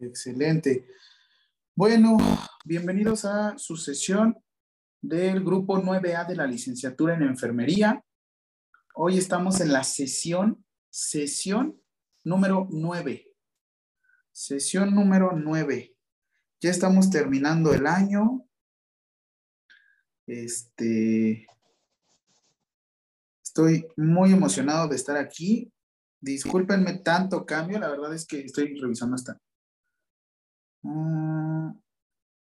[0.00, 0.86] Excelente.
[1.74, 2.16] Bueno,
[2.64, 4.34] bienvenidos a su sesión
[5.02, 8.02] del grupo 9A de la licenciatura en enfermería.
[8.94, 11.82] Hoy estamos en la sesión, sesión
[12.24, 13.26] número 9.
[14.32, 15.94] Sesión número 9.
[16.62, 18.46] Ya estamos terminando el año.
[20.26, 21.46] Este,
[23.42, 25.70] estoy muy emocionado de estar aquí.
[26.22, 29.38] Discúlpenme tanto cambio, la verdad es que estoy revisando hasta.
[30.84, 31.74] Ah,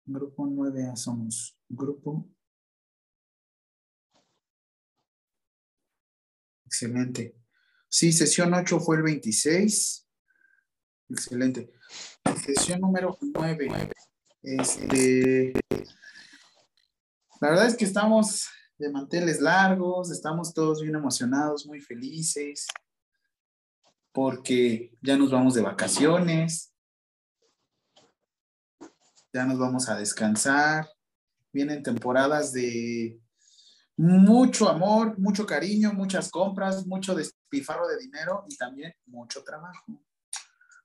[0.06, 1.58] grupo 9A somos.
[1.70, 2.30] Grupo.
[6.66, 7.36] Excelente.
[7.88, 10.08] Sí, sesión 8 fue el 26.
[11.10, 11.72] Excelente.
[12.44, 13.70] Sesión número 9.
[14.42, 15.54] Este,
[17.40, 22.68] la verdad es que estamos de manteles largos, estamos todos bien emocionados, muy felices,
[24.12, 26.73] porque ya nos vamos de vacaciones,
[29.34, 30.88] ya nos vamos a descansar,
[31.52, 33.20] vienen temporadas de
[33.98, 40.04] mucho amor, mucho cariño, muchas compras, mucho despifarro de dinero y también mucho trabajo,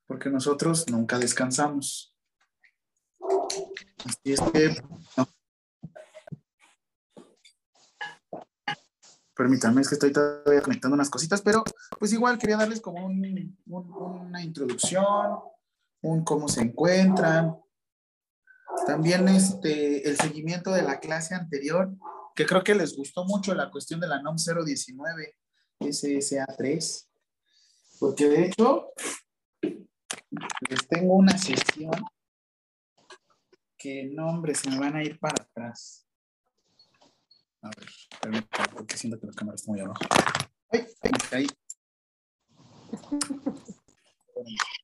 [0.07, 2.15] porque nosotros nunca descansamos.
[4.05, 4.77] Así es que.
[9.35, 11.63] Permítanme, es que estoy todavía conectando unas cositas, pero
[11.99, 15.39] pues igual quería darles como un, un, una introducción,
[16.01, 17.57] un cómo se encuentran.
[18.89, 21.95] También este, el seguimiento de la clase anterior,
[22.35, 25.37] que creo que les gustó mucho la cuestión de la NOM 019,
[25.79, 27.07] SSA3,
[28.01, 28.89] porque de hecho
[29.61, 31.93] les tengo una sesión
[33.77, 36.09] que no, hombre, se me van a ir para atrás.
[37.61, 37.91] A ver,
[38.23, 40.01] permítame, porque siento que la cámara está muy abajo.
[40.71, 40.87] ¡Ay!
[41.03, 41.47] Ahí, ahí.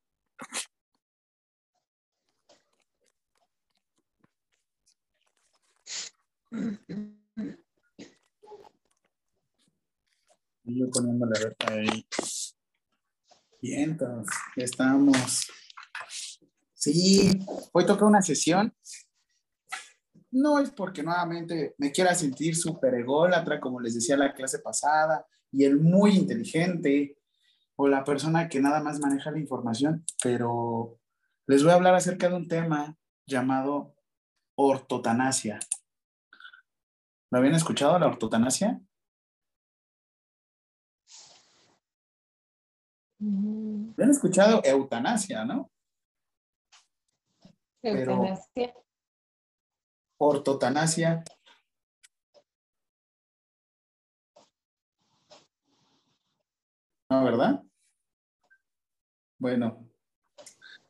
[10.65, 12.07] Y yo poniendo la reta ahí.
[13.61, 15.47] Bien, entonces, ya estamos.
[16.75, 17.31] Sí,
[17.73, 18.73] hoy toca una sesión
[20.35, 25.25] no es porque nuevamente me quiera sentir súper ególatra, como les decía la clase pasada,
[25.53, 27.19] y el muy inteligente,
[27.77, 30.99] o la persona que nada más maneja la información, pero
[31.47, 33.95] les voy a hablar acerca de un tema llamado
[34.57, 35.61] ortotanasia.
[37.35, 38.81] ¿Lo habían escuchado, la ortotanasia?
[43.19, 45.69] ¿Lo han escuchado eutanasia, no?
[47.83, 48.47] Eutanasia.
[48.55, 48.85] Pero,
[50.19, 51.25] ortotanasia.
[57.11, 57.65] ¿No, verdad?
[59.41, 59.89] Bueno.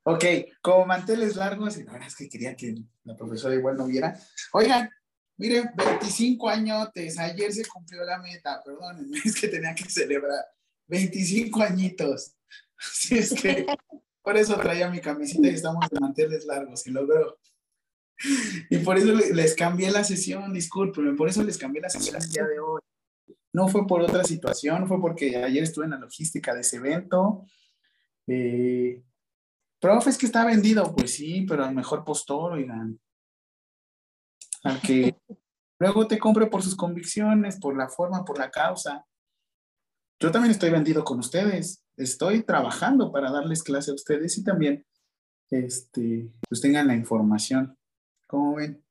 [0.03, 0.25] Ok,
[0.61, 4.15] como manteles largos, y la verdad es que quería que la profesora igual no viera.
[4.53, 4.91] Oigan,
[5.37, 10.45] miren, 25 añotes, ayer se cumplió la meta, perdón, es que tenía que celebrar.
[10.87, 12.37] 25 añitos.
[12.79, 13.67] Así es que
[14.23, 17.39] por eso traía mi camisita y estamos de manteles largos y lo veo.
[18.71, 22.31] Y por eso les cambié la sesión, discúlpenme, por eso les cambié la sesión el
[22.31, 22.81] día de hoy.
[23.53, 27.45] No fue por otra situación, fue porque ayer estuve en la logística de ese evento.
[28.27, 29.03] Eh,
[30.07, 30.95] es que está vendido.
[30.95, 32.99] Pues sí, pero al mejor postor, oigan.
[34.65, 35.17] Al que
[35.79, 39.07] luego te compre por sus convicciones, por la forma, por la causa.
[40.19, 41.85] Yo también estoy vendido con ustedes.
[41.97, 44.85] Estoy trabajando para darles clase a ustedes y también
[45.51, 47.77] este, pues tengan la información.
[48.27, 48.83] ¿Cómo ven?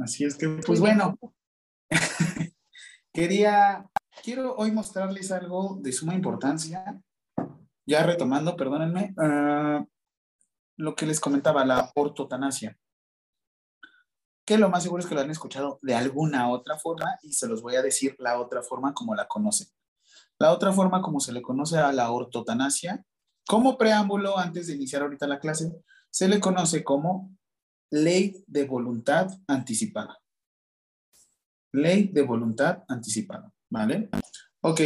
[0.00, 1.18] Así es que, pues bueno,
[3.12, 3.88] quería,
[4.22, 7.00] quiero hoy mostrarles algo de suma importancia.
[7.86, 9.86] Ya retomando, perdónenme, uh,
[10.76, 12.78] lo que les comentaba, la ortotanasia.
[14.44, 17.48] Que lo más seguro es que lo han escuchado de alguna otra forma y se
[17.48, 19.68] los voy a decir la otra forma como la conocen.
[20.38, 23.04] La otra forma como se le conoce a la ortotanasia,
[23.46, 25.72] como preámbulo antes de iniciar ahorita la clase,
[26.10, 27.36] se le conoce como
[27.90, 30.18] ley de voluntad anticipada.
[31.72, 34.08] Ley de voluntad anticipada, ¿vale?
[34.60, 34.80] Ok.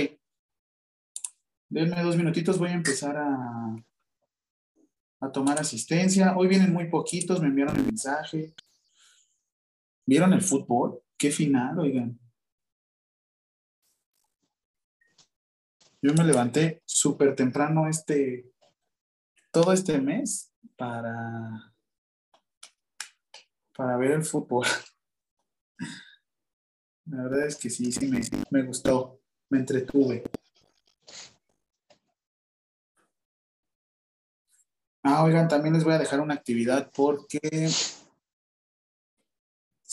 [1.70, 3.76] Denme dos minutitos, voy a empezar a,
[5.20, 6.34] a tomar asistencia.
[6.36, 8.54] Hoy vienen muy poquitos, me enviaron el mensaje.
[10.08, 11.02] ¿Vieron el fútbol?
[11.18, 12.18] Qué final, oigan.
[16.00, 18.50] Yo me levanté súper temprano este,
[19.52, 21.74] todo este mes para,
[23.76, 24.66] para ver el fútbol.
[27.04, 29.20] La verdad es que sí, sí me, me gustó,
[29.50, 30.24] me entretuve.
[35.02, 37.68] Ah, oigan, también les voy a dejar una actividad porque,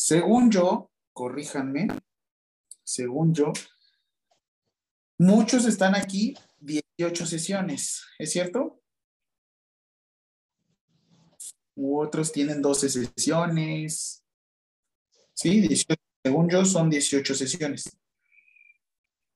[0.05, 1.87] según yo, corríjanme,
[2.83, 3.51] según yo,
[5.17, 8.83] muchos están aquí 18 sesiones, ¿es cierto?
[11.73, 14.23] U otros tienen 12 sesiones.
[15.33, 17.97] Sí, 18, según yo son 18 sesiones.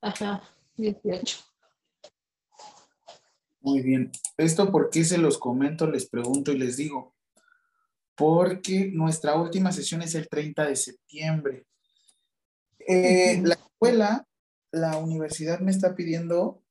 [0.01, 0.43] Ajá,
[0.77, 1.39] 18.
[3.61, 4.11] Muy bien.
[4.37, 7.15] ¿Esto por qué se los comento, les pregunto y les digo?
[8.19, 11.65] Porque nuestra última sesión es el 30 de septiembre.
[12.79, 14.27] Eh, la escuela,
[14.71, 16.61] la universidad me está pidiendo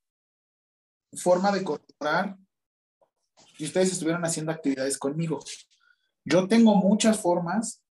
[1.14, 2.36] forma de colaborar
[3.58, 5.40] y ustedes estuvieron haciendo actividades conmigo.
[6.24, 7.82] Yo tengo muchas formas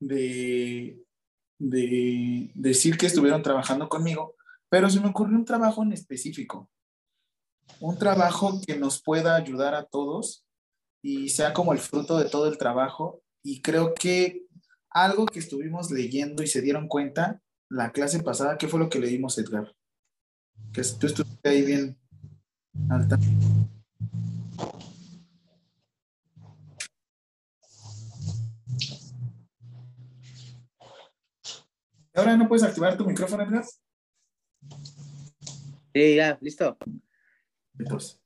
[0.00, 0.98] de,
[1.58, 4.34] de decir que estuvieron trabajando conmigo,
[4.70, 6.70] pero se me ocurrió un trabajo en específico
[7.80, 10.45] un trabajo que nos pueda ayudar a todos
[11.02, 13.22] y sea como el fruto de todo el trabajo.
[13.42, 14.46] Y creo que
[14.90, 18.98] algo que estuvimos leyendo y se dieron cuenta la clase pasada, ¿qué fue lo que
[18.98, 19.74] leímos, Edgar?
[20.72, 21.98] Que tú estuviste ahí bien
[22.88, 23.18] alta.
[32.14, 33.64] Ahora no puedes activar tu micrófono, Edgar.
[35.94, 36.76] Sí, ya, listo.
[37.78, 38.20] Entonces,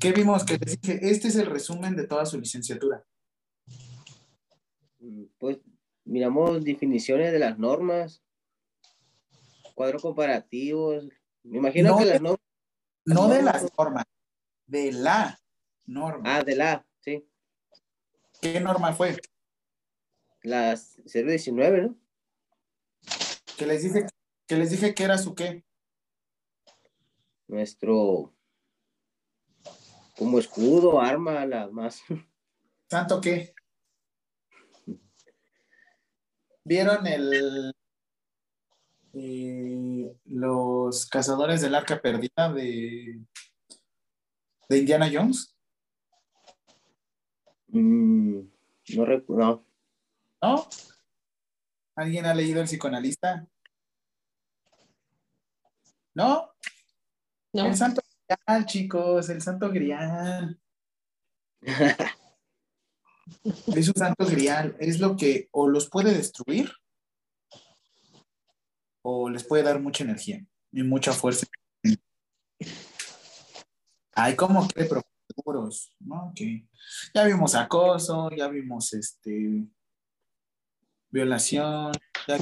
[0.00, 0.44] ¿qué vimos?
[0.44, 3.04] Que les dije, este es el resumen de toda su licenciatura.
[5.38, 5.58] Pues
[6.04, 8.22] miramos definiciones de las normas,
[9.74, 11.08] cuadros comparativos.
[11.42, 12.40] Me imagino No que de- las normas.
[13.06, 14.04] No de las normas,
[14.66, 15.40] de la
[15.86, 16.36] norma.
[16.36, 17.26] Ah, de la, sí.
[18.40, 19.16] ¿Qué norma fue?
[20.42, 21.96] Las 019, ¿no?
[23.56, 24.06] Que les dije
[24.46, 25.64] que les dije que era su qué.
[27.48, 28.34] Nuestro.
[30.20, 32.02] Como escudo, arma, la más.
[32.90, 33.54] ¿Santo qué?
[36.62, 37.72] ¿Vieron el
[39.14, 43.18] eh, los cazadores del arca perdida de,
[44.68, 45.56] de Indiana Jones?
[47.68, 48.40] Mm,
[48.96, 49.64] no recuerdo.
[50.42, 50.68] ¿No?
[51.96, 53.48] ¿Alguien ha leído El psicoanalista?
[56.12, 56.52] ¿No?
[57.54, 57.66] ¿No?
[57.66, 60.58] El santo grial, chicos, el santo grial.
[63.74, 64.76] Es un santo grial.
[64.80, 66.72] Es lo que o los puede destruir
[69.02, 71.46] o les puede dar mucha energía y mucha fuerza.
[74.12, 76.32] Ay, como que profuros, ¿no?
[76.34, 76.66] Que
[77.14, 79.64] ya vimos acoso, ya vimos este
[81.10, 81.92] violación,
[82.26, 82.38] ya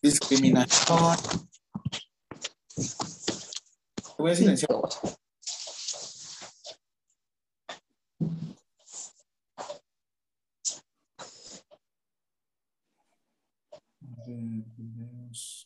[0.00, 1.16] discriminación.
[4.16, 4.70] Voy a silenciar.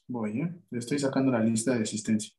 [0.08, 0.54] Voy, ¿eh?
[0.72, 2.32] Estoy sacando la lista de asistencia.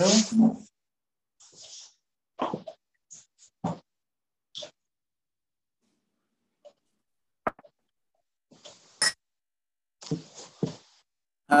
[0.00, 0.04] Ah,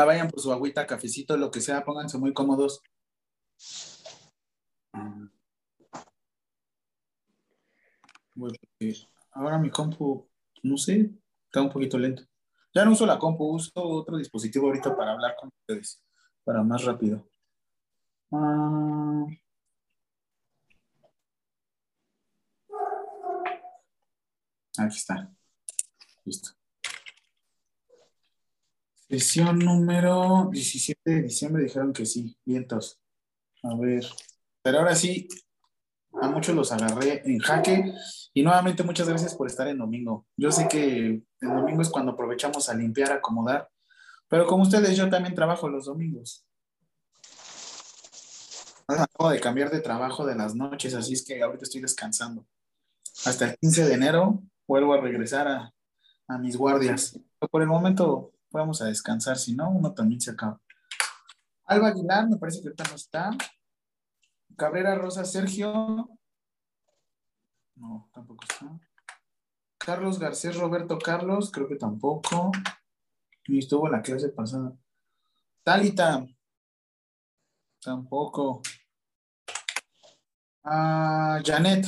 [0.04, 2.80] vayan por su agüita, cafecito, lo que sea, pónganse muy cómodos.
[4.92, 5.26] Mm.
[9.32, 10.28] Ahora mi compu,
[10.62, 11.10] no sé,
[11.46, 12.22] está un poquito lento.
[12.72, 16.00] Ya no uso la compu, uso otro dispositivo ahorita para hablar con ustedes,
[16.44, 17.28] para más rápido.
[18.32, 19.26] Ah.
[24.78, 25.30] Aquí está.
[26.24, 26.50] Listo.
[29.08, 33.00] Sesión número 17 de diciembre dijeron que sí, vientos.
[33.62, 34.04] A ver.
[34.62, 35.26] Pero ahora sí,
[36.20, 37.92] a muchos los agarré en jaque.
[38.34, 40.26] Y nuevamente muchas gracias por estar en domingo.
[40.36, 43.68] Yo sé que el domingo es cuando aprovechamos a limpiar, acomodar.
[44.28, 46.47] Pero como ustedes, yo también trabajo los domingos.
[48.88, 52.46] Acabo de cambiar de trabajo de las noches, así es que ahorita estoy descansando.
[53.26, 55.74] Hasta el 15 de enero vuelvo a regresar a,
[56.26, 57.18] a mis guardias.
[57.50, 60.58] Por el momento vamos a descansar, si no, uno también se acaba.
[61.66, 63.30] Alba Aguilar, me parece que ahorita no está.
[64.56, 66.08] Cabrera Rosa Sergio.
[67.76, 68.80] No, tampoco está.
[69.76, 72.52] Carlos Garcés Roberto Carlos, creo que tampoco.
[73.48, 74.72] Ni estuvo la clase pasada.
[75.62, 76.26] Talita.
[77.80, 78.62] Tampoco.
[80.64, 81.86] Ah, Janet.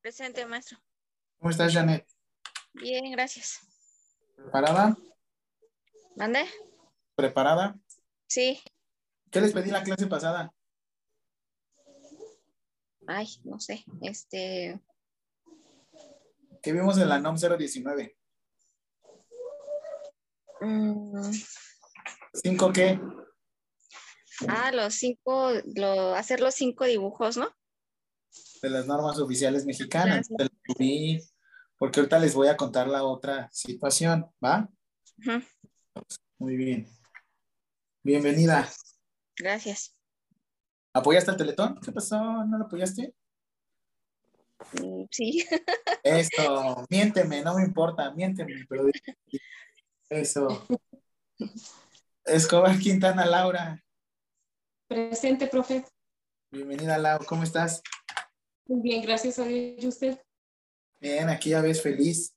[0.00, 0.78] Presente, maestro.
[1.38, 2.06] ¿Cómo estás, Janet?
[2.74, 3.60] Bien, gracias.
[4.36, 4.96] ¿Preparada?
[6.16, 6.44] ¿Mande?
[7.14, 7.78] ¿Preparada?
[8.26, 8.60] Sí.
[9.30, 10.52] ¿Qué les pedí la clase pasada?
[13.06, 13.84] Ay, no sé.
[14.02, 14.80] Este.
[16.62, 18.16] Que vimos en la NOM 019.
[20.60, 21.30] mm,
[22.34, 23.00] ¿Cinco qué?
[24.48, 27.48] Ah, los cinco, lo, hacer los cinco dibujos, ¿no?
[28.62, 30.28] De las normas oficiales mexicanas.
[31.76, 34.68] Porque ahorita les voy a contar la otra situación, ¿va?
[36.38, 36.88] Muy bien.
[38.02, 38.68] Bienvenida.
[39.36, 39.96] Gracias.
[40.92, 41.80] ¿Apoyaste al Teletón?
[41.80, 42.44] ¿Qué pasó?
[42.44, 43.14] ¿No lo apoyaste?
[44.72, 45.44] Mm, Sí.
[46.02, 48.86] Esto, miénteme, no me importa, miénteme, pero
[50.08, 50.66] eso.
[52.24, 53.82] Escobar Quintana Laura.
[54.90, 55.84] Presente, profe.
[56.50, 57.80] Bienvenida, Lau, ¿cómo estás?
[58.66, 59.84] Muy bien, gracias a Dios.
[59.84, 60.18] ¿Y usted?
[61.00, 62.34] Bien, aquí ya ves feliz.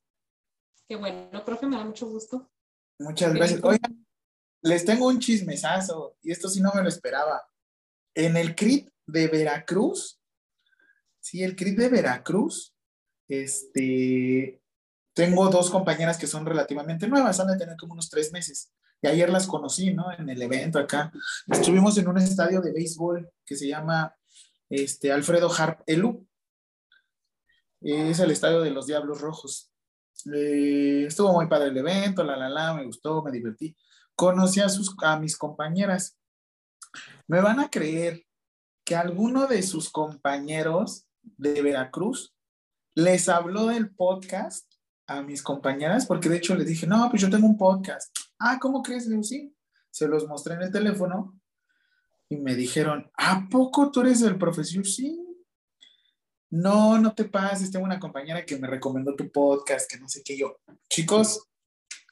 [0.88, 2.48] Qué bueno, profe, me da mucho gusto.
[3.00, 3.60] Muchas gracias.
[3.60, 4.06] Oigan,
[4.62, 7.44] les tengo un chismesazo, y esto sí no me lo esperaba.
[8.14, 10.20] En el CRIT de Veracruz,
[11.18, 12.72] sí, el CRIT de Veracruz,
[13.26, 14.62] este,
[15.12, 18.72] tengo dos compañeras que son relativamente nuevas, han de tener como unos tres meses.
[19.04, 20.10] Y ayer las conocí, ¿no?
[20.18, 21.12] En el evento acá.
[21.46, 24.16] Estuvimos en un estadio de béisbol que se llama
[24.70, 26.26] este, Alfredo Harp Elu.
[27.82, 29.70] Es el estadio de los Diablos Rojos.
[30.34, 33.76] Eh, estuvo muy padre el evento, la la la, me gustó, me divertí.
[34.16, 36.18] Conocí a, sus, a mis compañeras.
[37.26, 38.24] Me van a creer
[38.86, 42.34] que alguno de sus compañeros de Veracruz
[42.94, 44.64] les habló del podcast
[45.06, 48.23] a mis compañeras, porque de hecho les dije, no, pues yo tengo un podcast.
[48.38, 49.06] Ah, ¿cómo crees?
[49.06, 49.54] Le sí.
[49.90, 51.40] Se los mostré en el teléfono
[52.28, 54.86] y me dijeron, ¿a poco tú eres el profesor?
[54.86, 55.20] Sí.
[56.50, 60.22] No, no te pases, tengo una compañera que me recomendó tu podcast, que no sé
[60.24, 60.58] qué yo.
[60.88, 61.48] Chicos,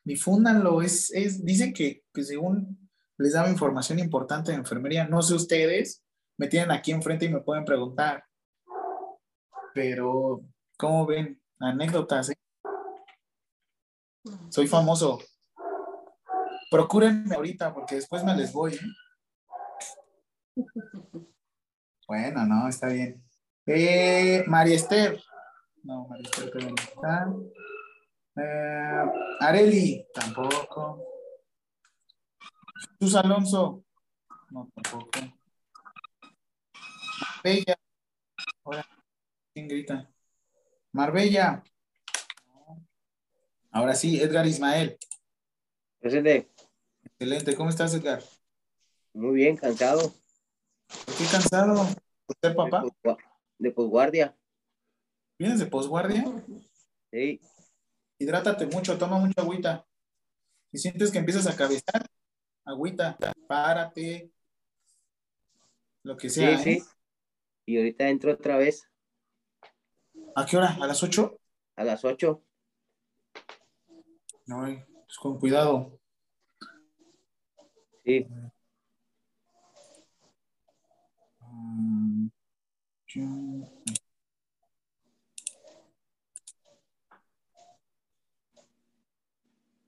[0.04, 5.34] difúndanlo, es, es, dicen que, que según les daba información importante de enfermería, no sé
[5.34, 6.02] ustedes,
[6.38, 8.24] me tienen aquí enfrente y me pueden preguntar,
[9.74, 10.42] pero,
[10.76, 11.40] ¿cómo ven?
[11.58, 12.34] Anécdotas, ¿eh?
[14.50, 15.20] Soy famoso.
[16.72, 18.72] Procúrenme ahorita porque después me les voy.
[18.72, 18.80] ¿eh?
[22.08, 23.22] Bueno, no, está bien.
[23.66, 25.22] Eh, María Esther.
[25.82, 27.30] No, María Esther no está.
[28.36, 29.04] Eh,
[29.40, 31.04] Areli, tampoco.
[32.98, 33.84] Jesús Alonso.
[34.48, 35.10] No, tampoco.
[37.44, 37.76] Marbella.
[38.64, 38.86] Ahora,
[39.52, 40.10] ¿quién grita?
[40.92, 41.62] Marbella.
[43.72, 44.98] Ahora sí, Edgar Ismael.
[46.00, 46.51] Presente.
[47.22, 47.54] Excelente.
[47.54, 48.20] ¿Cómo estás, Edgar?
[49.14, 50.12] Muy bien, cansado.
[51.06, 51.86] ¿Por qué cansado?
[52.26, 52.82] ¿Por ser papá?
[52.82, 53.16] De posgua-
[53.58, 54.36] De posguardia.
[55.38, 56.24] ¿Vienes de posguardia?
[57.12, 57.40] Sí.
[58.18, 59.86] Hidrátate mucho, toma mucha agüita.
[60.72, 62.04] Si sientes que empiezas a cabezar,
[62.64, 64.32] agüita, párate.
[66.02, 66.58] Lo que Sí, sea.
[66.58, 66.70] sí.
[66.70, 66.82] ¿eh?
[67.66, 68.88] Y ahorita entro otra vez
[70.34, 70.76] ¿A qué hora?
[70.80, 71.38] ¿A las 8?
[71.76, 72.42] a las 8.
[74.46, 74.62] No,
[75.06, 76.00] pues con cuidado.
[78.04, 78.26] Sí.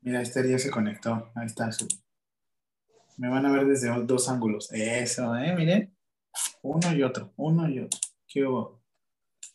[0.02, 1.30] Mira, este ya se conectó.
[1.34, 1.70] Ahí está.
[1.72, 1.88] su-
[3.16, 4.70] Me van a ver desde dos ángulos.
[4.72, 5.54] Eso, ¿eh?
[5.54, 5.96] Miren.
[6.62, 8.00] Uno y otro, uno y otro.
[8.26, 8.80] ¿Qué hubo?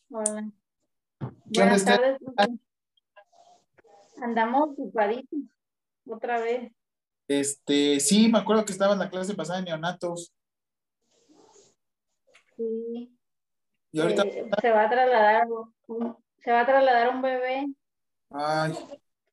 [0.09, 0.49] Hola.
[1.19, 2.19] ¿Qué onda, Buenas Esther?
[2.35, 2.59] tardes.
[4.21, 5.39] Andamos ocupaditos
[6.07, 6.71] otra vez.
[7.29, 10.33] Este, sí, me acuerdo que estaba en la clase pasada de neonatos.
[12.57, 13.15] Sí.
[13.91, 15.47] Y ahorita, Eh, se va a trasladar
[16.43, 17.67] se va a trasladar un bebé
[18.31, 18.73] ay,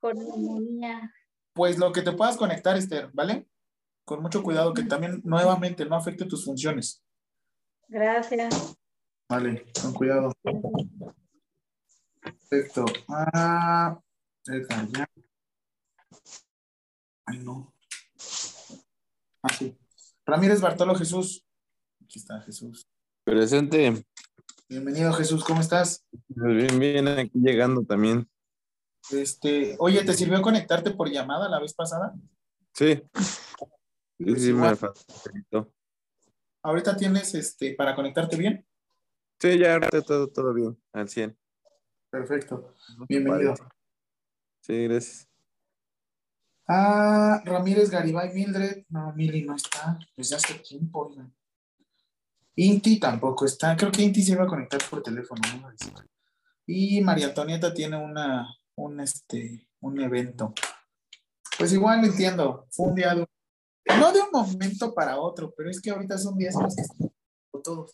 [0.01, 1.11] con neumonía.
[1.55, 3.47] pues lo que te puedas conectar, Esther, ¿vale?
[4.05, 7.03] Con mucho cuidado, que también nuevamente no afecte tus funciones.
[7.89, 8.77] Gracias.
[9.29, 10.33] Vale, con cuidado.
[12.21, 12.85] Perfecto.
[13.09, 13.99] Ah,
[14.47, 15.09] ya.
[17.25, 17.73] Ay, no.
[19.49, 19.79] Ah, sí.
[20.25, 21.47] Ramírez Bartolo Jesús.
[22.03, 22.85] Aquí está Jesús.
[23.23, 24.05] Presente.
[24.69, 26.05] Bienvenido, Jesús, ¿cómo estás?
[26.27, 28.29] Bien, bien, aquí llegando también.
[29.13, 32.13] Este, oye, ¿te sirvió conectarte por llamada la vez pasada?
[32.75, 35.73] Sí, sí, Pues sí, me facilitó.
[36.65, 38.67] Ahorita tienes este para conectarte bien.
[39.41, 41.39] Sí, ya ahorita todo, todo bien, al 100.
[42.11, 42.75] Perfecto.
[43.09, 43.55] Bienvenido.
[44.63, 45.29] Sí, gracias.
[46.69, 48.85] Ah, Ramírez Garibay Mildred.
[48.89, 49.99] No, Mili no está.
[50.17, 51.33] Desde hace tiempo, oigan.
[52.57, 53.77] Inti tampoco está.
[53.77, 55.41] Creo que Inti se iba a conectar por teléfono.
[55.61, 55.71] ¿no?
[56.67, 60.53] Y María Antonieta tiene una, un, este, un evento.
[61.59, 62.67] Pues igual entiendo.
[62.71, 63.27] Fue un día de-
[63.99, 66.83] no de un momento para otro, pero es que ahorita son días los que
[67.63, 67.93] todos.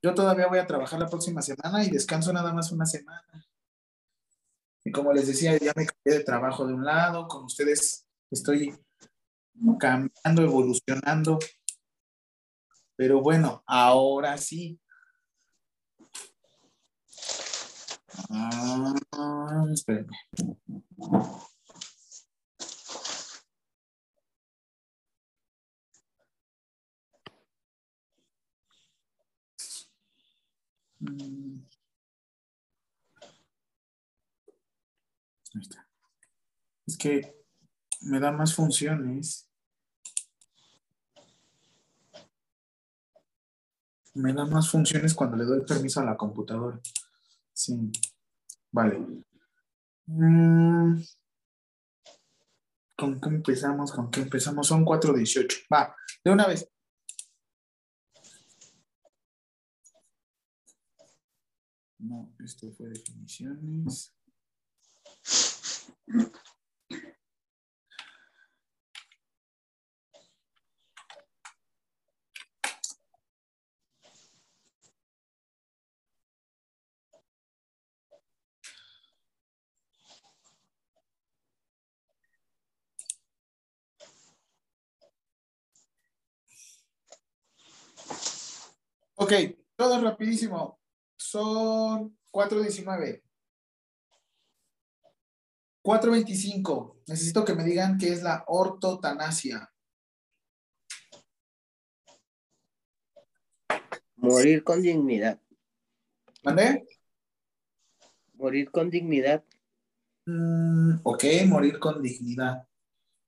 [0.00, 3.44] Yo todavía voy a trabajar la próxima semana y descanso nada más una semana.
[4.88, 8.74] Y como les decía, ya me cambié de trabajo de un lado, con ustedes estoy
[9.78, 11.38] cambiando, evolucionando.
[12.96, 14.80] Pero bueno, ahora sí.
[18.30, 20.16] Ah, espérenme.
[31.00, 31.68] Mm.
[35.54, 35.86] Ahí está.
[36.86, 37.38] Es que
[38.02, 39.48] me da más funciones.
[44.14, 46.80] Me da más funciones cuando le doy permiso a la computadora.
[47.52, 47.90] Sí.
[48.72, 49.24] Vale.
[50.06, 51.00] Mm.
[52.96, 53.92] ¿Con qué empezamos?
[53.92, 54.66] ¿Con qué empezamos?
[54.66, 55.66] Son 4.18.
[55.72, 56.68] Va, de una vez.
[61.98, 64.12] No, esto fue definiciones.
[89.28, 89.34] Ok,
[89.76, 90.80] todo rapidísimo.
[91.18, 93.22] Son 4.19.
[95.84, 97.02] 4.25.
[97.06, 99.70] Necesito que me digan qué es la ortotanasia.
[104.16, 105.38] Morir con dignidad.
[106.42, 106.86] ¿Mandé?
[108.32, 109.44] Morir con dignidad.
[110.24, 112.66] Mm, ok, morir con dignidad.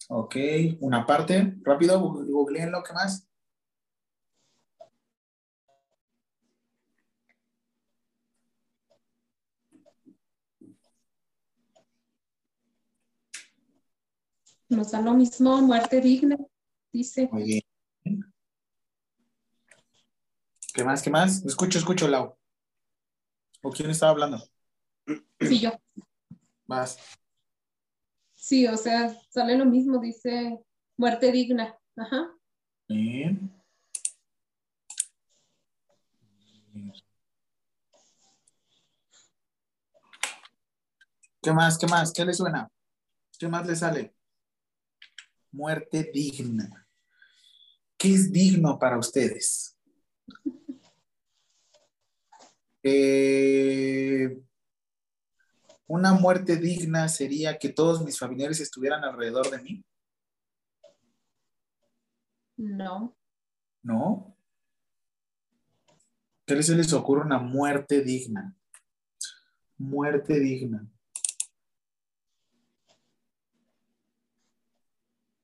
[0.09, 0.37] Ok,
[0.81, 1.59] una parte.
[1.63, 3.30] Rápido, googleen lo que más.
[14.71, 16.37] Nos da lo mismo, muerte digna,
[16.93, 17.29] dice.
[17.33, 17.63] Muy bien.
[20.73, 21.03] ¿Qué más?
[21.03, 21.45] ¿Qué más?
[21.45, 22.37] Escucho, escucho, Lau.
[23.63, 24.41] ¿O quién estaba hablando?
[25.41, 25.73] Sí, yo.
[26.67, 26.99] Vas.
[28.33, 30.61] Sí, o sea, sale lo mismo, dice
[30.97, 31.77] muerte digna.
[31.97, 32.33] Ajá.
[32.89, 33.53] Bien.
[41.43, 41.77] ¿Qué más?
[41.77, 42.13] ¿Qué más?
[42.13, 42.69] ¿Qué le suena?
[43.37, 44.15] ¿Qué más le sale?
[45.53, 46.87] Muerte digna.
[47.99, 49.77] ¿Qué es digno para ustedes?
[52.83, 54.43] Eh,
[55.87, 59.85] una muerte digna sería que todos mis familiares estuvieran alrededor de mí,
[62.57, 63.15] No.
[63.83, 64.35] ¿no?
[66.47, 68.57] ¿Qué se les ocurre una muerte digna?
[69.77, 70.91] Muerte digna.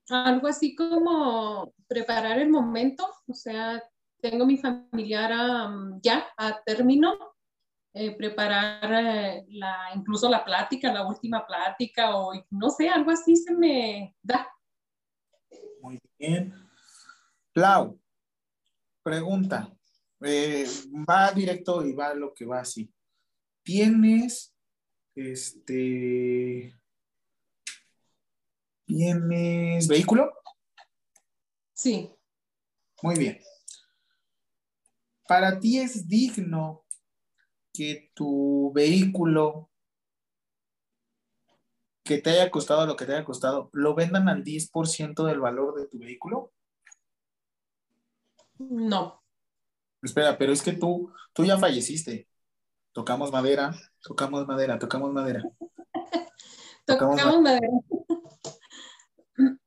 [0.08, 3.82] Algo así como preparar el momento, o sea,
[4.20, 7.16] tengo mi familiar am, ya a término,
[7.92, 13.36] eh, preparar eh, la, incluso la plática, la última plática, o no sé, algo así
[13.36, 14.48] se me da.
[15.80, 16.54] Muy bien.
[17.54, 17.98] Lau,
[19.02, 19.72] pregunta.
[20.20, 20.66] Eh,
[21.08, 22.92] va directo y va lo que va así.
[23.62, 24.54] ¿Tienes
[25.14, 26.74] este
[28.86, 30.32] ¿Tienes vehículo?
[31.72, 32.10] Sí,
[33.02, 33.38] Muy bien.
[35.28, 36.84] Para ti es digno
[37.72, 39.70] que tu vehículo
[42.04, 45.74] que te haya costado lo que te haya costado, lo vendan al 10% del valor
[45.74, 46.52] de tu vehículo?
[48.58, 49.22] no,
[50.02, 52.28] Espera, pero es que tú, tú ya falleciste.
[52.92, 55.42] Tocamos madera, tocamos madera, tocamos madera.
[56.86, 57.68] Tocamos tocamos madera.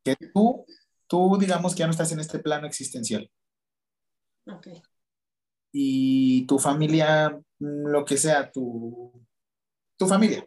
[0.03, 0.65] Que tú,
[1.07, 3.29] tú digamos que ya no estás en este plano existencial.
[4.45, 4.67] Ok,
[5.71, 7.29] y tu familia,
[7.59, 9.11] mm, lo que sea, tu,
[9.97, 10.45] tu familia,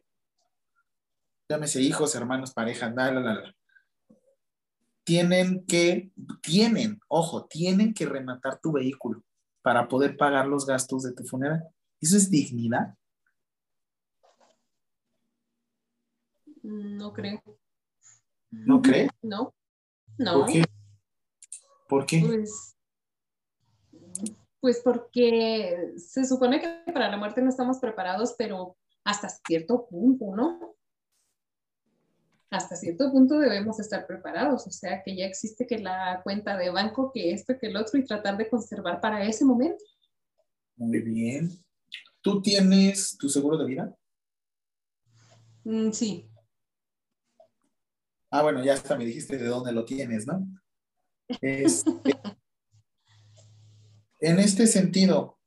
[1.48, 3.54] llámese hijos, hermanos, pareja, la, la, la, la,
[5.04, 9.24] tienen que, tienen, ojo, tienen que rematar tu vehículo
[9.62, 11.62] para poder pagar los gastos de tu funeral.
[12.00, 12.94] ¿Eso es dignidad?
[16.62, 17.42] no creo.
[18.52, 19.10] ¿No crees?
[19.22, 19.54] No,
[20.18, 20.40] no.
[20.40, 20.64] ¿Por qué?
[21.88, 22.22] ¿Por qué?
[22.24, 22.76] Pues,
[24.60, 30.36] pues porque se supone que para la muerte no estamos preparados, pero hasta cierto punto,
[30.36, 30.76] ¿no?
[32.50, 36.68] Hasta cierto punto debemos estar preparados, o sea que ya existe que la cuenta de
[36.68, 39.82] banco, que esto, que el otro, y tratar de conservar para ese momento.
[40.76, 41.50] Muy bien.
[42.20, 43.96] ¿Tú tienes tu seguro de vida?
[45.64, 46.30] Mm, sí,
[48.34, 50.46] Ah, bueno, ya hasta me dijiste de dónde lo tienes, ¿no?
[51.42, 51.90] Este,
[54.20, 55.38] en este sentido,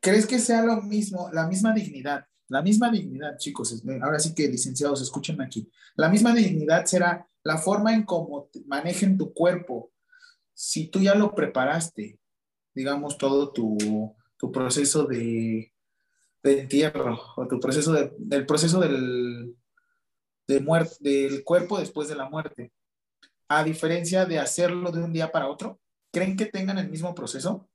[0.00, 2.24] ¿crees que sea lo mismo, la misma dignidad?
[2.48, 5.70] La misma dignidad, chicos, es- ahora sí que licenciados, escuchen aquí.
[5.96, 9.92] La misma dignidad será la forma en cómo manejen tu cuerpo.
[10.54, 12.18] Si tú ya lo preparaste,
[12.74, 15.72] digamos, todo tu, tu proceso de,
[16.42, 19.54] de entierro o tu proceso de- del proceso del,
[20.48, 22.72] de muerte, del cuerpo después de la muerte,
[23.48, 25.78] a diferencia de hacerlo de un día para otro,
[26.10, 27.68] ¿creen que tengan el mismo proceso?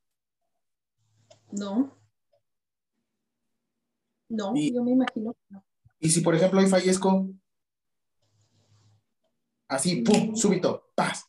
[1.52, 1.98] no.
[4.30, 5.64] No, Y- yo me imagino que no.
[6.00, 7.30] Y si, por ejemplo, hoy fallezco,
[9.68, 11.26] así, pum, súbito, paz,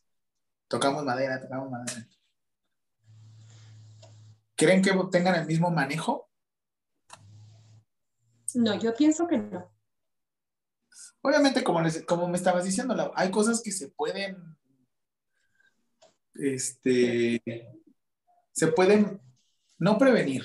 [0.69, 2.09] tocamos madera, tocamos madera.
[4.57, 6.31] ¿Creen que tengan el mismo manejo?
[8.55, 9.74] No, yo pienso que no.
[11.23, 14.37] Obviamente, como, como me estabas diciendo, hay cosas que se pueden,
[16.35, 17.43] este,
[18.53, 19.21] se pueden
[19.79, 20.45] no prevenir.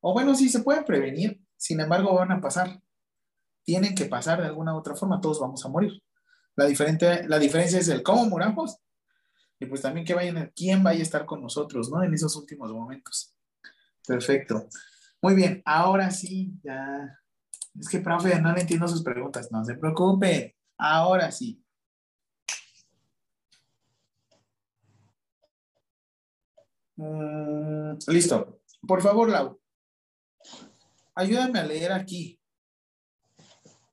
[0.00, 2.80] O bueno, sí, se pueden prevenir, sin embargo, van a pasar.
[3.64, 6.02] Tienen que pasar de alguna u otra forma, todos vamos a morir.
[6.56, 8.78] La, diferente, la diferencia es el cómo moramos
[9.58, 12.02] y pues también que vayan, quién vaya a estar con nosotros, ¿no?
[12.02, 13.34] En esos últimos momentos.
[14.06, 14.66] Perfecto.
[15.20, 17.19] Muy bien, ahora sí, ya
[17.78, 19.50] es que, profe, no le entiendo sus preguntas.
[19.50, 20.56] No se preocupe.
[20.76, 21.62] Ahora sí.
[26.96, 28.60] Mm, listo.
[28.86, 29.60] Por favor, Lau.
[31.14, 32.38] Ayúdame a leer aquí.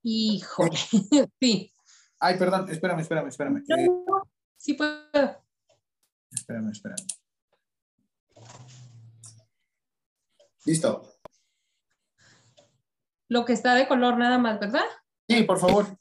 [0.04, 0.72] Híjole,
[1.42, 1.74] sí.
[2.20, 3.64] Ay, perdón, espérame, espérame, espérame.
[3.68, 4.24] No,
[4.58, 5.02] sí puedo.
[6.32, 7.06] espérame, espérame.
[10.66, 11.17] Listo.
[13.30, 14.86] Lo que está de color nada más, ¿verdad?
[15.30, 15.98] Sí, por favor.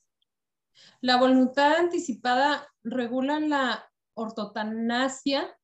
[1.00, 5.56] La voluntad anticipada regula la ortotanasia,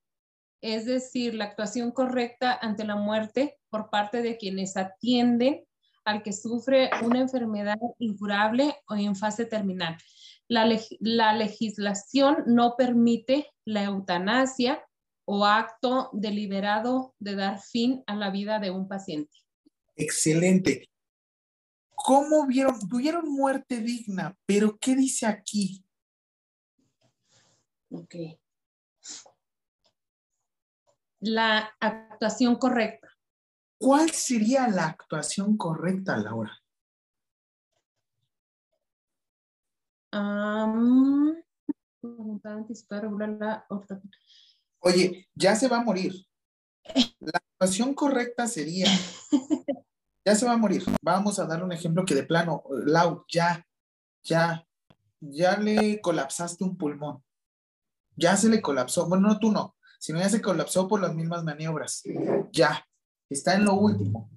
[0.61, 5.65] es decir, la actuación correcta ante la muerte por parte de quienes atienden
[6.05, 9.97] al que sufre una enfermedad incurable o en fase terminal.
[10.49, 14.85] La, leg- la legislación no permite la eutanasia
[15.25, 19.39] o acto deliberado de dar fin a la vida de un paciente.
[19.97, 20.89] Excelente.
[22.05, 22.89] ¿Cómo vieron?
[22.89, 25.85] Tuvieron muerte digna, pero ¿qué dice aquí?
[27.91, 28.15] Ok.
[31.21, 33.09] La actuación correcta.
[33.79, 36.53] ¿Cuál sería la actuación correcta, Laura?
[43.69, 44.03] Orto-
[44.81, 46.13] Oye, ya se va a morir.
[47.21, 48.87] La actuación correcta sería,
[50.25, 50.85] ya se va a morir.
[51.03, 53.67] Vamos a dar un ejemplo que de plano, Lau, ya,
[54.23, 54.67] ya,
[55.21, 57.23] ya le colapsaste un pulmón.
[58.17, 59.09] Ya se le colapsó.
[59.09, 62.03] Bueno, no tú no, sino ya se colapsó por las mismas maniobras.
[62.53, 62.85] Ya,
[63.29, 64.31] está en lo último.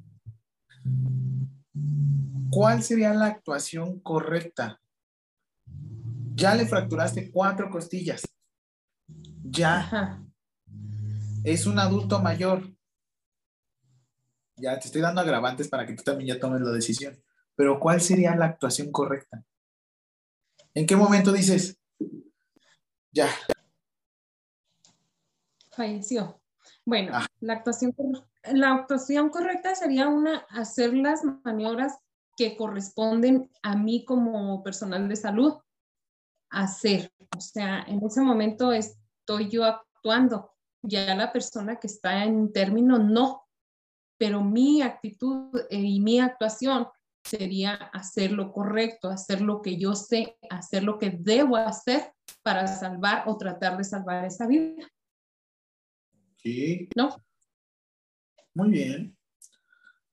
[2.49, 4.79] ¿Cuál sería la actuación correcta?
[6.35, 8.21] Ya le fracturaste cuatro costillas.
[9.43, 10.21] Ya
[11.43, 12.74] es un adulto mayor.
[14.57, 17.21] Ya te estoy dando agravantes para que tú también ya tomes la decisión.
[17.55, 19.43] Pero ¿cuál sería la actuación correcta?
[20.73, 21.79] ¿En qué momento dices,
[23.11, 23.29] ya,
[25.75, 26.41] falleció.
[26.85, 27.27] Bueno, Ah.
[27.41, 27.93] la, actuación,
[28.43, 31.97] la actuación correcta sería una, hacer las maniobras
[32.37, 35.53] que corresponden a mí como personal de salud
[36.49, 37.11] hacer.
[37.35, 40.51] O sea, en ese momento estoy yo actuando.
[40.81, 43.44] Ya la persona que está en término no,
[44.17, 46.87] pero mi actitud eh, y mi actuación
[47.23, 52.67] sería hacer lo correcto, hacer lo que yo sé, hacer lo que debo hacer para
[52.67, 54.87] salvar o tratar de salvar esa vida.
[56.37, 57.15] sí, ¿no?
[58.53, 59.17] muy bien.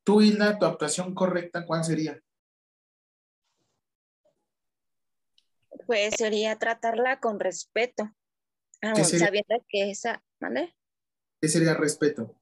[0.04, 2.20] Tú, Hilda, tu actuación correcta, ¿cuál sería?
[5.86, 8.10] Pues sería tratarla con respeto,
[8.80, 10.74] sabiendo que esa, ¿vale?
[11.40, 12.41] ¿Qué sería respeto?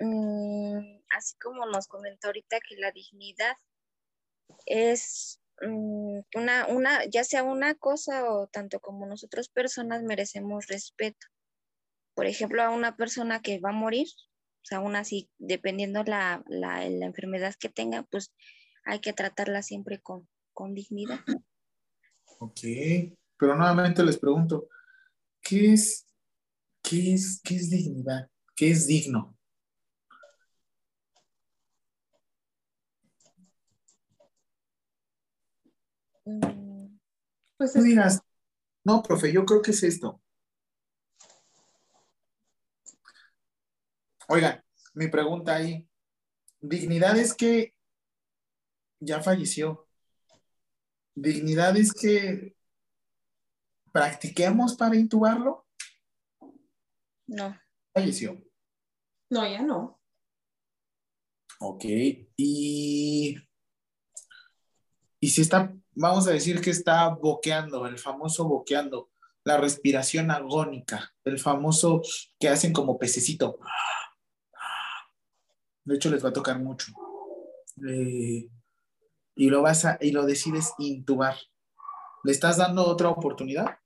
[0.00, 3.56] Mm, así como nos comentó ahorita que la dignidad
[4.66, 11.26] es mm, una, una, ya sea una cosa o tanto como nosotros personas merecemos respeto.
[12.14, 14.08] Por ejemplo, a una persona que va a morir,
[14.70, 18.32] aún así, dependiendo la, la, la enfermedad que tenga, pues
[18.84, 21.20] hay que tratarla siempre con, con dignidad.
[22.40, 22.60] Ok,
[23.36, 24.68] pero nuevamente les pregunto,
[25.40, 26.06] ¿qué es,
[26.82, 28.28] qué es, qué es dignidad?
[28.54, 29.37] ¿Qué es digno?
[37.56, 38.20] Pues Tú dirás,
[38.84, 40.20] no, profe, yo creo que es esto.
[44.28, 44.62] Oigan,
[44.94, 45.88] mi pregunta ahí,
[46.60, 47.74] dignidad es que
[49.00, 49.88] ya falleció.
[51.14, 52.54] Dignidad es que
[53.92, 55.66] practiquemos para intubarlo.
[57.26, 57.58] no,
[57.92, 58.40] Falleció.
[59.30, 60.00] no, ya no.
[61.60, 61.84] Ok,
[62.36, 63.36] y,
[65.20, 69.10] y si está, vamos a decir que está boqueando, el famoso boqueando,
[69.44, 72.02] la respiración agónica, el famoso
[72.38, 73.58] que hacen como pececito.
[75.84, 76.92] De hecho, les va a tocar mucho.
[77.88, 78.48] Eh,
[79.34, 81.36] y lo vas a, y lo decides intubar.
[82.24, 83.78] ¿Le estás dando otra oportunidad?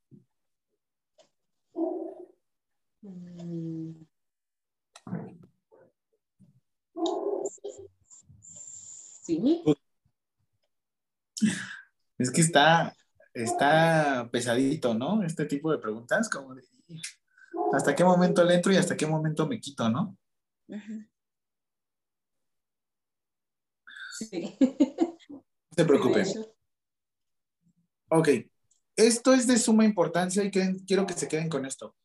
[3.02, 4.04] Mm.
[9.22, 9.62] Sí,
[12.22, 12.94] Es que está,
[13.34, 15.24] está pesadito, ¿no?
[15.24, 16.62] Este tipo de preguntas, como de,
[17.72, 20.16] ¿hasta qué momento le entro y hasta qué momento me quito, ¿no?
[24.18, 24.56] sí.
[25.76, 26.54] No se hecho,
[28.08, 28.28] Ok,
[28.94, 31.96] esto es de suma importancia y que- quiero que se queden con esto.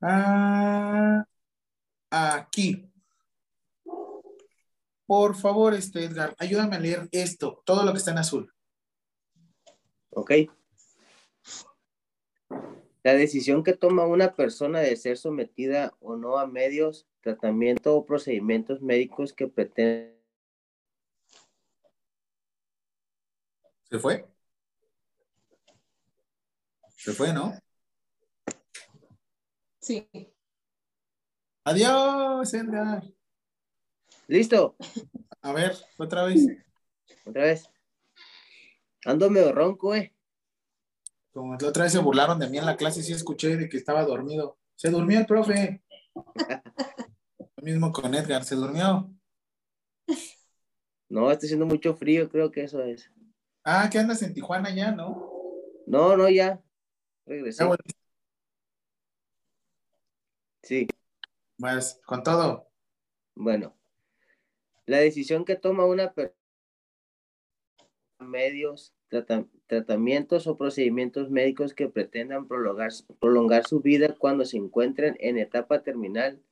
[0.00, 1.24] Ah,
[2.10, 2.90] aquí.
[5.06, 8.52] Por favor, este Edgar, ayúdame a leer esto, todo lo que está en azul.
[10.14, 10.32] ¿Ok?
[13.02, 18.06] La decisión que toma una persona de ser sometida o no a medios, tratamiento o
[18.06, 20.12] procedimientos médicos que pretenden
[23.92, 24.26] ¿Se fue?
[26.96, 27.52] Se fue, ¿no?
[29.80, 30.08] sí.
[31.64, 33.02] Adiós, Edgar.
[34.28, 34.76] ¿Listo?
[35.42, 36.46] A ver, otra vez.
[37.26, 37.71] Otra vez.
[39.04, 40.14] Ando medio ronco, eh.
[41.32, 43.76] Como la otra vez se burlaron de mí en la clase, sí escuché de que
[43.76, 44.58] estaba dormido.
[44.76, 45.82] Se durmió el profe.
[46.14, 49.10] Lo mismo con Edgar, se durmió.
[51.08, 53.10] No, está haciendo mucho frío, creo que eso es.
[53.64, 55.30] Ah, que andas en Tijuana ya, ¿no?
[55.86, 56.62] No, no, ya.
[57.26, 57.64] Regresé.
[57.64, 57.76] Ya.
[60.62, 60.86] Sí.
[61.58, 62.68] Vas, con todo.
[63.34, 63.76] Bueno,
[64.86, 66.41] la decisión que toma una persona,
[68.22, 75.16] medios, trata- tratamientos o procedimientos médicos que pretendan prolongar, prolongar su vida cuando se encuentren
[75.20, 76.42] en etapa terminal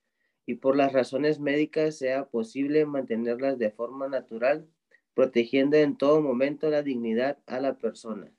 [0.47, 4.69] y por las razones médicas sea posible mantenerlas de forma natural,
[5.15, 8.33] protegiendo en todo momento la dignidad a la persona.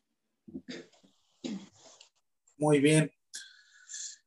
[2.57, 3.11] Muy bien.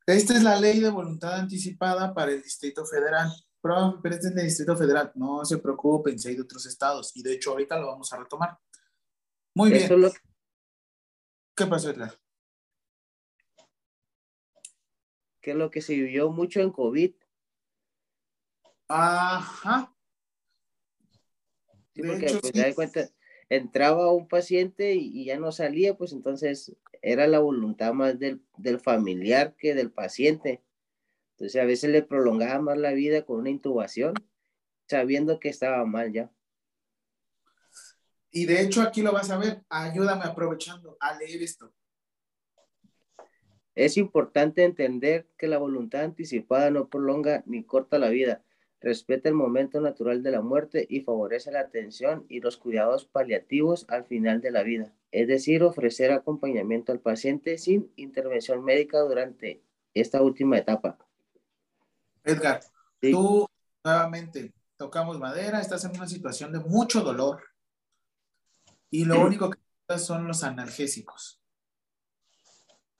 [0.07, 3.29] Esta es la ley de voluntad anticipada para el Distrito Federal.
[3.61, 5.11] Pero, pero este es del Distrito Federal.
[5.15, 7.11] No se preocupen si hay de otros estados.
[7.15, 8.57] Y de hecho, ahorita lo vamos a retomar.
[9.55, 10.01] Muy bien.
[10.01, 10.11] Lo
[11.55, 12.19] ¿Qué pasó, Edgar?
[15.41, 17.13] que es lo que se vivió mucho en COVID.
[18.87, 19.95] Ajá.
[21.93, 22.73] Sí, De porque hecho, pues sí.
[22.73, 23.09] cuenta,
[23.49, 28.41] entraba un paciente y, y ya no salía, pues entonces era la voluntad más del,
[28.57, 30.63] del familiar que del paciente.
[31.33, 34.15] Entonces a veces le prolongaba más la vida con una intubación,
[34.87, 36.31] sabiendo que estaba mal ya.
[38.35, 39.63] Y de hecho, aquí lo vas a ver.
[39.69, 41.71] Ayúdame aprovechando a leer esto.
[43.75, 48.43] Es importante entender que la voluntad anticipada no prolonga ni corta la vida,
[48.81, 53.85] respeta el momento natural de la muerte y favorece la atención y los cuidados paliativos
[53.87, 59.63] al final de la vida, es decir, ofrecer acompañamiento al paciente sin intervención médica durante
[59.93, 60.97] esta última etapa.
[62.25, 62.59] Edgar,
[63.01, 63.11] Sí.
[63.11, 63.47] tú
[63.81, 67.41] nuevamente tocamos madera, estás en una situación de mucho dolor.
[68.95, 71.41] Y lo único que son los analgésicos.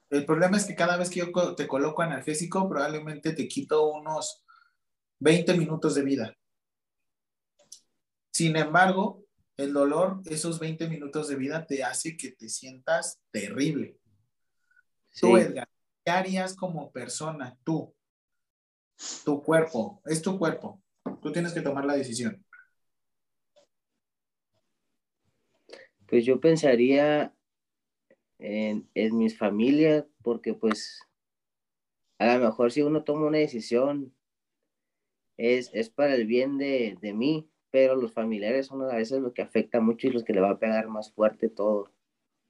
[0.09, 4.43] El problema es que cada vez que yo te coloco analgésico, probablemente te quito unos
[5.19, 6.37] 20 minutos de vida.
[8.29, 9.23] Sin embargo,
[9.55, 13.97] el dolor, esos 20 minutos de vida te hace que te sientas terrible.
[15.17, 15.37] Tú.
[15.37, 15.69] Edgar,
[16.03, 17.57] ¿qué harías como persona?
[17.63, 17.95] Tú,
[19.23, 20.83] tu cuerpo, es tu cuerpo.
[21.21, 22.44] Tú tienes que tomar la decisión.
[26.07, 27.33] Pues yo pensaría
[28.39, 31.01] en, en mis familias, porque pues
[32.19, 34.13] a lo mejor si uno toma una decisión
[35.37, 39.33] es, es para el bien de, de mí, pero los familiares son a veces lo
[39.33, 41.91] que afecta mucho y los que le va a pegar más fuerte todo.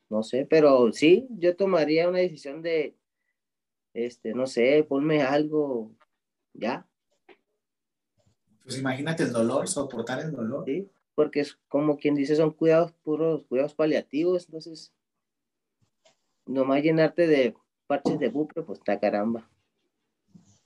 [0.09, 2.95] No sé, pero sí, yo tomaría una decisión de,
[3.93, 5.91] este, no sé, ponme algo,
[6.53, 6.87] ya.
[8.63, 10.63] Pues imagínate el dolor, soportar el dolor.
[10.65, 14.93] Sí, porque es como quien dice, son cuidados puros, cuidados paliativos, entonces,
[16.45, 17.55] nomás llenarte de
[17.87, 19.49] parches de bucle, pues está caramba.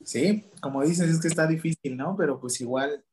[0.03, 2.15] Sí, como dices, es que está difícil, ¿no?
[2.17, 3.05] Pero pues igual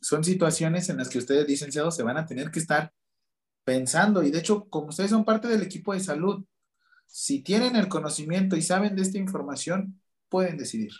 [0.00, 2.92] son situaciones en las que ustedes, licenciados, se van a tener que estar
[3.64, 4.22] pensando.
[4.22, 6.44] Y de hecho, como ustedes son parte del equipo de salud,
[7.06, 10.92] si tienen el conocimiento y saben de esta información, pueden decidir.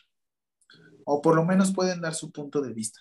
[1.04, 3.00] O por lo menos pueden dar su punto de vista.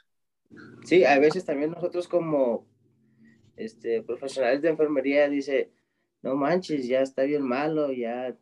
[0.86, 2.66] Sí, a veces también nosotros como
[3.56, 5.72] este, profesionales de enfermería dice,
[6.22, 8.36] no manches, ya está bien malo, ya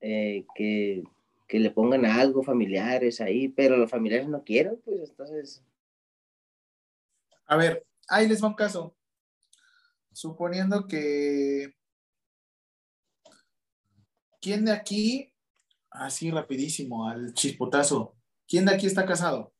[0.00, 1.04] eh, que
[1.46, 5.62] que le pongan algo familiares ahí, pero los familiares no quieren, pues entonces.
[7.46, 8.96] A ver, ahí les va un caso.
[10.12, 11.76] Suponiendo que.
[14.40, 15.32] ¿Quién de aquí?
[15.90, 18.16] Así rapidísimo, al chispotazo.
[18.48, 19.53] ¿Quién de aquí está casado?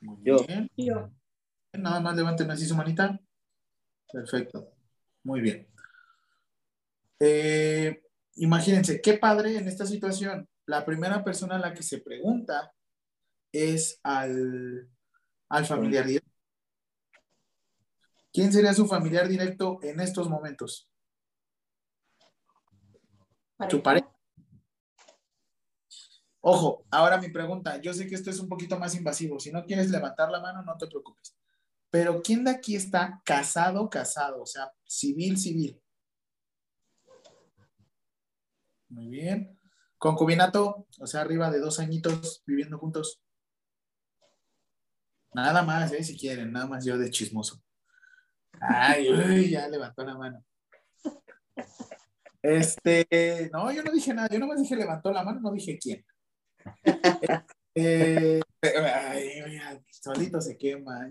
[0.00, 0.44] Muy Yo.
[0.46, 0.70] bien.
[0.76, 1.10] Yo.
[1.72, 3.18] Nada más levanten así su manita.
[4.12, 4.72] Perfecto.
[5.22, 5.68] Muy bien.
[7.20, 8.02] Eh,
[8.36, 10.48] imagínense, qué padre en esta situación.
[10.66, 12.72] La primera persona a la que se pregunta
[13.52, 14.88] es al,
[15.48, 16.30] al familiar directo.
[18.32, 20.90] ¿Quién sería su familiar directo en estos momentos?
[23.68, 24.15] Tu pareja.
[26.48, 29.64] Ojo, ahora mi pregunta, yo sé que esto es un poquito más invasivo, si no
[29.64, 31.36] quieres levantar la mano, no te preocupes.
[31.90, 34.42] Pero ¿quién de aquí está casado, casado?
[34.42, 35.82] O sea, civil, civil.
[38.88, 39.58] Muy bien.
[39.98, 43.20] Concubinato, o sea, arriba de dos añitos viviendo juntos.
[45.34, 46.04] Nada más, ¿eh?
[46.04, 47.60] si quieren, nada más yo de chismoso.
[48.60, 50.44] Ay, uy, ya levantó la mano.
[52.40, 56.06] Este, no, yo no dije nada, yo nomás dije levantó la mano, no dije quién.
[57.78, 58.40] Eh,
[59.90, 61.10] solito se quema.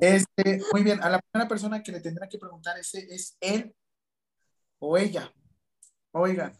[0.00, 3.74] Este, muy bien, a la primera persona que le tendrá que preguntar ese es él
[4.78, 5.32] o ella.
[6.12, 6.52] Oigan,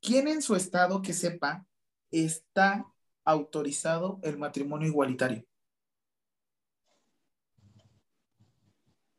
[0.00, 1.66] ¿quién en su estado que sepa
[2.10, 2.86] está
[3.24, 5.44] autorizado el matrimonio igualitario?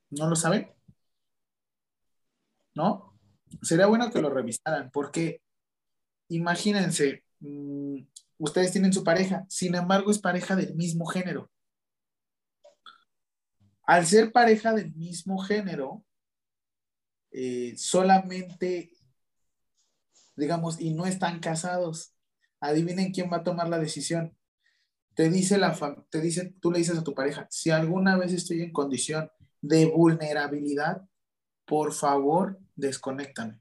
[0.10, 0.74] ¿No lo saben?
[2.74, 3.16] ¿No?
[3.62, 5.42] Sería bueno que lo revisaran porque
[6.30, 7.98] imagínense, mmm,
[8.38, 11.52] ustedes tienen su pareja, sin embargo es pareja del mismo género.
[13.84, 16.06] Al ser pareja del mismo género,
[17.32, 18.92] eh, solamente,
[20.36, 22.14] digamos, y no están casados,
[22.60, 24.36] adivinen quién va a tomar la decisión.
[25.16, 25.78] Te dice la
[26.10, 29.30] te dice, tú le dices a tu pareja, si alguna vez estoy en condición
[29.62, 31.04] de vulnerabilidad,
[31.66, 33.60] por favor, desconéctame.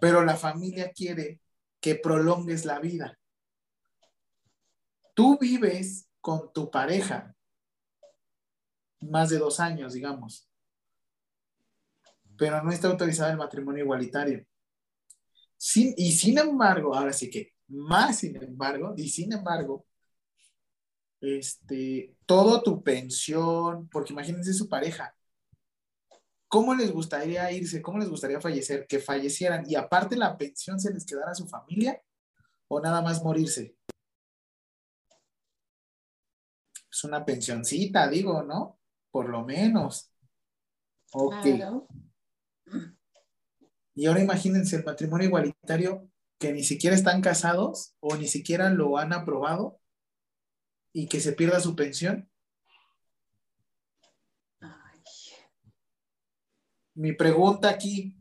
[0.00, 1.40] Pero la familia quiere
[1.80, 3.18] que prolongues la vida.
[5.14, 7.34] Tú vives con tu pareja
[9.00, 10.48] más de dos años, digamos,
[12.36, 14.44] pero no está autorizado el matrimonio igualitario.
[15.56, 19.86] Sin, y sin embargo, ahora sí que, más sin embargo, y sin embargo,
[21.20, 25.14] este, todo tu pensión, porque imagínense su pareja,
[26.50, 27.80] ¿cómo les gustaría irse?
[27.80, 28.86] ¿Cómo les gustaría fallecer?
[28.86, 32.02] Que fallecieran y aparte la pensión se les quedara a su familia
[32.68, 33.76] o nada más morirse.
[36.90, 38.80] Es una pensioncita, digo, ¿no?
[39.12, 40.12] Por lo menos.
[41.12, 41.42] Ok.
[41.42, 41.88] Claro.
[43.94, 48.98] Y ahora imagínense el matrimonio igualitario que ni siquiera están casados o ni siquiera lo
[48.98, 49.80] han aprobado
[50.92, 52.28] y que se pierda su pensión.
[57.00, 58.14] Mi pregunta aquí,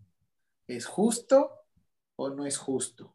[0.65, 1.51] ¿es justo
[2.15, 3.13] o no es justo?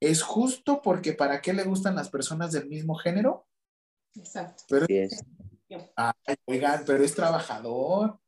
[0.00, 3.46] ¿Es justo porque para qué le gustan las personas del mismo género?
[4.14, 4.64] exacto.
[4.70, 5.22] Pero, es.
[5.96, 8.18] ay, oigan, pero es trabajador.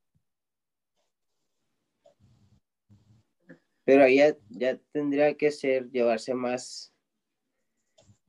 [3.85, 6.95] Pero ahí ya, ya tendría que ser, llevarse más,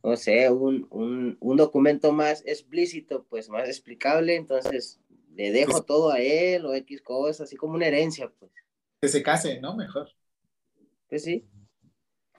[0.02, 5.02] no sé, un, un, un documento más explícito, pues más explicable, entonces
[5.36, 8.52] le dejo Pues- todo a él o X cosas, así como una herencia, pues.
[9.02, 9.76] Que se case, ¿no?
[9.76, 10.10] Mejor.
[11.10, 11.48] Pues sí,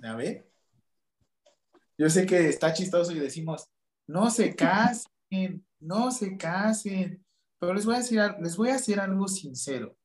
[0.02, 0.46] A ver.
[1.98, 3.68] Yo sé que está chistoso y decimos,
[4.06, 7.24] no se casen, no se casen.
[7.58, 9.96] Pero les voy a decir, les voy a decir algo sincero.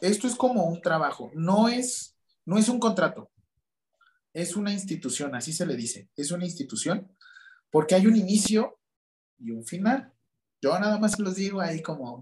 [0.00, 3.30] Esto es como un trabajo, no es, no es un contrato.
[4.32, 6.08] Es una institución, así se le dice.
[6.16, 7.12] Es una institución
[7.70, 8.80] porque hay un inicio
[9.38, 10.12] y un final.
[10.60, 12.20] Yo nada más los digo ahí como...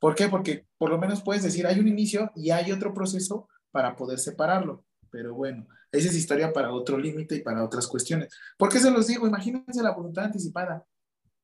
[0.00, 0.28] ¿Por qué?
[0.28, 4.18] Porque por lo menos puedes decir, hay un inicio y hay otro proceso para poder
[4.18, 4.84] separarlo.
[5.10, 8.34] Pero bueno, esa es historia para otro límite y para otras cuestiones.
[8.58, 9.26] ¿Por qué se los digo?
[9.26, 10.84] Imagínense la voluntad anticipada.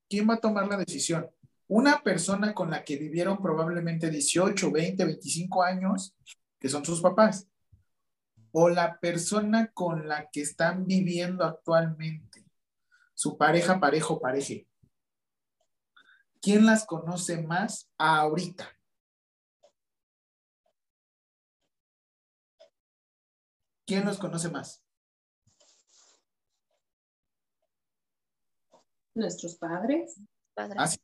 [0.08, 1.30] ¿Quién va a tomar la decisión?
[1.68, 6.14] Una persona con la que vivieron probablemente 18, 20, 25 años,
[6.60, 7.48] que son sus papás,
[8.50, 12.44] o la persona con la que están viviendo actualmente,
[13.14, 14.66] su pareja, parejo, pareje.
[16.42, 18.68] ¿Quién las conoce más ahorita?
[23.86, 24.82] ¿Quién los conoce más?
[29.14, 30.20] Nuestros padres.
[30.52, 30.74] Padre.
[30.78, 30.98] Ah, sí.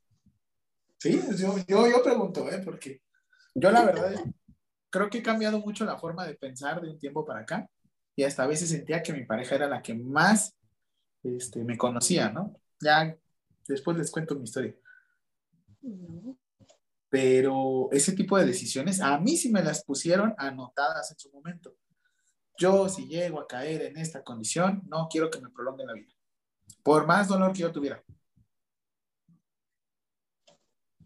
[0.99, 2.61] Sí, yo, yo, yo pregunto, ¿eh?
[2.65, 3.03] Porque
[3.55, 4.13] yo la verdad
[4.91, 7.71] creo que he cambiado mucho la forma de pensar de un tiempo para acá
[8.17, 10.57] y hasta a veces sentía que mi pareja era la que más
[11.23, 12.61] este, me conocía, ¿no?
[12.81, 13.17] Ya
[13.69, 14.75] después les cuento mi historia.
[17.09, 21.77] Pero ese tipo de decisiones a mí sí me las pusieron anotadas en su momento.
[22.59, 26.13] Yo si llego a caer en esta condición, no quiero que me prolongue la vida.
[26.83, 28.03] Por más dolor que yo tuviera.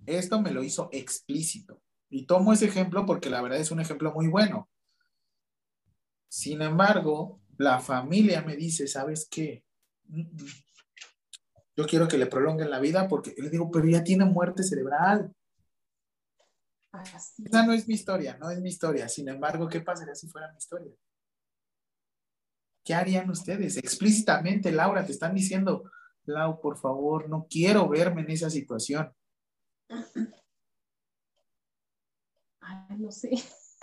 [0.06, 1.82] Esto me lo hizo explícito.
[2.08, 4.68] Y tomo ese ejemplo porque la verdad es un ejemplo muy bueno.
[6.28, 9.64] Sin embargo, la familia me dice, ¿sabes qué?
[11.82, 15.34] Yo quiero que le prolonguen la vida porque le digo, pero ya tiene muerte cerebral.
[16.92, 17.42] Así.
[17.44, 19.08] Esa no es mi historia, no es mi historia.
[19.08, 20.92] Sin embargo, ¿qué pasaría si fuera mi historia?
[22.84, 23.78] ¿Qué harían ustedes?
[23.78, 25.90] Explícitamente, Laura, te están diciendo,
[26.24, 29.12] Lau, por favor, no quiero verme en esa situación.
[32.60, 33.30] Ay, no sé.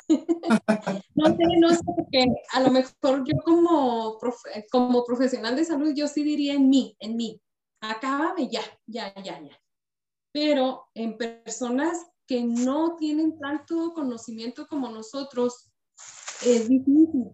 [1.16, 5.94] no sé, no sé, porque a lo mejor yo como, profe- como profesional de salud,
[5.94, 7.42] yo sí diría en mí, en mí.
[7.82, 9.62] Acábame ya, ya, ya, ya.
[10.32, 15.72] Pero en personas que no tienen tanto conocimiento como nosotros,
[16.46, 17.26] es difícil.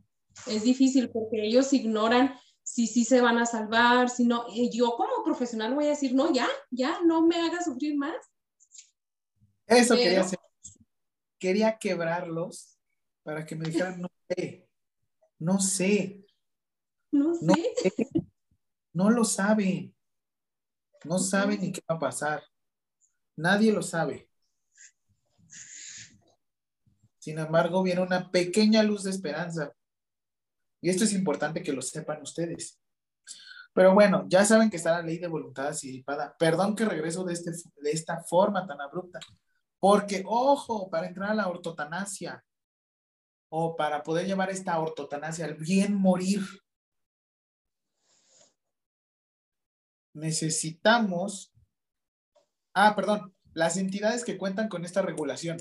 [0.48, 4.46] Es difícil porque ellos ignoran si sí se van a salvar, si no.
[4.72, 8.16] Yo como profesional voy a decir, no, ya, ya, no me hagas sufrir más.
[9.68, 10.40] Eso Pero- quería hacer.
[11.40, 12.80] Quería quebrarlos
[13.24, 14.68] para que me dijeran, no sé,
[15.40, 16.26] no sé,
[17.12, 17.46] No sé.
[17.46, 17.94] no sé,
[18.94, 19.95] no lo saben,
[21.06, 22.44] no saben ni qué va a pasar.
[23.38, 24.30] Nadie lo sabe.
[27.20, 29.72] Sin embargo, viene una pequeña luz de esperanza.
[30.82, 32.80] Y esto es importante que lo sepan ustedes.
[33.74, 36.36] Pero bueno, ya saben que está la ley de voluntad anticipada.
[36.38, 39.20] Perdón que regreso de, este, de esta forma tan abrupta.
[39.80, 42.44] Porque, ojo, para entrar a la ortotanasia
[43.50, 46.42] o para poder llevar esta ortotanasia al bien morir,
[50.16, 51.54] necesitamos,
[52.74, 55.58] ah, perdón, las entidades que cuentan con esta regulación.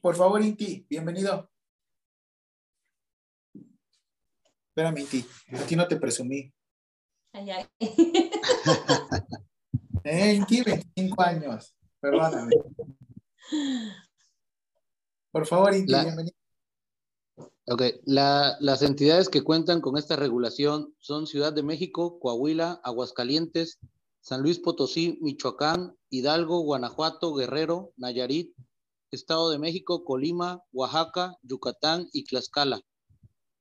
[0.00, 1.50] Por favor, Inti, bienvenido.
[4.70, 6.52] Espérame, Inti, a ti no te presumí.
[7.32, 7.66] Ay, ay.
[10.04, 12.50] Eh, Inti, 25 años, perdóname.
[15.30, 16.36] Por favor, Inti, La- bienvenido.
[17.66, 23.78] Ok, la- las entidades que cuentan con esta regulación son Ciudad de México, Coahuila, Aguascalientes,
[24.20, 28.52] San Luis Potosí, Michoacán, Hidalgo, Guanajuato, Guerrero, Nayarit,
[29.12, 32.80] Estado de México, Colima, Oaxaca, Yucatán y Tlaxcala.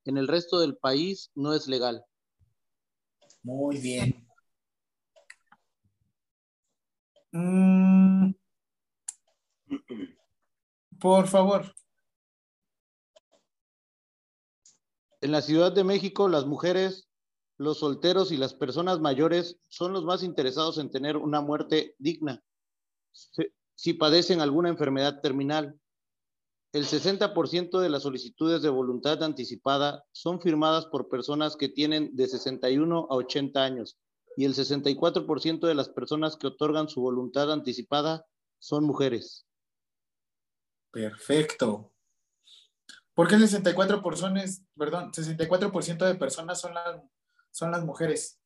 [0.05, 2.03] En el resto del país no es legal.
[3.43, 4.27] Muy bien.
[7.31, 8.33] Mm.
[10.99, 11.73] Por favor.
[15.21, 17.07] En la Ciudad de México, las mujeres,
[17.57, 22.43] los solteros y las personas mayores son los más interesados en tener una muerte digna.
[23.75, 25.79] Si- padecen alguna enfermedad terminal,
[26.73, 32.27] el 60% de las solicitudes de voluntad anticipada son firmadas por personas que tienen de
[32.27, 33.97] 61 a 80 años
[34.37, 38.25] y el 64% de las personas que otorgan su voluntad anticipada
[38.59, 39.45] son mujeres.
[40.91, 41.90] Perfecto.
[43.13, 47.01] ¿Por qué el 64 personas, perdón, 64% de personas son las,
[47.51, 48.39] son las mujeres?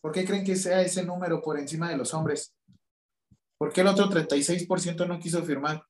[0.00, 2.54] ¿Por qué creen que sea ese número por encima de los hombres?
[3.58, 5.84] ¿Por qué el otro 36% no quiso firmar?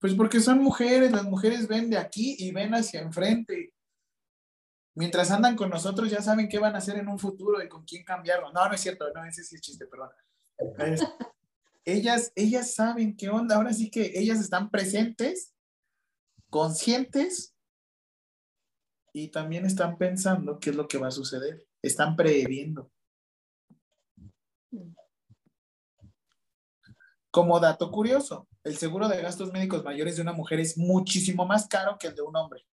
[0.00, 3.72] Pues porque son mujeres, las mujeres ven de aquí y ven hacia enfrente.
[4.96, 7.84] Mientras andan con nosotros ya saben qué van a hacer en un futuro y con
[7.84, 8.52] quién cambiarlo.
[8.52, 10.10] No, no es cierto, no, ese sí es chiste, perdón.
[11.84, 15.54] Ellas, ellas saben qué onda, ahora sí que ellas están presentes,
[16.48, 17.54] conscientes
[19.12, 21.66] y también están pensando qué es lo que va a suceder.
[21.82, 22.90] Están previendo.
[27.30, 31.68] Como dato curioso, el seguro de gastos médicos mayores de una mujer es muchísimo más
[31.68, 32.64] caro que el de un hombre.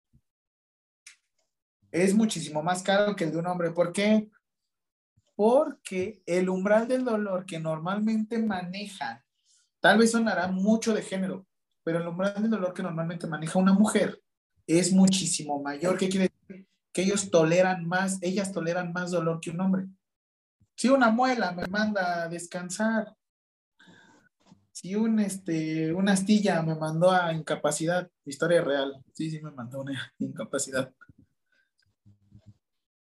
[1.91, 3.73] Es muchísimo más caro que el de un hombre.
[3.73, 4.31] ¿Por qué?
[5.41, 9.25] Porque el umbral del dolor que normalmente maneja,
[9.81, 11.47] tal vez sonará mucho de género,
[11.83, 14.23] pero el umbral del dolor que normalmente maneja una mujer
[14.67, 15.97] es muchísimo mayor.
[15.97, 16.69] ¿Qué quiere decir?
[16.93, 19.87] Que ellos toleran más, ellas toleran más dolor que un hombre.
[20.77, 23.17] Si una muela me manda a descansar,
[24.73, 29.81] si un, este, una astilla me mandó a incapacidad, historia real, sí, sí me mandó
[29.81, 30.93] una incapacidad.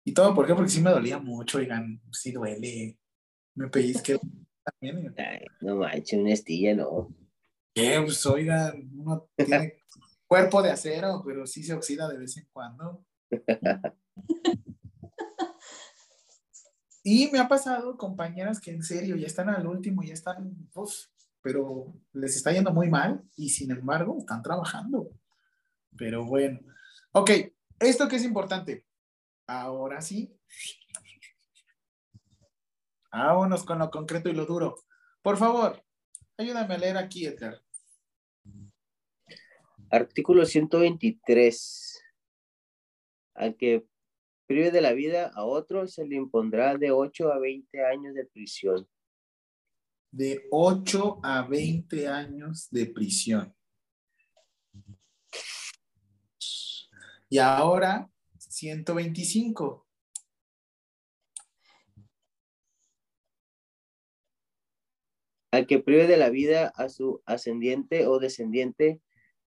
[0.08, 0.54] Y todo, ¿por qué?
[0.54, 2.96] Porque sí me dolía mucho, oigan, sí duele,
[3.54, 4.18] me pellizqué
[4.64, 5.14] también.
[5.18, 7.14] Ay, no manches, una estilla, no.
[7.74, 8.00] ¿Qué?
[8.02, 9.82] Pues oigan, uno tiene
[10.26, 13.04] cuerpo de acero, pero sí se oxida de vez en cuando.
[17.04, 20.92] Y me ha pasado compañeras que en serio ya están al último, ya están, uf,
[21.40, 25.10] pero les está yendo muy mal y sin embargo están trabajando.
[25.96, 26.60] Pero bueno,
[27.12, 27.30] ok,
[27.78, 28.87] esto que es importante.
[29.48, 30.38] Ahora sí.
[33.10, 34.76] Vámonos con lo concreto y lo duro.
[35.22, 35.82] Por favor,
[36.36, 37.58] ayúdame a leer aquí, Edgar.
[39.90, 42.04] Artículo 123.
[43.36, 43.86] Al que
[44.46, 48.26] prive de la vida a otro se le impondrá de 8 a 20 años de
[48.26, 48.86] prisión.
[50.10, 53.54] De 8 a 20 años de prisión.
[57.30, 58.10] Y ahora
[58.58, 59.86] 125.
[65.52, 69.00] Al que prive de la vida a su ascendiente o descendiente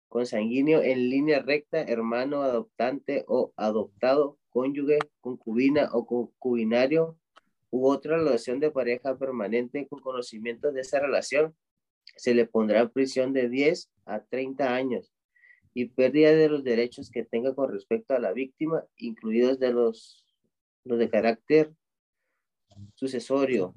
[0.07, 7.17] consanguíneo en línea recta, hermano, adoptante o adoptado, cónyuge, concubina o concubinario
[7.69, 11.55] u otra relación de pareja permanente con conocimiento de esa relación,
[12.15, 15.10] se le pondrá prisión de 10 a 30 años
[15.73, 20.25] y pérdida de los derechos que tenga con respecto a la víctima, incluidos de los,
[20.83, 21.73] los de carácter
[22.95, 23.75] sucesorio.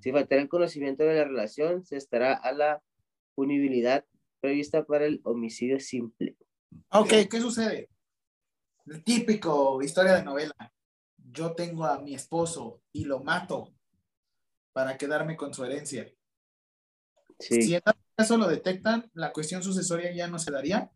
[0.00, 2.82] Si faltará el conocimiento de la relación, se estará a la
[3.34, 4.04] punibilidad
[4.40, 6.36] prevista para el homicidio simple.
[6.90, 7.88] Ok, ¿qué sucede?
[8.86, 10.54] El típico historia de novela.
[11.16, 13.74] Yo tengo a mi esposo y lo mato
[14.72, 16.10] para quedarme con su herencia.
[17.38, 17.82] Sí, Si en
[18.18, 20.90] caso lo detectan, la cuestión sucesoria ya no se daría.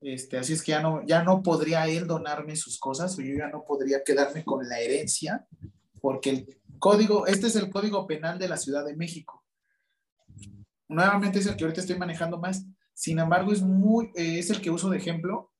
[0.00, 3.34] Este, así es que ya no, ya no podría él donarme sus cosas o yo
[3.36, 5.46] ya no podría quedarme con la herencia
[6.00, 9.44] porque el código, este es el código penal de la Ciudad de México.
[10.88, 12.64] Nuevamente es el que ahorita estoy manejando más.
[12.94, 15.52] Sin embargo, es muy, eh, es el que uso de ejemplo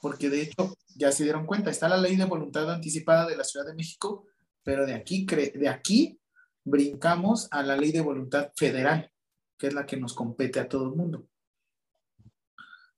[0.00, 3.44] porque de hecho ya se dieron cuenta, está la ley de voluntad anticipada de la
[3.44, 4.26] Ciudad de México,
[4.62, 6.18] pero de aquí, de aquí
[6.64, 9.10] brincamos a la ley de voluntad federal,
[9.58, 11.28] que es la que nos compete a todo el mundo.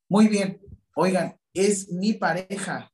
[0.09, 0.61] Muy bien,
[0.95, 2.93] oigan, es mi pareja.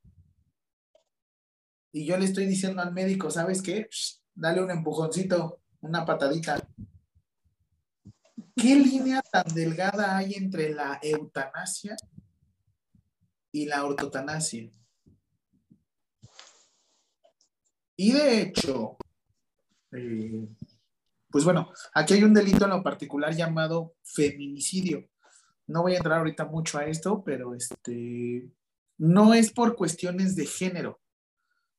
[1.92, 3.88] Y yo le estoy diciendo al médico, ¿sabes qué?
[4.34, 6.58] Dale un empujoncito, una patadita.
[8.54, 11.96] ¿Qué línea tan delgada hay entre la eutanasia
[13.50, 14.70] y la ortotanasia?
[17.96, 18.98] Y de hecho,
[19.92, 20.48] eh,
[21.36, 25.06] pues bueno, aquí hay un delito en lo particular llamado feminicidio.
[25.66, 28.48] No voy a entrar ahorita mucho a esto, pero este
[28.96, 30.98] no es por cuestiones de género.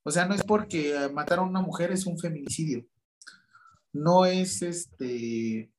[0.03, 2.85] O sea, no es porque eh, matar a una mujer es un feminicidio.
[3.93, 5.71] No es este.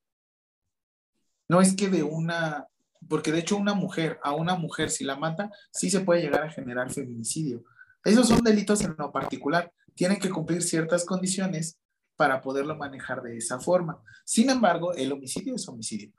[1.46, 2.66] No es que de una.
[3.08, 6.42] Porque de hecho, una mujer, a una mujer, si la mata, sí se puede llegar
[6.42, 7.62] a generar feminicidio.
[8.04, 9.72] Esos son delitos en lo particular.
[9.94, 11.78] Tienen que cumplir ciertas condiciones
[12.18, 14.02] para poderlo manejar de esa forma.
[14.24, 16.12] Sin embargo, el homicidio es homicidio.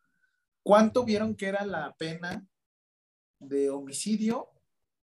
[0.63, 2.47] ¿Cuánto vieron que era la pena
[3.37, 4.47] de homicidio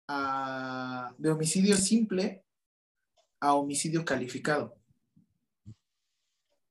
[0.08, 2.44] a, de homicidio simple
[3.40, 4.76] a homicidio calificado?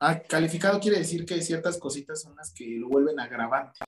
[0.01, 3.79] Ah, calificado quiere decir que ciertas cositas son las que lo vuelven agravante.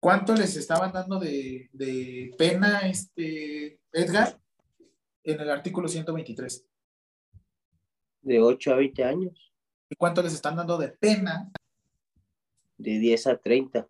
[0.00, 4.40] ¿Cuánto les estaban dando de, de pena, este, Edgar?
[5.24, 6.71] En el artículo 123.
[8.22, 9.52] De 8 a 20 años,
[9.92, 11.52] ¿Y cuánto les están dando de pena
[12.78, 13.86] de 10 a 30.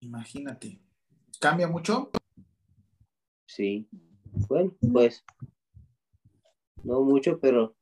[0.00, 0.80] Imagínate.
[1.40, 2.10] ¿Cambia mucho?
[3.46, 3.88] Sí.
[4.48, 5.24] Bueno, pues
[6.82, 7.76] no mucho, pero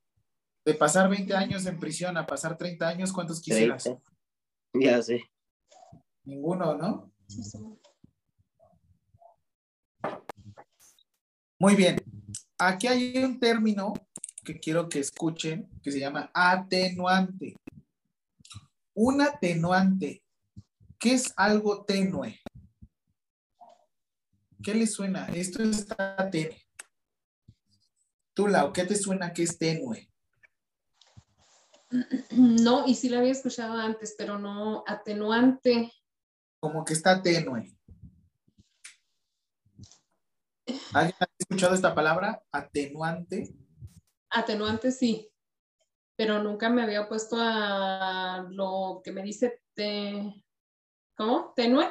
[0.64, 3.85] De pasar 20 años en prisión a pasar 30 años, ¿cuántos quisieras?
[3.85, 4.03] 30.
[4.74, 5.22] Ya sé.
[6.24, 7.11] Ninguno, ¿no?
[11.59, 11.97] Muy bien.
[12.59, 13.95] Aquí hay un término
[14.49, 17.55] que quiero que escuchen que se llama atenuante.
[18.94, 20.24] Un atenuante.
[20.99, 22.40] ¿Qué es algo tenue?
[24.62, 25.26] ¿Qué le suena?
[25.26, 26.57] Esto está tenue.
[28.32, 30.09] Tú, Lau, ¿qué te suena que es tenue?
[32.30, 35.92] No, y sí la había escuchado antes, pero no atenuante.
[36.61, 37.76] Como que está tenue.
[40.92, 42.42] ¿Alguien ha escuchado esta palabra?
[42.53, 43.55] Atenuante.
[44.31, 45.31] Atenuante sí,
[46.16, 50.45] pero nunca me había puesto a lo que me dice te,
[51.16, 51.53] ¿cómo?
[51.55, 51.89] ¿Tenue?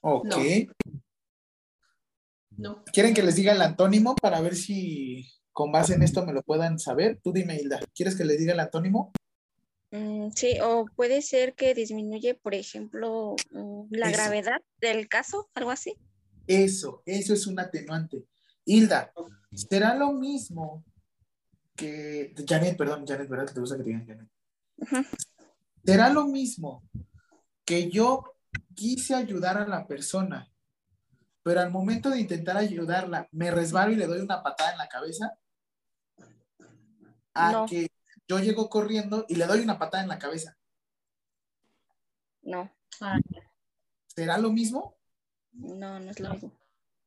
[0.00, 0.24] Ok.
[0.26, 0.38] No.
[2.56, 2.84] No.
[2.92, 6.42] ¿Quieren que les diga el antónimo para ver si con base en esto me lo
[6.42, 7.20] puedan saber?
[7.22, 9.12] Tú dime, Hilda, ¿quieres que les diga el antónimo?
[9.90, 14.16] Mm, sí, o puede ser que disminuye, por ejemplo, mm, la Eso.
[14.18, 15.94] gravedad del caso, algo así.
[16.46, 18.24] Eso, eso es un atenuante.
[18.64, 19.12] Hilda,
[19.54, 20.84] ¿será lo mismo
[21.78, 22.34] que...
[22.46, 23.52] Janet, perdón, Janet, ¿verdad?
[23.54, 24.28] ¿Te gusta que te digan Janet?
[25.84, 26.82] ¿Será lo mismo
[27.64, 28.34] que yo
[28.74, 30.50] quise ayudar a la persona,
[31.42, 34.88] pero al momento de intentar ayudarla, me resbalo y le doy una patada en la
[34.88, 35.38] cabeza?
[37.34, 37.66] A No.
[37.66, 37.88] que
[38.26, 40.56] yo llego corriendo y le doy una patada en la cabeza.
[42.42, 42.70] No,
[44.08, 44.96] ¿Será lo mismo?
[45.52, 46.52] no, no es lo mismo.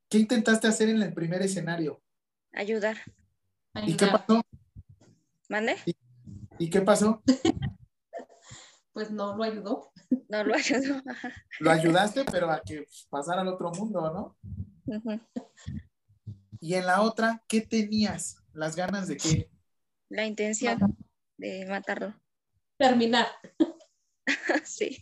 [0.09, 2.01] ¿Qué intentaste hacer en el primer escenario?
[2.53, 2.97] Ayudar.
[3.85, 4.41] ¿Y qué pasó?
[5.51, 5.75] ¿Mande?
[6.57, 7.21] ¿Y qué pasó?
[8.93, 9.93] Pues no lo ayudó.
[10.27, 11.01] No lo ayudó.
[11.61, 14.35] Lo ayudaste, pero a que pasara al otro mundo,
[14.85, 15.01] ¿no?
[16.59, 18.35] Y en la otra, ¿qué tenías?
[18.51, 19.49] ¿Las ganas de qué?
[20.09, 20.97] La intención
[21.37, 22.13] de matarlo.
[22.77, 23.27] Terminar.
[24.65, 25.01] Sí.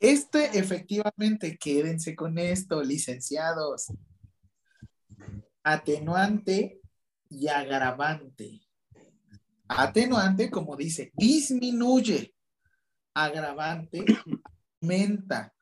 [0.00, 3.92] Este, efectivamente, quédense con esto, licenciados.
[5.62, 6.77] Atenuante
[7.28, 8.62] y agravante.
[9.68, 12.34] Atenuante, como dice, disminuye.
[13.14, 14.04] Agravante,
[14.80, 15.54] aumenta.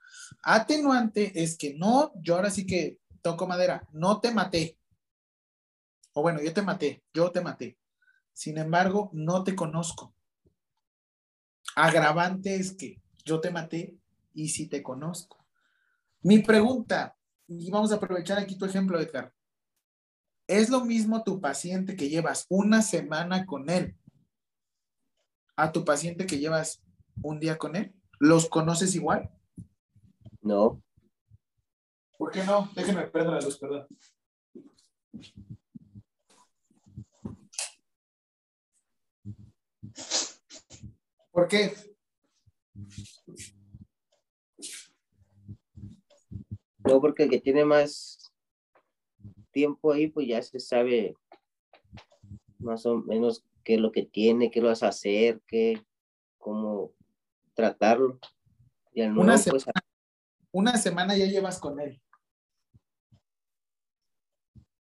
[0.43, 4.79] Atenuante es que no, yo ahora sí que toco madera, no te maté.
[6.13, 7.79] O bueno, yo te maté, yo te maté.
[8.33, 10.15] Sin embargo, no te conozco.
[11.75, 13.99] Agravante es que yo te maté
[14.33, 15.45] y si te conozco.
[16.23, 17.17] Mi pregunta,
[17.49, 19.33] y vamos a aprovechar aquí tu ejemplo, Edgar.
[20.47, 23.97] ¿Es lo mismo tu paciente que llevas una semana con él
[25.57, 26.83] a tu paciente que llevas
[27.23, 27.95] un día con él?
[28.19, 29.31] ¿Los conoces igual?
[30.41, 30.83] No,
[32.19, 32.71] ¿Por qué no?
[32.75, 33.87] Déjenme perder la luz, perdón.
[41.31, 41.75] ¿Por qué?
[46.79, 48.26] no porque el que tiene más
[49.57, 51.17] tiempo ahí, pues ya se sabe
[52.59, 55.83] más o menos qué es lo que tiene, qué lo vas a hacer, qué,
[56.37, 56.93] cómo
[57.55, 58.21] tratarlo.
[58.93, 59.65] Y al nuevo, Una pues,
[60.53, 62.03] Una semana ya llevas con él.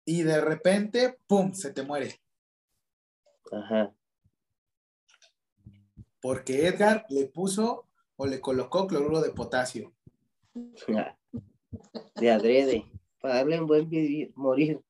[0.05, 2.21] Y de repente, ¡pum!, se te muere.
[3.53, 3.95] ajá,
[6.21, 9.95] Porque Edgar le puso o le colocó cloruro de potasio.
[12.17, 12.91] de adrede,
[13.25, 14.83] para darle un buen vivir, morir.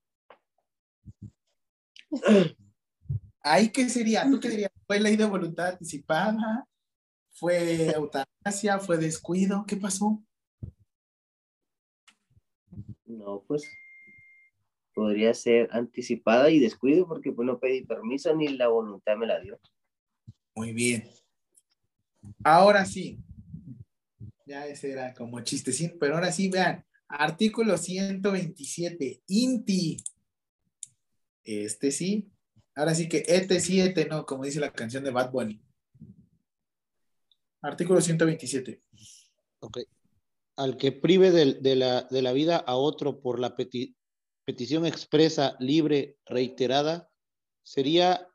[3.40, 4.28] ¿Ahí qué sería?
[4.28, 4.72] ¿Tú qué dirías?
[4.88, 6.66] ¿Fue ley de voluntad anticipada?
[7.30, 8.80] ¿Fue eutanasia?
[8.80, 9.64] ¿Fue descuido?
[9.68, 10.20] ¿Qué pasó?
[13.04, 13.70] No, pues
[14.94, 19.38] podría ser anticipada y descuido porque pues no pedí permiso ni la voluntad me la
[19.38, 19.60] dio.
[20.56, 21.08] Muy bien.
[22.42, 23.20] Ahora sí.
[24.44, 26.84] Ya ese era como chistecín, pero ahora sí, vean.
[27.08, 29.96] Artículo 127, INTI.
[31.44, 32.30] Este sí.
[32.74, 35.62] Ahora sí que este sí, este no, como dice la canción de Bad Bunny.
[37.62, 38.82] Artículo 127.
[39.60, 39.78] Ok.
[40.56, 43.96] Al que prive de, la, vida a otro por la peti-
[44.44, 47.10] petición expresa, libre, reiterada,
[47.62, 48.28] sería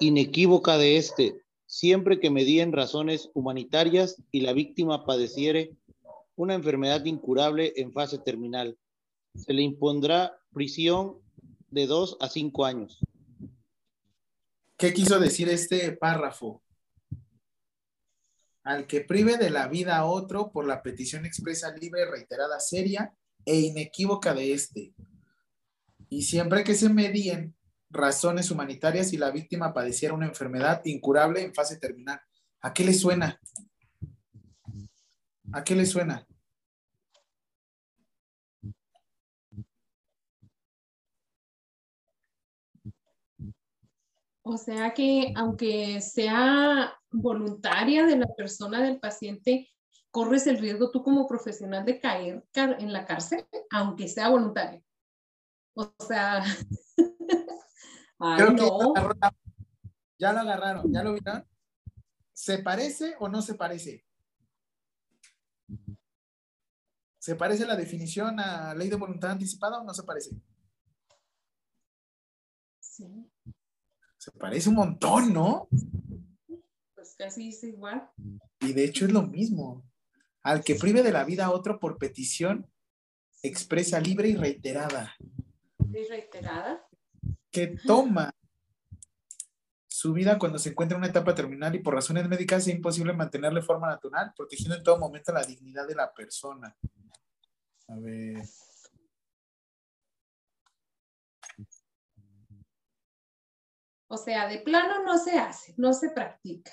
[0.00, 5.76] inequívoca de este, siempre que medien razones humanitarias y la víctima padeciere
[6.36, 8.78] una enfermedad incurable en fase terminal.
[9.34, 11.18] Se le impondrá prisión
[11.70, 13.00] de dos a cinco años.
[14.76, 16.62] ¿Qué quiso decir este párrafo?
[18.66, 23.14] al que prive de la vida a otro por la petición expresa libre, reiterada, seria
[23.44, 24.92] e inequívoca de éste.
[26.08, 27.54] Y siempre que se medien
[27.90, 32.20] razones humanitarias y la víctima padeciera una enfermedad incurable en fase terminal.
[32.60, 33.40] ¿A qué le suena?
[35.52, 36.26] ¿A qué le suena?
[44.42, 49.68] O sea que aunque sea voluntaria de la persona del paciente,
[50.12, 54.82] corres el riesgo tú como profesional de caer en la cárcel, aunque sea voluntaria.
[55.74, 56.42] O sea,
[58.18, 58.94] ay, Creo que no.
[60.16, 61.44] ya lo agarraron, ya lo vieron.
[62.32, 64.05] ¿Se parece o no se parece?
[67.26, 70.30] ¿Se parece la definición a ley de voluntad anticipada o no se parece?
[72.78, 73.28] Sí,
[74.16, 75.66] Se parece un montón, ¿no?
[76.94, 78.08] pues casi es igual.
[78.60, 79.84] Y de hecho es lo mismo.
[80.44, 82.70] Al que prive de la vida a otro por petición
[83.42, 85.16] expresa libre y reiterada,
[85.80, 86.86] Y reiterada.
[87.50, 88.32] que toma
[89.88, 93.12] su vida cuando se encuentra en una etapa terminal y por razones médicas es imposible
[93.14, 96.76] mantenerle forma natural, protegiendo en todo momento la dignidad de la persona.
[97.88, 98.42] A ver.
[104.08, 106.72] O sea, de plano no se hace, no se practica.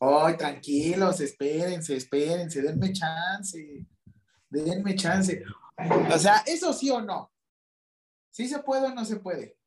[0.00, 3.86] Ay, tranquilos, espérense, espérense, denme chance.
[4.48, 5.42] Denme chance.
[6.14, 7.32] O sea, ¿eso sí o no?
[8.30, 9.58] ¿Sí se puede o no se puede?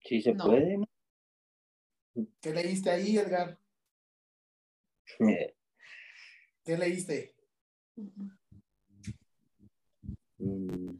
[0.00, 0.46] Sí se No.
[0.46, 0.78] puede.
[2.40, 3.58] ¿Qué leíste ahí, Edgar?
[6.64, 7.35] ¿Qué leíste?
[10.38, 10.98] Mm,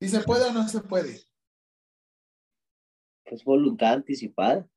[0.00, 1.20] ¿Sí se puede o no se puede?
[3.24, 4.68] Es voluntad anticipada.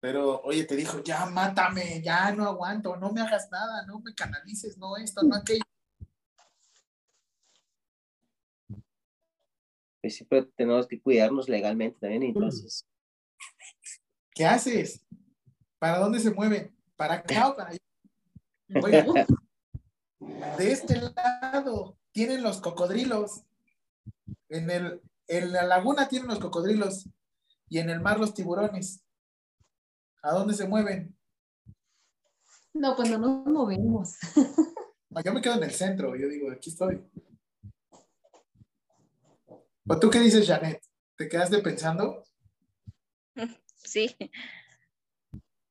[0.00, 4.14] Pero, oye, te dijo, ya mátame, ya no aguanto, no me hagas nada, no me
[4.14, 5.62] canalices, no esto, no aquello.
[10.00, 12.86] Pues sí, pero tenemos que cuidarnos legalmente también, entonces.
[14.30, 15.04] ¿Qué haces?
[15.78, 16.74] ¿Para dónde se mueven?
[16.96, 17.78] ¿Para acá o para allá?
[18.82, 19.26] Oiga,
[20.20, 23.42] de este lado tienen los cocodrilos.
[24.48, 27.08] En, el, en la laguna tienen los cocodrilos
[27.68, 29.02] y en el mar los tiburones.
[30.22, 31.16] ¿A dónde se mueven?
[32.72, 34.16] No, pues no nos movemos.
[35.24, 37.04] Yo me quedo en el centro, yo digo, aquí estoy.
[39.88, 40.80] ¿O tú qué dices, Janet?
[41.16, 42.22] ¿Te quedaste pensando?
[43.74, 44.16] Sí,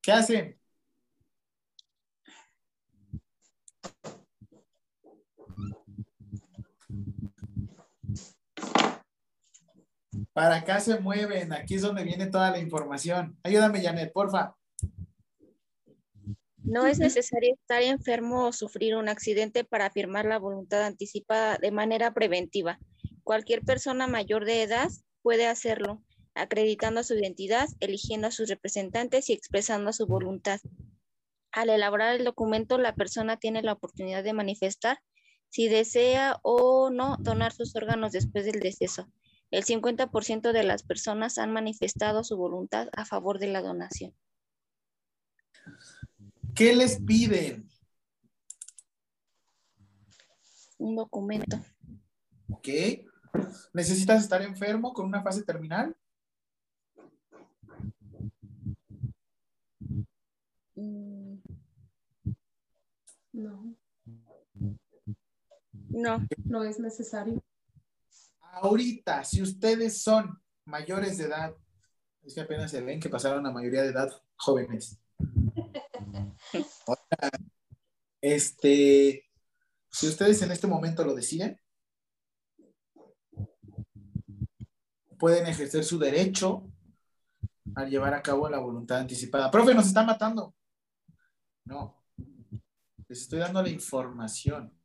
[0.01, 0.59] ¿Qué hacen?
[10.39, 13.37] Para acá se mueven, aquí es donde viene toda la información.
[13.43, 14.55] Ayúdame, Janet, porfa.
[16.63, 21.71] no es necesario estar enfermo o sufrir un accidente para afirmar la voluntad anticipada de
[21.71, 22.79] manera preventiva.
[23.25, 24.87] Cualquier persona mayor de edad
[25.23, 26.01] puede hacerlo,
[26.35, 30.61] acreditando su identidad, eligiendo a sus representantes y expresando su voluntad.
[31.51, 34.99] Al elaborar el documento, la persona tiene la oportunidad de manifestar
[35.49, 39.09] si desea o no donar sus órganos después del deceso.
[39.51, 44.13] El 50% de las personas han manifestado su voluntad a favor de la donación.
[46.55, 47.69] ¿Qué les piden?
[50.77, 51.59] Un documento.
[52.49, 52.67] ¿Ok?
[53.73, 55.95] ¿Necesitas estar enfermo con una fase terminal?
[60.75, 61.35] Mm,
[63.33, 63.75] No,
[65.89, 67.41] No, no es necesario.
[68.51, 71.55] Ahorita, si ustedes son mayores de edad,
[72.23, 74.99] es que apenas se ven que pasaron la mayoría de edad jóvenes.
[76.87, 77.31] Ahora,
[78.21, 79.25] Este,
[79.89, 81.59] si ustedes en este momento lo deciden,
[85.17, 86.63] pueden ejercer su derecho
[87.75, 89.51] al llevar a cabo la voluntad anticipada.
[89.51, 90.55] Profe, nos está matando.
[91.65, 92.03] No,
[93.07, 94.78] les estoy dando la información.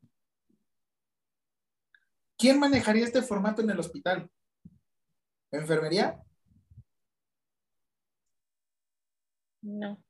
[2.37, 4.31] ¿Quién manejaría este formato en el hospital?
[5.53, 6.21] ¿Enfermería?
[9.63, 10.03] no.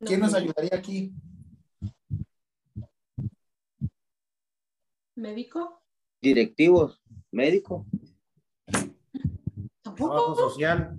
[0.00, 1.14] ¿Quién nos ayudaría aquí?
[5.14, 5.82] ¿Médico?
[6.20, 7.00] Directivos,
[7.32, 7.86] médico.
[8.66, 8.96] Trabajo
[9.82, 10.34] ¿Tampoco?
[10.34, 10.98] social,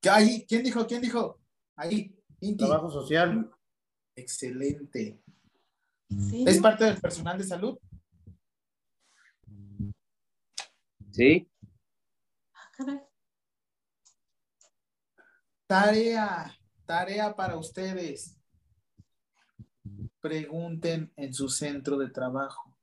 [0.00, 0.86] ¿Qué- Ahí, ¿quién dijo?
[0.86, 1.40] ¿Quién dijo?
[1.76, 2.58] Ahí, Inti.
[2.66, 3.50] trabajo social.
[4.14, 5.22] Excelente.
[6.10, 6.44] Sí.
[6.46, 7.78] ¿Es parte del personal de salud?
[11.12, 11.46] Sí.
[15.66, 18.38] Tarea, tarea para ustedes.
[20.20, 22.76] Pregunten en su centro de trabajo.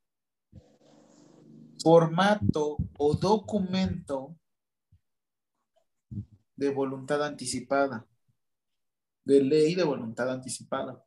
[1.82, 4.36] Formato o documento
[6.54, 8.06] de voluntad anticipada.
[9.24, 11.04] De ley de voluntad anticipada.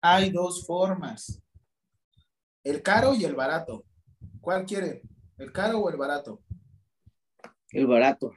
[0.00, 1.45] Hay dos formas.
[2.66, 3.84] El caro y el barato.
[4.40, 5.02] ¿Cuál quiere?
[5.38, 6.42] ¿El caro o el barato?
[7.70, 8.32] El barato.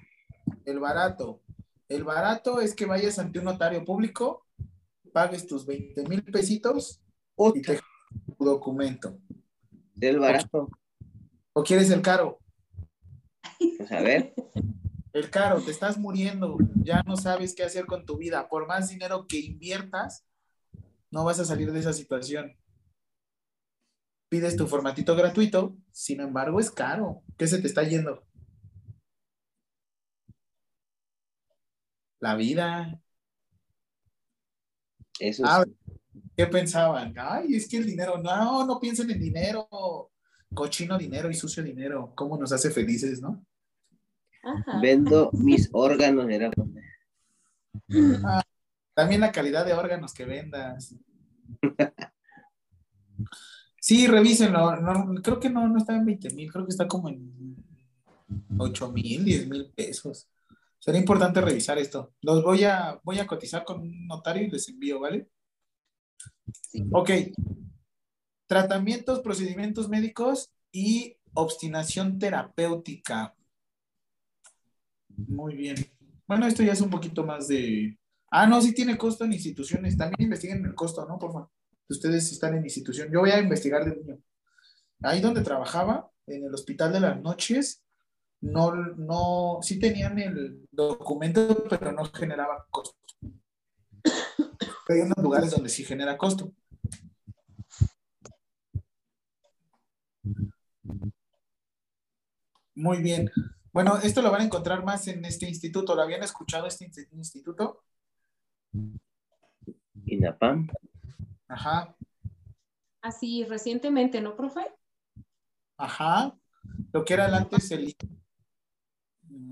[0.66, 1.42] El barato.
[1.88, 4.46] El barato es que vayas ante un notario público,
[5.12, 7.02] pagues tus 20 mil pesitos
[7.56, 7.80] y te
[8.38, 9.18] tu documento.
[10.00, 10.70] El barato.
[11.54, 12.38] ¿O quieres el caro?
[13.80, 14.36] Pues a ver.
[15.12, 18.48] El caro, te estás muriendo, ya no sabes qué hacer con tu vida.
[18.48, 20.24] Por más dinero que inviertas,
[21.10, 22.56] no vas a salir de esa situación.
[24.30, 27.24] Pides tu formatito gratuito, sin embargo es caro.
[27.36, 28.24] ¿Qué se te está yendo?
[32.20, 33.02] La vida.
[35.20, 35.76] Eso Ah, sí.
[36.38, 37.14] ¿Qué pensaban?
[37.18, 39.68] Ay, es que el dinero, no, no piensen en dinero.
[40.54, 42.14] Cochino dinero y sucio dinero.
[42.16, 43.46] ¿Cómo nos hace felices, no?
[44.44, 44.80] Ajá.
[44.80, 46.52] Vendo mis órganos, era.
[48.94, 50.96] También la calidad de órganos que vendas.
[53.90, 54.76] Sí, revísenlo.
[54.76, 57.56] No, creo que no, no está en 20 mil, creo que está como en
[58.56, 60.30] 8 mil, 10 mil pesos.
[60.78, 62.14] Sería importante revisar esto.
[62.22, 65.28] Los voy a, voy a cotizar con un notario y les envío, ¿vale?
[66.70, 66.86] Sí.
[66.92, 67.10] Ok.
[68.46, 73.34] Tratamientos, procedimientos médicos y obstinación terapéutica.
[75.18, 75.78] Muy bien.
[76.28, 77.98] Bueno, esto ya es un poquito más de...
[78.30, 79.98] Ah, no, sí tiene costo en instituciones.
[79.98, 81.18] También investiguen el costo, ¿no?
[81.18, 81.50] Por favor.
[81.90, 83.10] Ustedes están en institución.
[83.12, 84.20] Yo voy a investigar de niño.
[85.02, 87.84] Ahí donde trabajaba, en el hospital de las noches,
[88.42, 92.96] no, no, sí tenían el documento, pero no generaba costo.
[94.88, 96.54] Hay unos lugares donde sí genera costo.
[102.76, 103.30] Muy bien.
[103.74, 105.96] Bueno, esto lo van a encontrar más en este instituto.
[105.96, 107.84] ¿Lo habían escuchado este inst- instituto?
[110.06, 110.70] INAPAM.
[111.50, 111.96] Ajá,
[113.02, 114.62] Así recientemente, ¿no, profe?
[115.78, 116.38] ajá.
[116.94, 117.96] Lo que era el antes el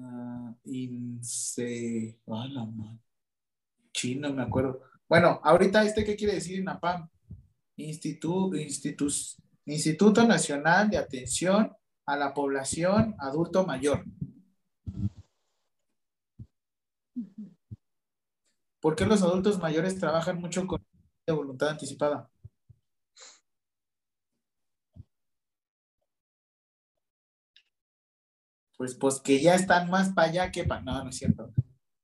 [0.04, 2.20] ah, INSE.
[2.28, 2.68] ah, la.
[3.94, 4.82] Chino, me acuerdo.
[5.10, 7.10] Bueno, ahorita este, ¿qué quiere decir INAPAM?
[7.78, 11.74] Instituto, Institu- Instituto Nacional de Atención
[12.06, 14.04] a la Población Adulto Mayor.
[18.80, 20.84] ¿Por qué los adultos mayores trabajan mucho con
[21.28, 22.30] de voluntad anticipada?
[28.78, 30.82] Pues, pues que ya están más para allá que para.
[30.82, 31.52] No, no es cierto.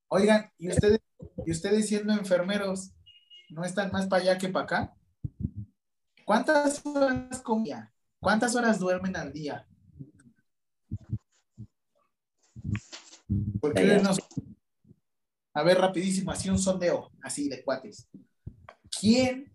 [0.09, 0.99] Oigan, ¿y ustedes,
[1.45, 2.91] y ustedes siendo enfermeros,
[3.49, 4.93] no están más para allá que para acá?
[6.25, 7.91] ¿Cuántas horas comía?
[8.19, 9.67] ¿Cuántas horas duermen al día?
[13.61, 14.01] ¿Por qué Allá.
[14.01, 14.15] no-
[15.55, 18.07] A ver, rapidísimo, así un sondeo, así de cuates.
[19.03, 19.51] ¿Quién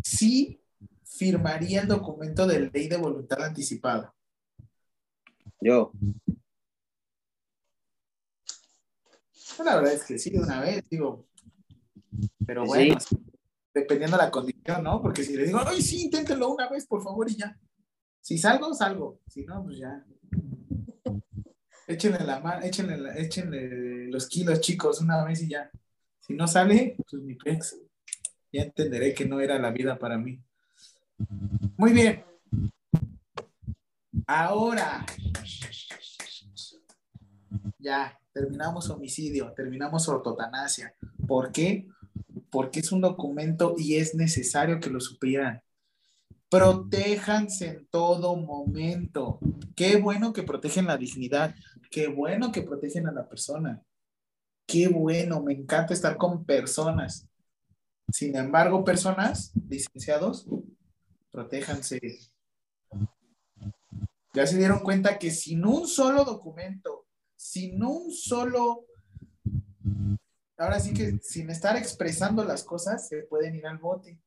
[0.00, 0.62] sí
[1.02, 4.14] firmaría el documento de ley de voluntad anticipada?
[5.60, 5.90] Yo.
[9.64, 11.26] La verdad es que sí, de una vez, digo.
[12.46, 12.68] Pero Sí.
[12.68, 12.96] bueno,
[13.74, 15.02] dependiendo de la condición, ¿no?
[15.02, 17.58] Porque si le digo, ay, sí, inténtenlo una vez, por favor, y ya.
[18.20, 19.18] Si salgo, salgo.
[19.26, 20.06] Si no, pues ya.
[21.88, 25.68] Échenle la mano, échenle, la- échenle los kilos, chicos, una vez y ya.
[26.20, 27.76] Si no sale, pues mi pex.
[28.52, 30.40] Ya entenderé que no era la vida para mí.
[31.76, 32.24] Muy bien.
[34.26, 35.06] Ahora.
[37.78, 40.94] Ya, terminamos homicidio, terminamos ortotanasia.
[41.26, 41.88] ¿Por qué?
[42.50, 45.62] Porque es un documento y es necesario que lo supieran.
[46.48, 49.38] Protéjanse en todo momento.
[49.76, 51.54] Qué bueno que protegen la dignidad.
[51.90, 53.82] Qué bueno que protegen a la persona.
[54.66, 57.29] Qué bueno, me encanta estar con personas.
[58.12, 60.46] Sin embargo, personas, licenciados,
[61.30, 62.00] protéjanse.
[64.32, 67.06] Ya se dieron cuenta que sin un solo documento,
[67.36, 68.86] sin un solo,
[70.56, 74.20] ahora sí que sin estar expresando las cosas, se pueden ir al bote.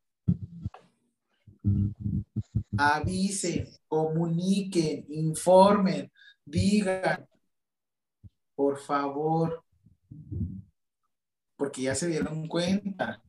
[2.78, 6.12] Avisen, comuniquen, informen,
[6.44, 7.28] digan,
[8.56, 9.64] por favor,
[11.56, 13.23] porque ya se dieron cuenta.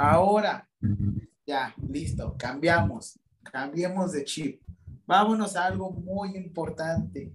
[0.00, 0.70] Ahora,
[1.44, 3.18] ya, listo, cambiamos.
[3.42, 4.62] cambiemos de chip.
[5.04, 7.32] Vámonos a algo muy importante.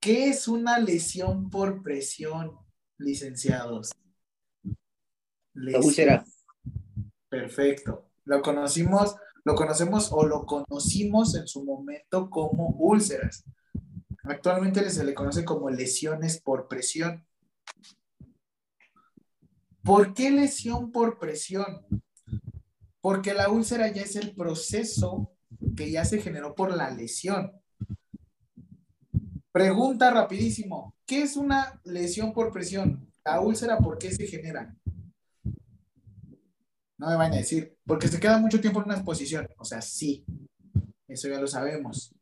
[0.00, 2.56] ¿Qué es una lesión por presión,
[2.96, 3.92] licenciados?
[5.52, 6.24] La úlcera.
[7.28, 8.08] Perfecto.
[8.24, 13.44] Lo conocimos, lo conocemos o lo conocimos en su momento como úlceras.
[14.22, 17.26] Actualmente se le conoce como lesiones por presión.
[19.84, 21.86] ¿Por qué lesión por presión?
[23.00, 25.30] Porque la úlcera ya es el proceso
[25.76, 27.52] que ya se generó por la lesión.
[29.52, 33.08] Pregunta rapidísimo, ¿qué es una lesión por presión?
[33.24, 34.74] La úlcera, ¿por qué se genera?
[36.96, 39.48] No me van a decir, porque se queda mucho tiempo en una exposición.
[39.58, 40.24] O sea, sí,
[41.06, 42.14] eso ya lo sabemos.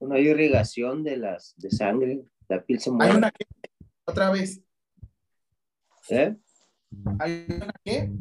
[0.00, 3.16] No hay irrigación de las de sangre, la piel se Hay mueve.
[3.16, 3.44] una que,
[4.04, 4.60] otra vez,
[6.10, 6.36] ¿Eh?
[7.18, 8.12] Hay una que,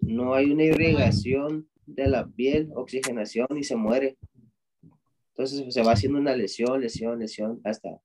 [0.00, 4.18] No hay una irrigación de la piel, oxigenación y se muere.
[5.30, 8.00] Entonces se va haciendo una lesión, lesión, lesión, hasta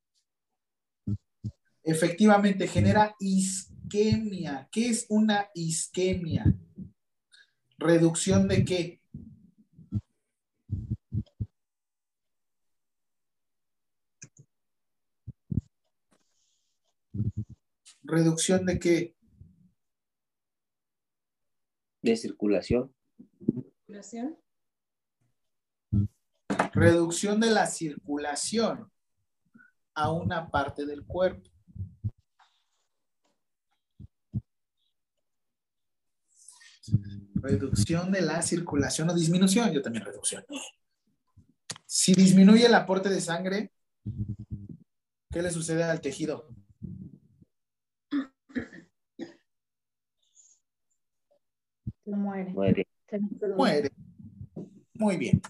[1.82, 4.68] efectivamente genera isquemia.
[4.70, 6.54] ¿Qué es una isquemia?
[7.78, 9.00] ¿Reducción de qué?
[18.02, 19.17] ¿Reducción de qué?
[22.10, 22.94] De circulación.
[23.86, 24.38] circulación.
[26.72, 28.90] Reducción de la circulación
[29.94, 31.50] a una parte del cuerpo.
[37.34, 40.44] Reducción de la circulación o disminución, yo también reducción.
[41.84, 43.72] Si disminuye el aporte de sangre,
[45.30, 46.48] ¿qué le sucede al tejido?
[52.16, 52.50] Muere.
[52.52, 52.86] Muere.
[53.56, 53.90] Muere.
[54.94, 55.40] Muy bien.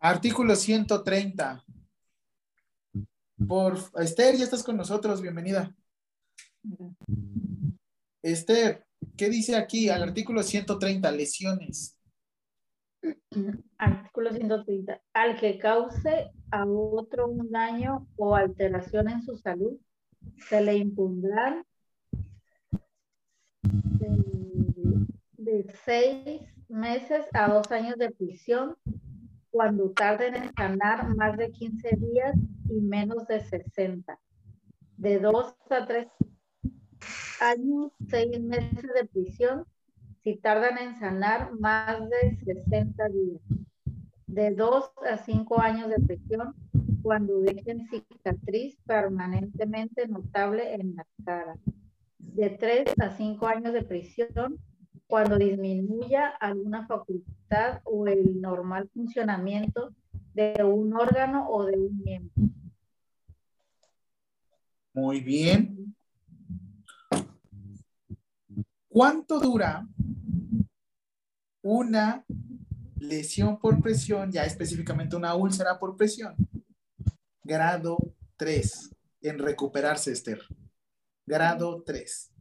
[0.00, 1.64] Artículo 130.
[3.46, 5.74] Por Esther, ya estás con nosotros, bienvenida.
[8.22, 8.84] Esther,
[9.16, 11.10] ¿qué dice aquí al artículo 130?
[11.12, 11.98] Lesiones.
[13.78, 15.00] Artículo 130.
[15.12, 19.78] Al que cause a otro un daño o alteración en su salud,
[20.48, 21.64] se le impondrán
[23.98, 28.76] de, de seis meses a dos años de prisión
[29.50, 32.36] cuando tarden en sanar más de 15 días
[32.68, 34.18] y menos de 60.
[34.96, 36.08] De dos a tres
[37.40, 39.64] años, seis meses de prisión
[40.22, 43.40] si tardan en sanar más de 60 días.
[44.26, 46.54] De dos a cinco años de prisión
[47.02, 51.56] cuando dejen cicatriz permanentemente notable en la cara.
[52.38, 54.60] De tres a cinco años de prisión
[55.08, 59.92] cuando disminuya alguna facultad o el normal funcionamiento
[60.34, 62.32] de un órgano o de un miembro.
[64.94, 65.96] Muy bien.
[68.88, 69.88] ¿Cuánto dura
[71.60, 72.24] una
[73.00, 76.36] lesión por presión, ya específicamente una úlcera por presión?
[77.42, 77.98] Grado
[78.36, 80.38] 3 en recuperarse, Esther.
[81.28, 82.32] Grado 3.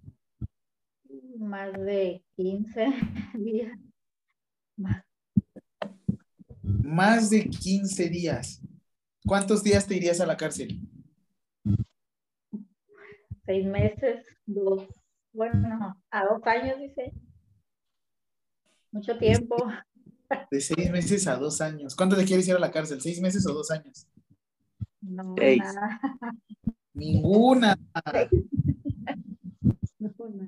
[1.39, 2.87] Más de 15
[3.33, 3.77] días.
[4.77, 5.03] Más.
[6.63, 8.61] Más de 15 días.
[9.25, 10.79] ¿Cuántos días te irías a la cárcel?
[13.45, 14.87] Seis meses, dos,
[15.33, 17.13] bueno, a dos años, dice.
[18.91, 19.55] Mucho tiempo.
[20.51, 21.95] De seis meses a dos años.
[21.95, 22.99] ¿Cuánto te quieres ir a la cárcel?
[23.01, 24.07] ¿Seis meses o dos años?
[25.01, 25.59] No, Seis.
[25.59, 25.99] nada.
[26.93, 27.77] Ninguna.
[30.17, 30.47] Nada.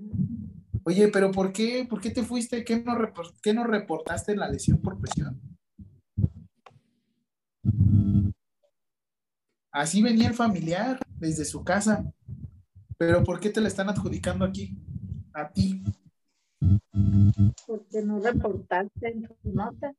[0.84, 1.86] Oye, pero ¿por qué?
[1.90, 2.64] ¿Por qué te fuiste?
[2.64, 5.40] ¿Qué no, repor- qué no reportaste la lesión por presión?
[9.72, 12.12] Así venía el familiar desde su casa.
[12.98, 14.76] Pero ¿por qué te la están adjudicando aquí?
[15.34, 15.84] A ti.
[17.68, 19.94] Porque no reportaste en tu nota.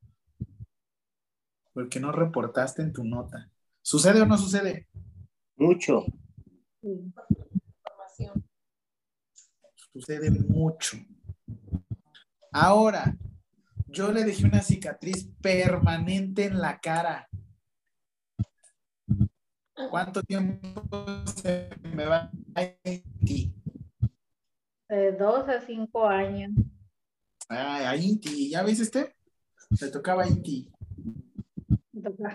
[1.72, 3.48] Porque no reportaste en tu nota.
[3.80, 4.88] ¿Sucede o no sucede?
[5.56, 6.04] Mucho.
[6.82, 6.88] Sí.
[6.88, 8.44] Información.
[9.92, 10.96] Sucede mucho.
[12.52, 13.16] Ahora,
[13.88, 17.28] yo le dejé una cicatriz permanente en la cara.
[19.90, 20.84] ¿Cuánto tiempo
[21.42, 23.52] se me va a ir?
[24.88, 26.52] De dos a cinco años.
[27.48, 29.16] Ay, a Inti, ¿ya ves este?
[29.80, 30.70] Le tocaba a Inti.
[31.92, 32.34] Me toca-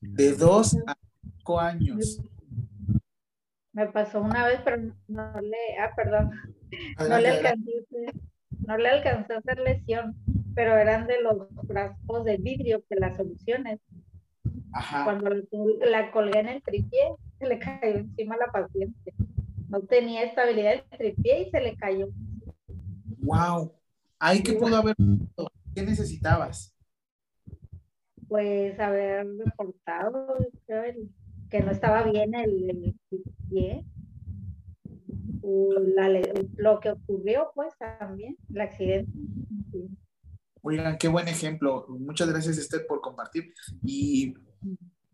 [0.00, 2.20] De dos a cinco años.
[3.72, 6.30] Me pasó una vez, pero no le, ah, perdón,
[7.08, 7.72] no le alcancé.
[8.66, 10.16] no le alcanzó a hacer lesión,
[10.54, 13.78] pero eran de los frascos de vidrio que las soluciones.
[14.72, 15.04] Ajá.
[15.04, 15.42] Cuando la,
[15.90, 19.14] la colgué en el tripié, se le cayó encima a la paciente.
[19.68, 22.08] No tenía estabilidad el tripié y se le cayó.
[23.18, 23.72] Wow.
[24.18, 24.96] Ahí que pudo haber.
[25.74, 26.76] ¿Qué necesitabas?
[28.28, 31.10] Pues haber reportado, creo, el-
[31.48, 32.94] que no estaba bien el,
[35.42, 39.10] le- lo que ocurrió, pues también, el accidente.
[40.62, 41.86] Oigan, qué buen ejemplo.
[41.88, 43.52] Muchas gracias, Esther, por compartir.
[43.82, 44.34] Y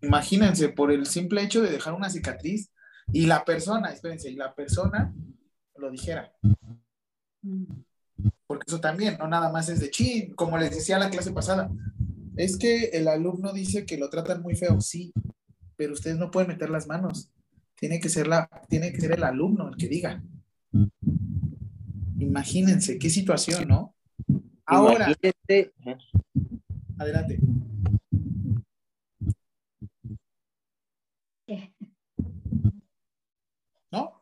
[0.02, 2.72] imagínense, por el simple hecho de dejar una cicatriz
[3.12, 5.14] y la persona, espérense, y la persona
[5.76, 6.32] lo dijera.
[8.46, 11.70] Porque eso también, no nada más es de chin, como les decía la clase pasada.
[12.36, 15.12] Es que el alumno dice que lo tratan muy feo, sí,
[15.76, 17.30] pero ustedes no pueden meter las manos.
[17.76, 20.22] Tiene que ser, la, tiene que ser el alumno el que diga.
[22.18, 23.94] Imagínense, qué situación, ¿no?
[24.64, 25.72] Ahora, Imagínate,
[26.98, 27.38] adelante.
[33.92, 34.12] ¿No?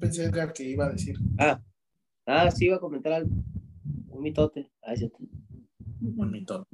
[0.00, 1.18] Pensé, Edgar, que iba a decir.
[1.38, 1.60] Ah,
[2.26, 3.30] ah, sí, iba a comentar algo.
[4.08, 4.70] Un mitote.
[4.82, 5.10] Ah, sí.
[6.00, 6.66] Un mito.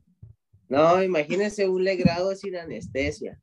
[0.69, 3.41] No, imagínense un legrado sin anestesia.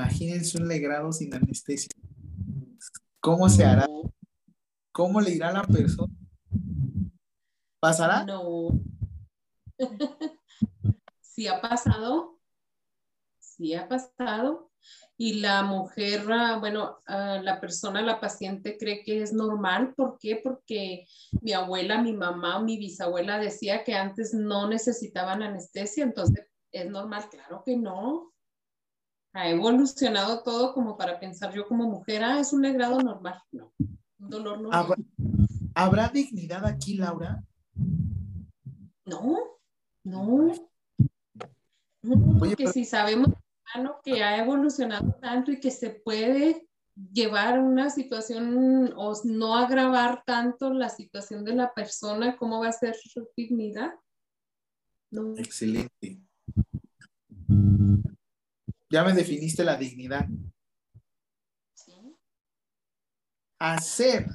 [0.00, 1.90] Imagínense un legrado sin anestesia.
[3.20, 3.86] ¿Cómo se hará?
[4.92, 6.14] ¿Cómo le irá a la persona?
[7.78, 8.24] ¿Pasará?
[8.24, 8.70] No.
[11.20, 12.38] sí ha pasado.
[13.40, 14.70] Sí ha pasado.
[15.18, 19.92] Y la mujer, ah, bueno, ah, la persona, la paciente cree que es normal.
[19.94, 20.40] ¿Por qué?
[20.42, 21.06] Porque
[21.42, 26.04] mi abuela, mi mamá o mi bisabuela decía que antes no necesitaban anestesia.
[26.04, 27.28] Entonces, ¿es normal?
[27.30, 28.29] Claro que no.
[29.32, 33.40] Ha evolucionado todo como para pensar yo como mujer, ah, es un legrado normal.
[33.52, 34.80] No, un dolor normal.
[34.80, 34.96] ¿Habrá,
[35.74, 37.42] habrá dignidad aquí, Laura?
[39.04, 39.38] No,
[40.04, 40.52] no.
[42.02, 43.28] No, porque pero- si sabemos
[44.02, 46.66] que ha evolucionado tanto y que se puede
[47.12, 52.72] llevar una situación o no agravar tanto la situación de la persona, ¿cómo va a
[52.72, 53.92] ser su dignidad?
[55.10, 55.36] No.
[55.36, 56.20] Excelente.
[58.90, 60.26] Ya me definiste la dignidad.
[61.74, 62.16] Sí.
[63.60, 64.26] Hacer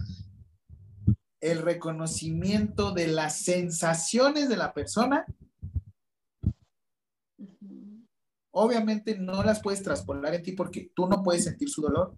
[1.41, 5.25] el reconocimiento de las sensaciones de la persona,
[8.51, 12.17] obviamente no las puedes traspolar en ti porque tú no puedes sentir su dolor.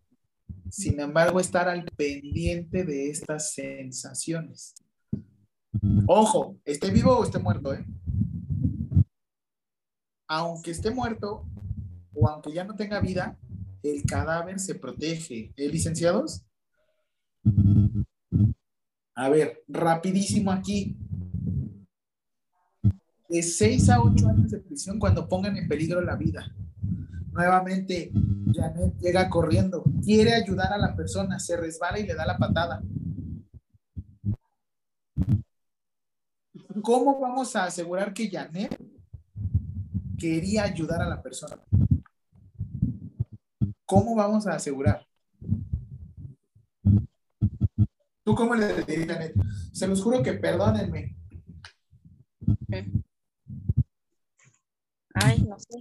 [0.70, 4.76] Sin embargo, estar al pendiente de estas sensaciones.
[6.08, 7.86] Ojo, esté vivo o esté muerto, ¿eh?
[10.30, 11.46] Aunque esté muerto
[12.18, 13.38] o aunque ya no tenga vida,
[13.84, 15.54] el cadáver se protege.
[15.56, 16.44] ¿Eh, licenciados?
[19.16, 20.98] A ver, rapidísimo aquí.
[23.30, 26.52] De 6 a 8 años de prisión cuando pongan en peligro la vida.
[27.32, 28.12] Nuevamente,
[28.52, 32.82] Janet llega corriendo, quiere ayudar a la persona, se resbala y le da la patada.
[36.82, 38.76] ¿Cómo vamos a asegurar que Janet
[40.18, 41.62] quería ayudar a la persona?
[43.88, 45.08] ¿Cómo vamos a asegurar?
[48.22, 49.34] ¿Tú cómo le dirías, Janet?
[49.72, 51.16] Se los juro que perdónenme.
[55.14, 55.78] Ay, no sé.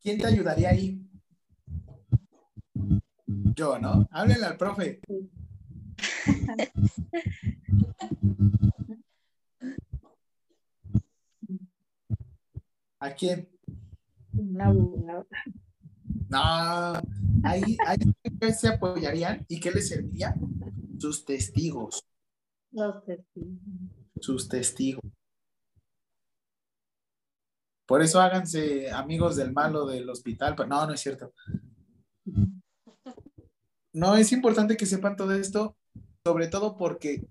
[0.00, 1.06] ¿Quién te ayudaría ahí?
[3.54, 4.08] Yo, ¿no?
[4.10, 5.02] Háblenle al profe.
[13.00, 13.48] ¿A quién?
[14.32, 15.26] Un abogado.
[16.28, 16.92] No,
[17.42, 17.96] ahí, ahí
[18.40, 20.34] ¿qué se apoyarían y qué les serviría?
[20.98, 22.04] Sus testigos,
[22.72, 23.58] Los testigos.
[24.20, 25.02] sus testigos.
[27.86, 30.54] Por eso háganse amigos del malo del hospital.
[30.54, 31.32] pero No, no es cierto.
[33.92, 35.76] No, es importante que sepan todo esto,
[36.24, 37.26] sobre todo porque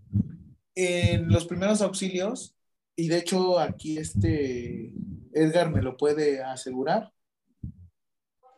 [0.75, 2.55] en los primeros auxilios,
[2.97, 4.93] y de hecho aquí este
[5.33, 7.11] Edgar me lo puede asegurar,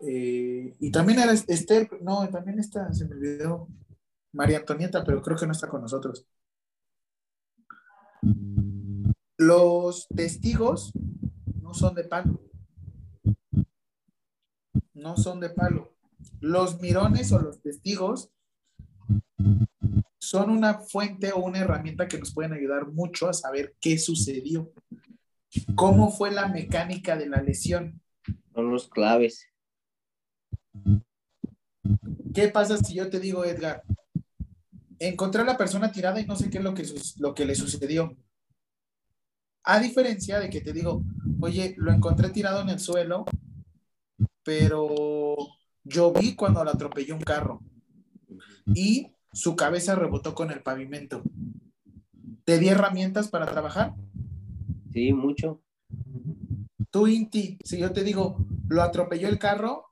[0.02, 3.68] eh, y también era Esther, no, también está, se me olvidó,
[4.34, 6.26] María Antonieta, pero creo que no está con nosotros.
[9.38, 10.94] Los testigos
[11.62, 12.42] no son de palo.
[14.94, 15.94] No son de palo.
[16.40, 18.32] Los mirones o los testigos
[20.20, 24.72] son una fuente o una herramienta que nos pueden ayudar mucho a saber qué sucedió.
[25.76, 28.02] ¿Cómo fue la mecánica de la lesión?
[28.54, 29.48] Son los claves.
[32.34, 33.84] ¿Qué pasa si yo te digo, Edgar?
[35.00, 36.86] Encontré a la persona tirada y no sé qué es lo que,
[37.18, 38.16] lo que le sucedió.
[39.64, 41.04] A diferencia de que te digo,
[41.40, 43.26] oye, lo encontré tirado en el suelo,
[44.44, 45.36] pero
[45.84, 47.62] yo vi cuando lo atropelló un carro
[48.74, 51.24] y su cabeza rebotó con el pavimento.
[52.44, 53.94] ¿Te di herramientas para trabajar?
[54.94, 55.62] Sí, mucho.
[56.90, 58.38] Tú, Inti, si yo te digo,
[58.68, 59.86] lo atropelló el carro,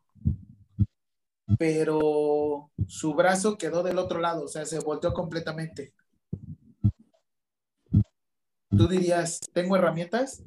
[1.57, 5.93] pero su brazo quedó del otro lado, o sea, se volteó completamente.
[8.69, 10.43] Tú dirías, ¿tengo herramientas?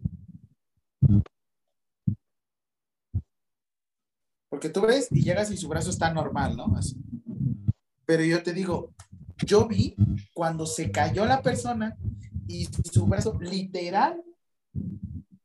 [4.48, 6.66] Porque tú ves y llegas y su brazo está normal, ¿no?
[8.04, 8.92] Pero yo te digo,
[9.44, 9.96] yo vi
[10.34, 11.96] cuando se cayó la persona
[12.46, 14.22] y su brazo literal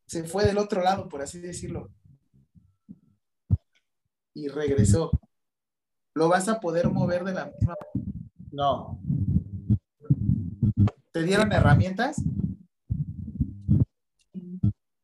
[0.06, 1.90] se fue del otro lado, por así decirlo.
[4.34, 5.12] Y regresó.
[6.14, 7.76] ¿Lo vas a poder mover de la misma?
[8.52, 9.00] No,
[11.18, 12.22] ¿Te dieron herramientas?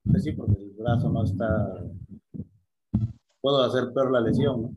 [0.04, 1.84] pues sí, porque el brazo no está.
[3.41, 4.72] Puedo hacer peor la lesión.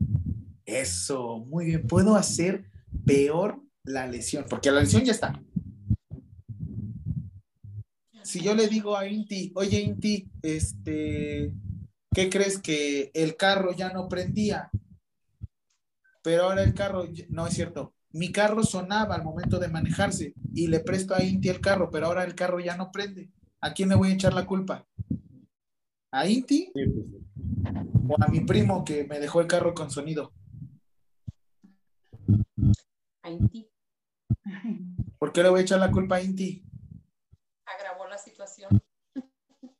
[0.65, 1.85] Eso, muy bien.
[1.85, 2.65] Puedo hacer
[3.05, 5.39] peor la lesión, porque la lesión ya está.
[8.27, 11.53] Si yo le digo a Inti, oye Inti, este,
[12.13, 14.69] ¿qué crees que el carro ya no prendía?
[16.23, 17.93] Pero ahora el carro, no es cierto.
[18.11, 22.07] Mi carro sonaba al momento de manejarse y le presto a Inti el carro, pero
[22.07, 23.31] ahora el carro ya no prende.
[23.61, 24.85] ¿A quién le voy a echar la culpa?
[26.11, 27.05] ¿A Inti Sí, pues,
[28.09, 30.33] o a mi primo que me dejó el carro con sonido?
[33.21, 33.69] Ahí ti
[35.17, 36.66] ¿Por qué le voy a echar la culpa a Inti?
[38.17, 38.83] La situación.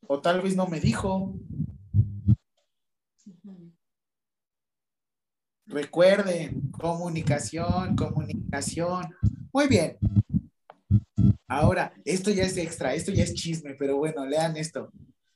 [0.07, 1.34] O tal vez no me dijo.
[5.65, 9.15] Recuerden, comunicación, comunicación.
[9.51, 9.97] Muy bien.
[11.47, 14.91] Ahora, esto ya es extra, esto ya es chisme, pero bueno, lean esto.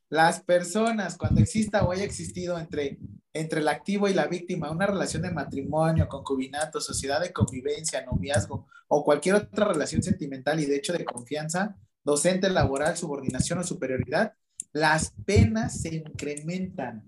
[0.10, 3.00] Las personas, cuando exista o haya existido entre,
[3.34, 8.68] entre el activo y la víctima una relación de matrimonio, concubinato, sociedad de convivencia, noviazgo
[8.90, 14.34] o cualquier otra relación sentimental y de hecho de confianza, docente, laboral, subordinación o superioridad,
[14.74, 17.04] las penas se incrementan.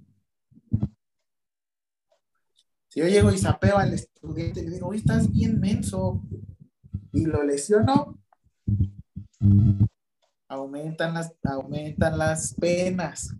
[2.89, 6.21] Si yo llego y sapeo al estudiante y le digo, estás bien menso,
[7.13, 8.19] y lo lesiono,
[10.47, 13.35] aumentan las, aumentan las penas.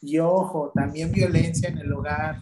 [0.00, 2.40] Y ojo, también violencia en el hogar.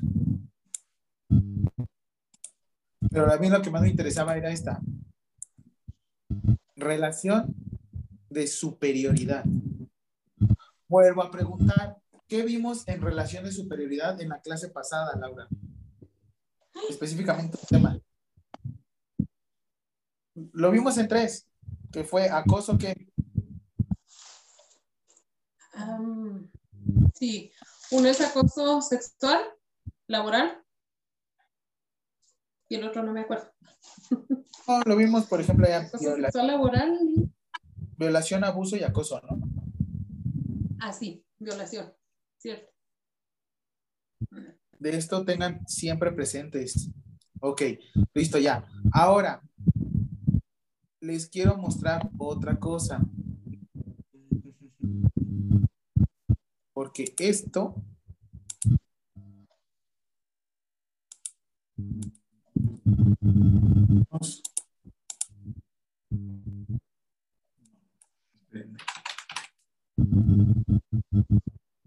[3.10, 4.80] Pero a mí lo que más me interesaba era esta.
[6.76, 7.54] Relación
[8.30, 9.44] de superioridad.
[10.88, 11.96] Vuelvo a preguntar,
[12.28, 15.48] ¿qué vimos en relación de superioridad en la clase pasada, Laura?
[16.88, 18.00] Específicamente el tema.
[20.52, 21.48] Lo vimos en tres,
[21.90, 23.08] que fue acoso que
[25.76, 26.50] Am,
[27.14, 27.52] sí,
[27.90, 29.44] uno es acoso sexual,
[30.06, 30.64] laboral,
[32.68, 33.52] y el otro no me acuerdo.
[34.66, 36.98] no, lo vimos, por ejemplo, ya, Acoso viola- sexual, laboral,
[37.96, 39.38] violación, abuso y acoso, ¿no?
[40.80, 41.92] así, violación,
[42.38, 42.70] cierto.
[44.78, 46.90] De esto tengan siempre presentes.
[47.40, 47.62] Ok,
[48.14, 48.66] listo ya.
[48.92, 49.42] Ahora,
[51.00, 53.00] les quiero mostrar otra cosa.
[56.72, 57.74] Porque esto...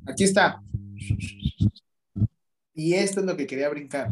[0.05, 0.61] Aquí está.
[2.73, 4.11] Y esto es lo que quería brincar.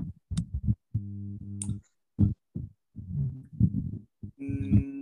[4.37, 4.97] Mm.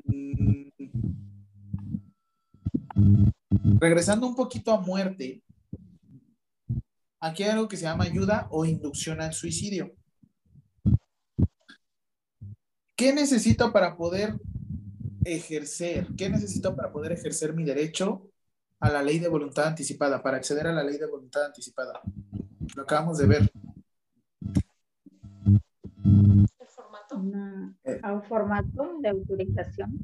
[3.79, 5.43] Regresando un poquito a muerte,
[7.19, 9.93] aquí hay algo que se llama ayuda o inducción al suicidio.
[12.95, 14.35] ¿Qué necesito para poder
[15.25, 16.07] ejercer?
[16.15, 18.29] ¿Qué necesito para poder ejercer mi derecho
[18.79, 21.99] a la ley de voluntad anticipada, para acceder a la ley de voluntad anticipada?
[22.75, 23.51] Lo acabamos de ver.
[26.03, 27.17] El formato.
[27.17, 27.99] Una- Eh.
[28.03, 29.97] a un formato de autorización.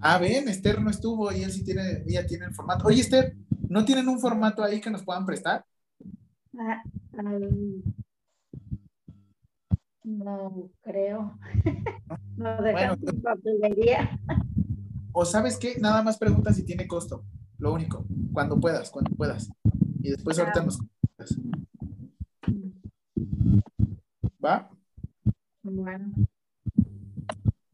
[0.00, 2.86] Ah, ven, Esther no estuvo y él sí tiene, ella tiene el formato.
[2.86, 3.34] Oye, Esther,
[3.68, 5.64] ¿no tienen un formato ahí que nos puedan prestar?
[6.58, 6.82] Ah,
[10.04, 11.38] no creo.
[12.36, 14.18] Nos dejan Bueno, papelería.
[15.20, 17.24] O sabes qué, nada más pregunta si tiene costo.
[17.58, 19.50] Lo único, cuando puedas, cuando puedas.
[20.00, 21.36] Y después ahorita nos cuentas.
[24.44, 24.70] ¿Va?
[25.64, 26.12] Bueno,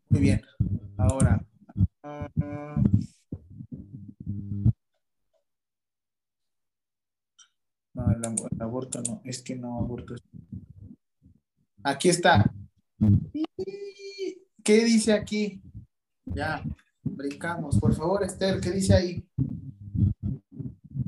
[0.09, 0.41] Muy bien.
[0.97, 1.45] Ahora.
[2.03, 2.29] ah,
[7.93, 9.21] no, el aborto no.
[9.23, 10.15] Es que no aborto.
[11.83, 12.51] Aquí está.
[14.65, 15.61] ¿Qué dice aquí?
[16.25, 16.65] Ya,
[17.05, 17.79] brincamos.
[17.79, 19.29] Por favor, Esther, ¿qué dice ahí?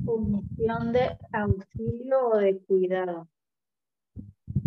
[0.06, 3.28] omisión de auxilio o de cuidado.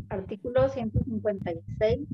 [0.10, 2.08] Artículo 156.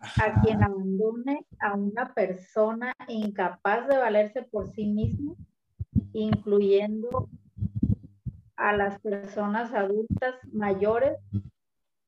[0.00, 5.36] A quien abandone a una persona incapaz de valerse por sí mismo,
[6.12, 7.30] incluyendo
[8.56, 11.16] a las personas adultas mayores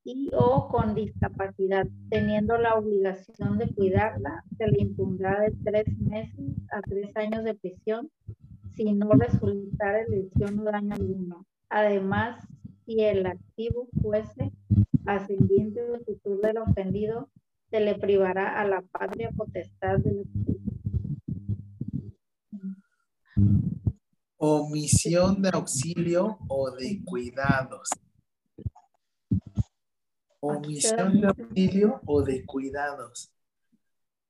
[0.07, 6.55] y o con discapacidad, teniendo la obligación de cuidarla, se le impondrá de tres meses
[6.70, 8.09] a tres años de prisión
[8.77, 11.45] si no resultare lesión o daño alguno.
[11.69, 12.47] Además,
[12.85, 14.53] si el activo fuese
[15.07, 17.28] ascendiente o tutor del ofendido,
[17.70, 20.23] se le privará a la patria potestad del.
[24.37, 27.89] Omisión de auxilio o de cuidados.
[30.41, 33.33] Omisión de auxilio o de cuidados.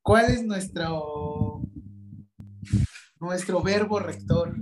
[0.02, 1.62] ¿Cuál es nuestro
[3.20, 4.54] nuestro verbo rector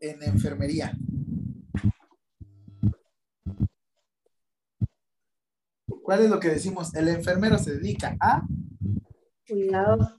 [0.00, 0.92] en enfermería?
[6.02, 6.94] ¿Cuál es lo que decimos?
[6.94, 8.42] El enfermero se dedica a
[9.50, 10.14] Cuidados.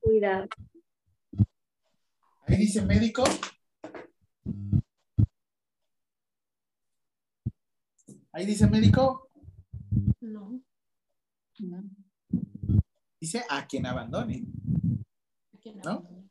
[0.00, 0.46] Cuidado.
[2.46, 3.24] Ahí dice médico.
[8.32, 9.28] Ahí dice médico,
[10.20, 10.60] No,
[11.58, 11.82] ¿no?
[13.20, 14.46] dice a quien abandone.
[15.54, 15.82] aquí no.
[15.82, 16.30] ¿No?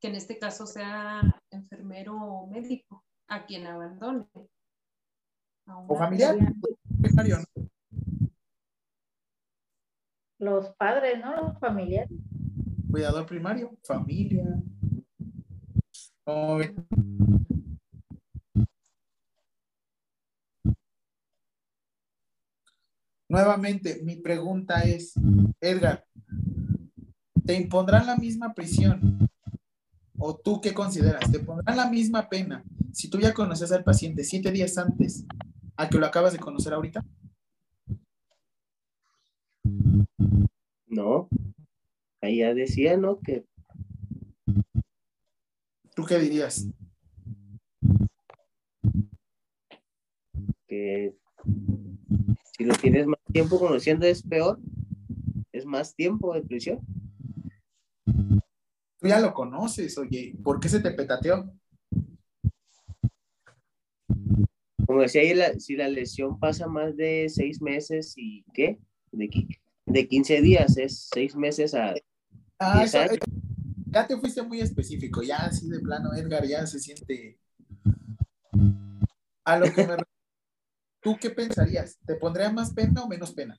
[0.00, 1.20] Que en este caso sea
[1.50, 4.24] enfermero o médico, a quien abandone.
[5.66, 6.36] A O familiar.
[7.02, 7.68] Primario, ¿no?
[10.38, 11.36] Los padres, ¿no?
[11.36, 12.10] Los familiares.
[12.90, 14.44] Cuidador primario, familia.
[23.28, 25.14] Nuevamente, mi pregunta es,
[25.60, 26.04] Edgar,
[27.46, 29.28] ¿te impondrán la misma prisión?
[30.18, 31.30] ¿O tú qué consideras?
[31.30, 35.24] ¿Te pondrán la misma pena si tú ya conoces al paciente siete días antes
[35.76, 37.04] a que lo acabas de conocer ahorita?
[40.88, 41.28] No.
[42.20, 43.20] Ahí ya decía, ¿no?
[43.20, 43.46] Que
[46.00, 46.66] ¿Tú qué dirías?
[50.66, 51.12] que
[52.56, 54.58] si lo tienes más tiempo conociendo es peor,
[55.52, 56.78] es más tiempo de prisión.
[58.06, 61.52] Tú ya lo conoces, oye, ¿por qué se te petateó?
[64.86, 68.78] Como decía la- si la lesión pasa más de seis meses y ¿qué?
[69.12, 69.28] De,
[69.84, 71.94] de 15 días, es seis meses a...
[72.58, 73.18] Ah, eso- años.
[73.90, 77.38] Ya te fuiste muy específico, ya así de plano, Edgar, ya se siente.
[79.44, 79.96] A lo que me.
[81.02, 81.98] ¿Tú qué pensarías?
[82.06, 83.58] ¿Te pondría más pena o menos pena?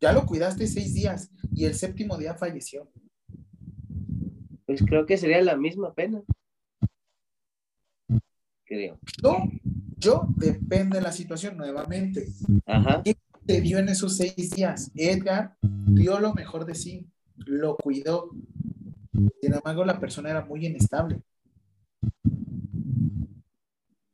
[0.00, 2.90] Ya lo cuidaste seis días y el séptimo día falleció.
[4.66, 6.22] Pues creo que sería la misma pena.
[8.64, 8.98] Creo.
[9.22, 9.38] Yo,
[9.96, 12.28] yo depende de la situación nuevamente.
[12.66, 13.02] Ajá.
[13.46, 14.90] Te dio en esos seis días.
[14.94, 18.30] Edgar dio lo mejor de sí, lo cuidó.
[19.40, 21.20] Sin embargo, la persona era muy inestable.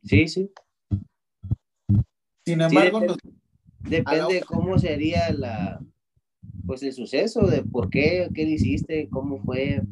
[0.02, 0.50] Sí, sí.
[2.44, 3.06] Sin embargo, depende.
[3.24, 3.34] nos-
[3.90, 5.78] Depende de cómo sería la,
[6.66, 9.82] pues el suceso, de por qué, qué le hiciste, cómo fue,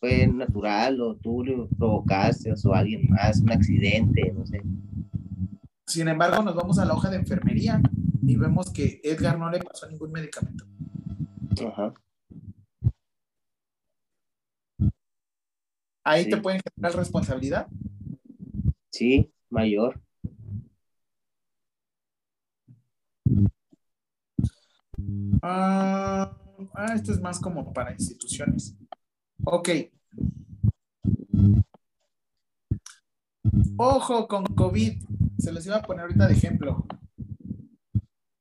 [0.00, 4.62] fue natural o tú lo provocaste o alguien más, un accidente, no sé.
[5.86, 7.82] Sin embargo, nos vamos a la hoja de enfermería
[8.22, 10.64] y vemos que Edgar no le pasó ningún medicamento.
[11.68, 11.92] Ajá.
[16.06, 16.30] Ahí Sí.
[16.30, 17.66] te pueden generar responsabilidad.
[18.92, 20.00] Sí, mayor.
[25.42, 26.32] Ah,
[26.74, 28.76] ah, esto es más como para instituciones.
[29.44, 29.68] Ok.
[33.76, 35.02] Ojo con COVID.
[35.38, 36.86] Se los iba a poner ahorita de ejemplo.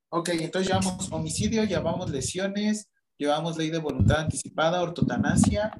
[0.09, 5.75] Ok, entonces llevamos homicidio, llevamos lesiones, llevamos ley de voluntad anticipada, ortotanasia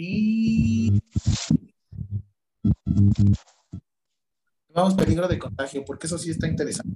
[0.00, 1.02] y
[4.72, 6.94] vamos peligro de contagio, porque eso sí está interesante.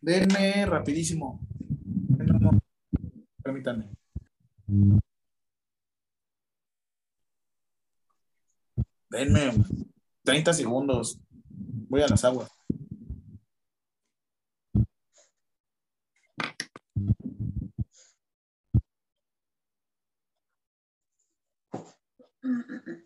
[0.00, 1.46] Denme rapidísimo.
[3.42, 3.90] Permítanme.
[9.10, 9.52] Denme
[10.22, 11.20] 30 segundos.
[11.50, 12.50] Voy a las aguas.
[22.42, 22.99] 嗯嗯嗯。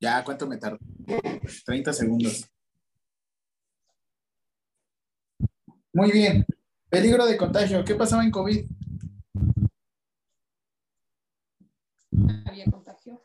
[0.00, 0.78] Ya, ¿cuánto me tardó?
[1.66, 2.50] 30 segundos.
[5.92, 6.46] Muy bien.
[6.88, 7.84] Peligro de contagio.
[7.84, 8.66] ¿Qué pasaba en COVID?
[12.46, 13.22] Había contagio.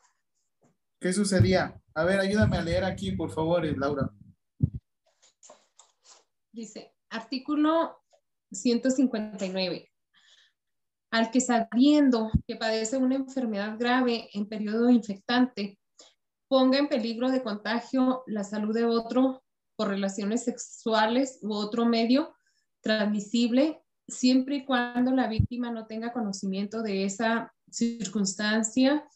[0.99, 1.81] ¿Qué sucedía?
[1.93, 4.11] A ver, ayúdame a leer aquí, por favor, Laura.
[6.52, 8.03] Dice, artículo
[8.52, 9.91] 159.
[11.11, 15.80] Al que sabiendo que padece una enfermedad grave en periodo infectante,
[16.47, 19.43] ponga en peligro de contagio la salud de otro
[19.76, 22.34] por relaciones sexuales u otro medio
[22.81, 29.07] transmisible, siempre y cuando la víctima no tenga conocimiento de esa circunstancia,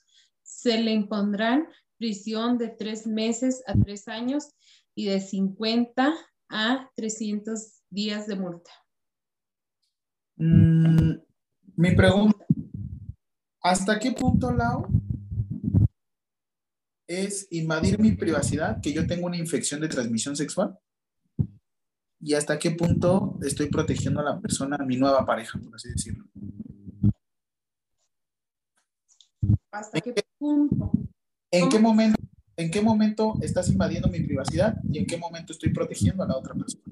[0.42, 4.50] se le impondrán prisión de tres meses a tres años
[4.96, 6.14] y de 50
[6.50, 8.72] a 300 días de multa.
[10.38, 11.18] Mm,
[11.76, 12.46] mi pregunta,
[13.62, 14.88] ¿hasta qué punto, Lau,
[17.10, 20.78] es invadir mi privacidad que yo tengo una infección de transmisión sexual?
[22.22, 25.90] ¿Y hasta qué punto estoy protegiendo a la persona, a mi nueva pareja, por así
[25.90, 26.26] decirlo?
[29.72, 30.92] ¿Hasta qué punto?
[31.50, 32.22] ¿En qué momento,
[32.56, 36.38] en qué momento estás invadiendo mi privacidad y en qué momento estoy protegiendo a la
[36.38, 36.84] otra persona?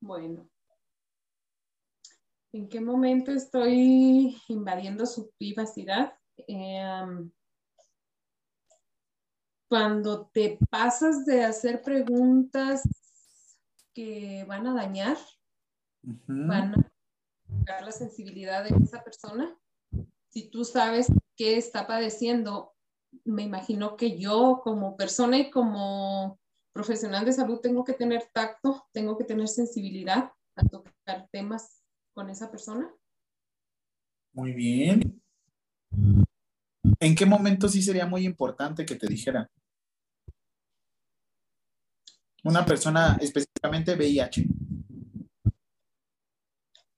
[0.00, 0.48] Bueno.
[2.58, 6.14] ¿En qué momento estoy invadiendo su privacidad?
[6.48, 7.30] Em,
[9.68, 12.82] cuando te pasas de hacer preguntas
[13.94, 15.16] que van a dañar,
[16.02, 16.92] van a
[17.46, 19.56] tocar la sensibilidad de esa persona.
[20.28, 21.06] Si tú sabes
[21.36, 22.74] qué está padeciendo,
[23.24, 26.40] me imagino que yo como persona y como
[26.72, 31.77] profesional de salud tengo que tener tacto, tengo que tener sensibilidad a tocar temas
[32.18, 32.92] con esa persona.
[34.32, 35.22] Muy bien.
[36.98, 39.48] ¿En qué momento sí sería muy importante que te dijera?
[42.42, 44.48] Una persona específicamente VIH.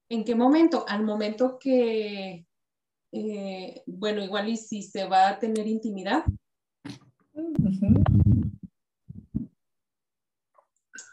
[0.09, 0.87] ¿En qué momento?
[0.89, 2.47] Al momento que,
[3.13, 6.25] eh, bueno, igual y si se va a tener intimidad.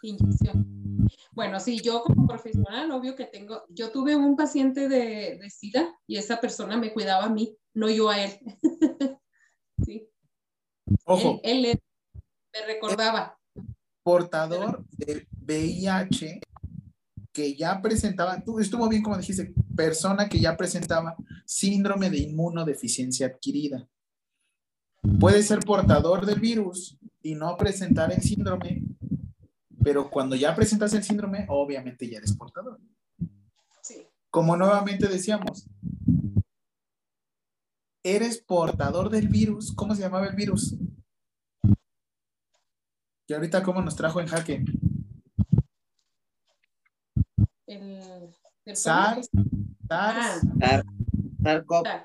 [0.01, 0.77] Inyección.
[1.31, 5.95] Bueno, sí, yo como profesional, obvio que tengo, yo tuve un paciente de, de SIDA
[6.07, 8.31] y esa persona me cuidaba a mí, no yo a él.
[9.85, 10.09] sí.
[11.05, 11.39] Ojo.
[11.43, 11.79] Él, él,
[12.53, 13.37] me recordaba.
[14.03, 16.39] Portador de VIH
[17.37, 21.15] que ya presentaba, tú estuvo bien como dijiste, persona que ya presentaba
[21.45, 23.87] síndrome de inmunodeficiencia adquirida.
[25.19, 28.81] Puede ser portador del virus y no presentar el síndrome
[29.87, 32.77] pero cuando ya presentas el síndrome, obviamente ya eres portador.
[33.81, 34.05] Sí.
[34.29, 35.65] Como nuevamente decíamos,
[38.03, 40.75] eres portador del virus, ¿cómo se llamaba el virus?
[43.27, 44.65] Y ahorita, ¿cómo nos trajo en jaque?
[47.65, 48.35] El,
[48.65, 49.29] el SARS,
[49.89, 50.85] Ah, SARS,
[51.41, 52.03] SARS-CoV.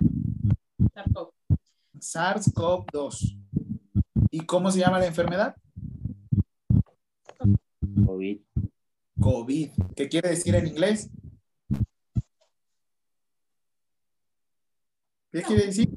[1.99, 3.39] SARS-CoV-2.
[4.31, 5.57] ¿Y cómo se llama la enfermedad?
[8.07, 8.41] COVID.
[9.21, 9.71] COVID.
[9.97, 11.11] ¿Qué quiere decir en inglés?
[15.31, 15.89] ¿Qué quiere decir?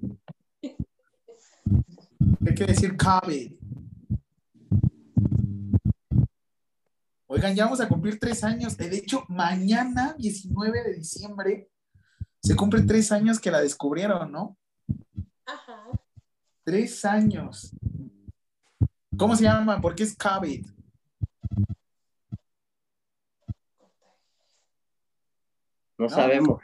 [0.62, 3.54] ¿Qué quiere decir COVID?
[7.28, 8.78] Oigan, ya vamos a cumplir tres años.
[8.78, 11.70] De hecho, mañana, 19 de diciembre,
[12.42, 14.58] se cumplen tres años que la descubrieron, ¿no?
[15.46, 15.90] Ajá.
[16.64, 17.76] Tres años.
[19.18, 19.82] ¿Cómo se llama?
[19.82, 20.66] ¿Por qué es COVID?
[25.98, 26.62] No sabemos.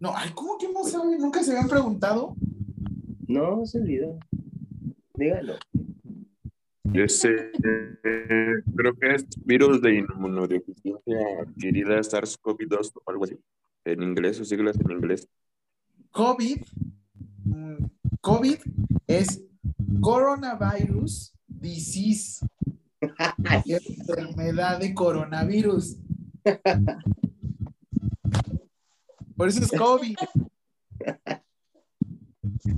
[0.00, 1.18] No, ay, ¿cómo que no saben?
[1.18, 2.34] ¿Nunca se habían preguntado?
[3.26, 4.18] No, se olvidó.
[5.14, 5.54] Dígalo.
[6.94, 7.50] Este,
[8.04, 13.38] eh, creo que es virus de inmunodeficiencia adquirida SARS-CoV-2 o algo así.
[13.84, 15.28] En inglés, sus siglas en inglés.
[16.10, 16.62] COVID,
[17.44, 17.84] mm,
[18.20, 18.58] COVID
[19.06, 19.42] es
[20.00, 22.46] coronavirus disease,
[23.66, 25.96] enfermedad de coronavirus.
[29.38, 30.16] Por eso es COVID.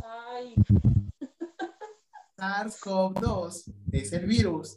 [0.04, 0.54] Ay,
[2.36, 4.74] SARS-CoV-2 es el virus.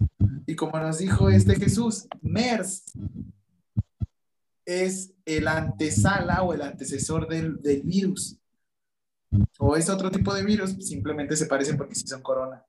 [0.48, 2.86] Y como nos dijo este Jesús, MERS
[4.66, 8.38] es el antesala o el antecesor del, del virus.
[9.60, 12.64] O es otro tipo de virus, simplemente se parecen porque sí son corona.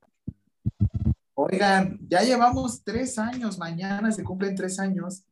[1.35, 5.24] Oigan, ya llevamos tres años, mañana se cumplen tres años.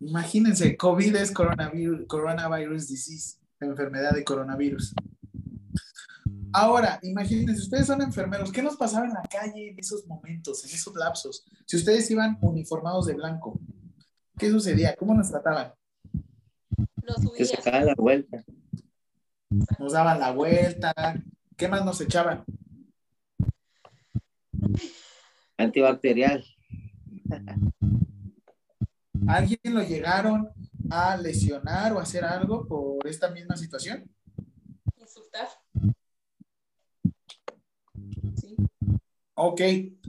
[0.00, 4.94] Imagínense, COVID es coronavirus, coronavirus disease, enfermedad de coronavirus.
[6.52, 10.70] Ahora, imagínense, ustedes son enfermeros, ¿qué nos pasaba en la calle en esos momentos, en
[10.70, 11.44] esos lapsos?
[11.66, 13.60] Si ustedes iban uniformados de blanco,
[14.38, 14.94] ¿qué sucedía?
[14.96, 15.72] ¿Cómo nos trataban?
[17.02, 17.70] nos Que se subía.
[17.70, 18.44] cae la vuelta.
[19.78, 20.94] Nos daban la vuelta,
[21.56, 22.44] ¿qué más nos echaban?
[25.56, 26.44] Antibacterial.
[29.28, 30.48] ¿Alguien lo llegaron
[30.90, 34.10] a lesionar o hacer algo por esta misma situación?
[34.98, 35.48] Insultar.
[38.40, 38.56] Sí.
[39.34, 39.60] Ok,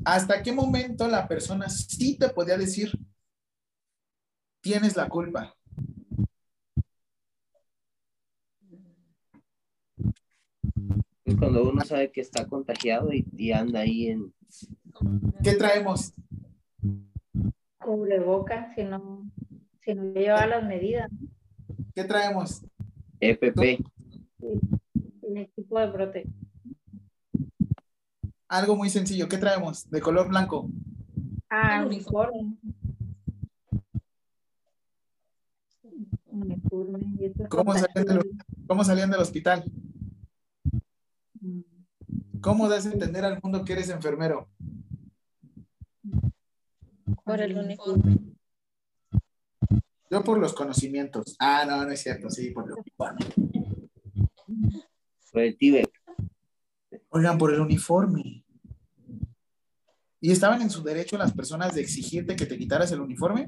[0.05, 2.93] ¿hasta qué momento la persona sí te podía decir,
[4.61, 5.53] tienes la culpa?
[11.25, 14.33] Es cuando uno sabe que está contagiado y, y anda ahí en
[15.43, 16.13] ¿Qué traemos?
[17.90, 19.32] Cubrebocas, si no,
[19.84, 21.10] si no lleva las medidas,
[21.95, 22.64] ¿Qué traemos?
[23.20, 23.84] EPP.
[25.24, 26.36] el equipo de protección.
[28.48, 29.90] Algo muy sencillo, ¿qué traemos?
[29.90, 30.70] De color blanco.
[31.49, 32.57] Ah, uniforme.
[36.28, 36.99] Uniforme.
[37.20, 38.22] y eso es ¿Cómo salían, del.
[38.68, 39.64] ¿Cómo salían del hospital?
[41.41, 41.61] Mm.
[42.40, 44.48] ¿Cómo das a entender al mundo que eres enfermero?
[47.30, 48.18] Por el uniforme.
[50.10, 51.35] Yo por los conocimientos.
[51.38, 53.18] Ah, no, no es cierto, sí, por lo bueno.
[55.31, 55.91] Por el Tíbet.
[57.10, 58.43] Oigan, por el uniforme.
[60.19, 63.47] ¿Y estaban en su derecho las personas de exigirte que te quitaras el uniforme?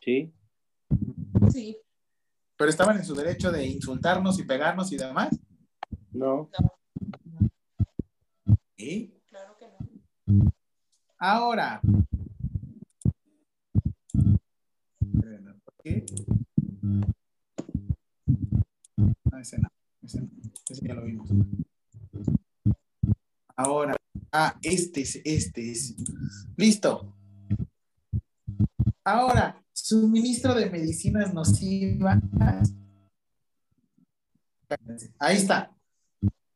[0.00, 0.32] Sí.
[1.52, 1.76] Sí.
[2.56, 5.38] Pero estaban en su derecho de insultarnos y pegarnos y demás.
[6.10, 6.48] No.
[8.78, 9.14] ¿Sí?
[9.28, 10.54] Claro que no.
[11.18, 11.80] Ahora.
[15.20, 16.04] ¿Por qué?
[19.24, 19.68] No, ese no.
[20.02, 20.28] Ese no.
[20.68, 21.28] Ese ya lo vimos.
[23.56, 23.96] Ahora.
[24.32, 25.94] Ah, este es, este es.
[26.56, 27.14] Listo.
[29.04, 32.20] Ahora, suministro de medicinas nocivas.
[35.18, 35.72] Ahí está.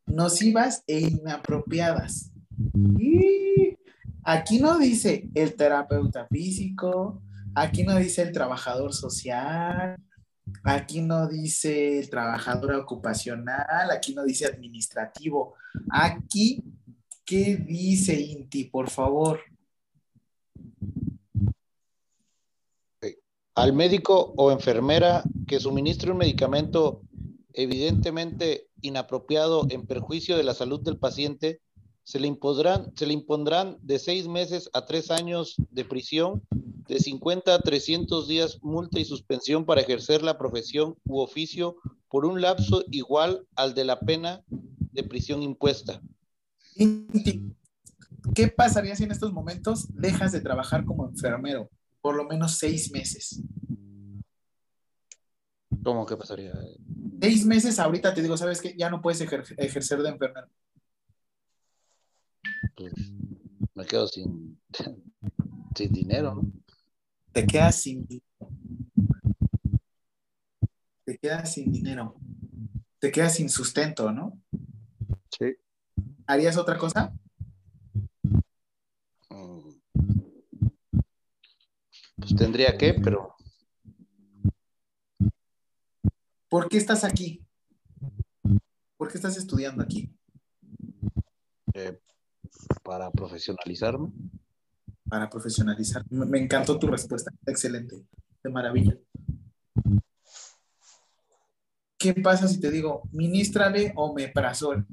[0.06, 2.32] Nocivas e inapropiadas.
[2.98, 3.76] Y
[4.24, 7.22] aquí no dice el terapeuta físico,
[7.60, 9.96] aquí no dice el trabajador social,
[10.64, 15.54] aquí no dice el trabajador ocupacional, aquí no dice administrativo.
[15.90, 16.62] Aquí,
[17.24, 19.40] ¿qué dice Inti, por favor?
[23.54, 27.02] Al médico o enfermera que suministre un medicamento
[27.52, 31.60] evidentemente inapropiado en perjuicio de la salud del paciente,
[32.04, 36.42] se le impondrán, se le impondrán de seis meses a tres años de prisión,
[36.88, 41.76] de 50 a 300 días multa y suspensión para ejercer la profesión u oficio
[42.08, 46.00] por un lapso igual al de la pena de prisión impuesta.
[48.34, 51.70] ¿Qué pasaría si en estos momentos dejas de trabajar como enfermero?
[52.00, 53.42] Por lo menos seis meses.
[55.82, 56.54] ¿Cómo que pasaría?
[57.20, 58.74] Seis meses ahorita te digo, ¿sabes qué?
[58.78, 60.48] Ya no puedes ejer- ejercer de enfermero.
[62.74, 62.92] Pues,
[63.74, 64.58] me quedo sin,
[65.76, 66.52] sin dinero, ¿no?
[67.38, 68.50] Te quedas sin dinero.
[71.04, 72.16] Te quedas sin dinero.
[72.98, 74.42] Te quedas sin sustento, ¿no?
[75.38, 75.54] Sí.
[76.26, 77.14] ¿Harías otra cosa?
[79.30, 79.70] Mm.
[82.16, 83.36] Pues tendría que, pero
[86.48, 87.46] ¿Por qué estás aquí?
[88.96, 90.12] ¿Por qué estás estudiando aquí?
[91.74, 92.00] eh,
[92.82, 94.08] para profesionalizarme.
[95.08, 96.04] Para profesionalizar.
[96.10, 97.30] Me encantó tu respuesta.
[97.46, 97.96] Excelente.
[98.42, 98.96] De maravilla.
[101.98, 104.86] ¿Qué pasa si te digo, ministrale omeprazol?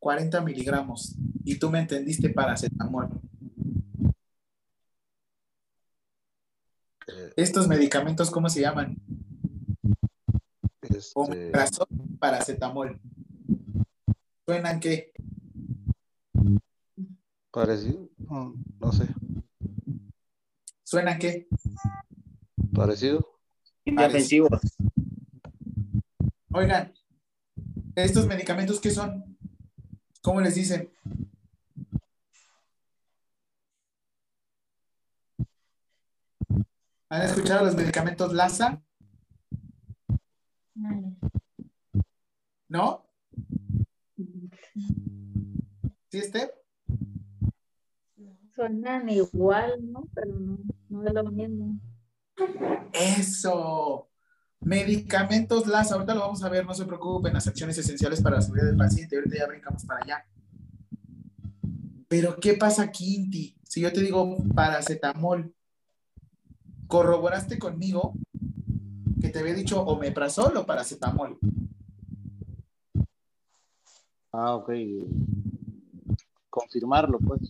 [0.00, 1.14] 40 miligramos.
[1.44, 3.08] Y tú me entendiste paracetamol.
[7.06, 8.96] Eh, Estos medicamentos, ¿cómo se llaman?
[10.82, 11.86] este, Omeprazol,
[12.18, 13.00] paracetamol.
[14.44, 15.12] ¿Suenan qué?
[17.52, 19.06] Parecido, no, no sé,
[20.82, 21.48] ¿Suenan qué?
[22.74, 23.26] parecido.
[23.84, 24.60] Indefensivos.
[26.52, 26.92] Oigan,
[27.96, 29.36] ¿estos medicamentos qué son?
[30.22, 30.90] ¿Cómo les dicen?
[37.08, 38.82] ¿Han escuchado los medicamentos LASA?
[42.68, 43.06] ¿No?
[46.10, 46.61] ¿Sí, Esther?
[48.54, 50.08] Suenan igual, ¿no?
[50.14, 50.58] Pero no,
[50.88, 51.78] no es lo mismo.
[52.92, 54.08] Eso.
[54.60, 55.94] Medicamentos LASA.
[55.94, 57.32] Ahorita lo vamos a ver, no se preocupen.
[57.32, 59.16] Las acciones esenciales para la seguridad del paciente.
[59.16, 60.26] Ahorita ya brincamos para allá.
[62.08, 63.56] Pero, ¿qué pasa aquí, Inti?
[63.62, 65.54] Si yo te digo paracetamol,
[66.86, 68.12] ¿corroboraste conmigo
[69.18, 71.38] que te había dicho omeprazol o paracetamol?
[74.30, 74.72] Ah, ok.
[76.50, 77.40] Confirmarlo, pues.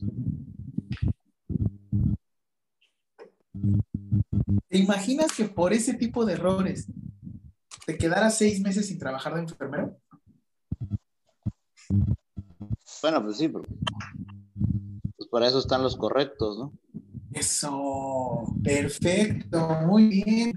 [4.69, 6.87] ¿Te imaginas que por ese tipo de errores
[7.87, 9.97] te quedaras seis meses sin trabajar de enfermero?
[13.03, 13.65] Bueno, pues sí, pero
[15.17, 16.73] pues para eso están los correctos, ¿no?
[17.33, 20.53] Eso, perfecto, muy bien.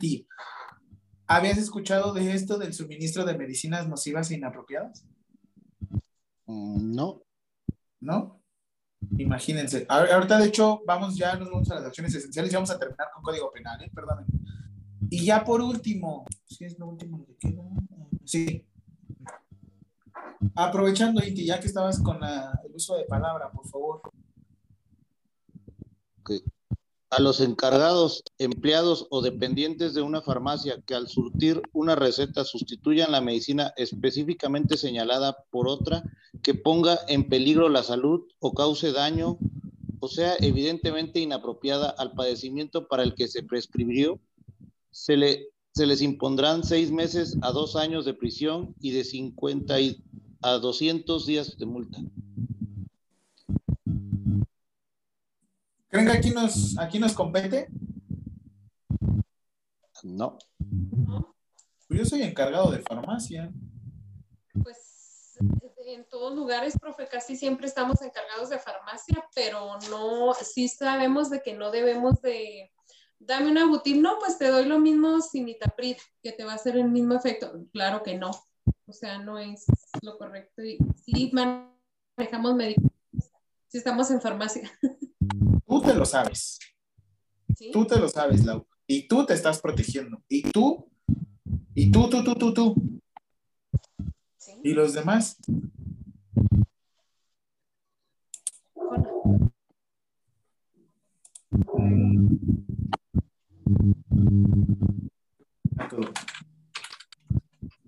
[1.28, 5.06] ¿Habías escuchado de esto del suministro de medicinas nocivas e inapropiadas?
[6.46, 7.22] Mm, No.
[8.00, 8.45] ¿No?
[9.18, 9.86] Imagínense.
[9.88, 13.08] Ahorita, de hecho, vamos ya, nos vamos a las acciones esenciales y vamos a terminar
[13.14, 13.92] con código penal, ¿eh?
[13.94, 14.28] Perdónenme.
[15.10, 17.64] Y ya por último, ¿sí es lo último que queda?
[18.24, 18.66] Sí.
[20.56, 24.02] Aprovechando, Inti, ya que estabas con el uso de palabra, por favor.
[27.18, 33.12] A los encargados, empleados o dependientes de una farmacia que al surtir una receta sustituyan
[33.12, 36.04] la medicina específicamente señalada por otra
[36.44, 39.38] que ponga en peligro la salud o cause daño
[40.02, 44.20] o sea evidentemente inapropiada al padecimiento para el que se prescribió,
[44.92, 49.80] se, le, se les impondrán seis meses a dos años de prisión y de 50
[49.80, 50.04] y-
[50.42, 51.98] a 200 días de multa.
[55.90, 57.68] ¿Creen que aquí nos, aquí nos compete?
[60.04, 60.38] No.
[61.88, 63.52] Pues yo soy encargado de farmacia.
[64.64, 65.38] Pues
[65.88, 71.42] en todos lugares, profe, casi siempre estamos encargados de farmacia, pero no, sí sabemos de
[71.42, 72.72] que no debemos de,
[73.20, 76.78] dame una butil, no, pues te doy lo mismo cimitaprid, que te va a hacer
[76.78, 77.54] el mismo efecto.
[77.72, 78.32] Claro que no,
[78.88, 79.66] o sea, no es
[80.02, 80.64] lo correcto.
[80.64, 82.92] Y sí manejamos medicamentos,
[83.76, 84.72] sí estamos en farmacia.
[85.68, 86.60] Tú te lo sabes.
[87.58, 87.72] ¿sí?
[87.74, 88.66] Tú te lo sabes, Lau.
[88.88, 90.24] Y tú te estás protegiendo.
[90.30, 90.90] Y tú,
[91.74, 93.02] y tú, tú, tú, tú, tú.
[94.38, 94.54] ¿sí?
[94.64, 95.38] Y los demás.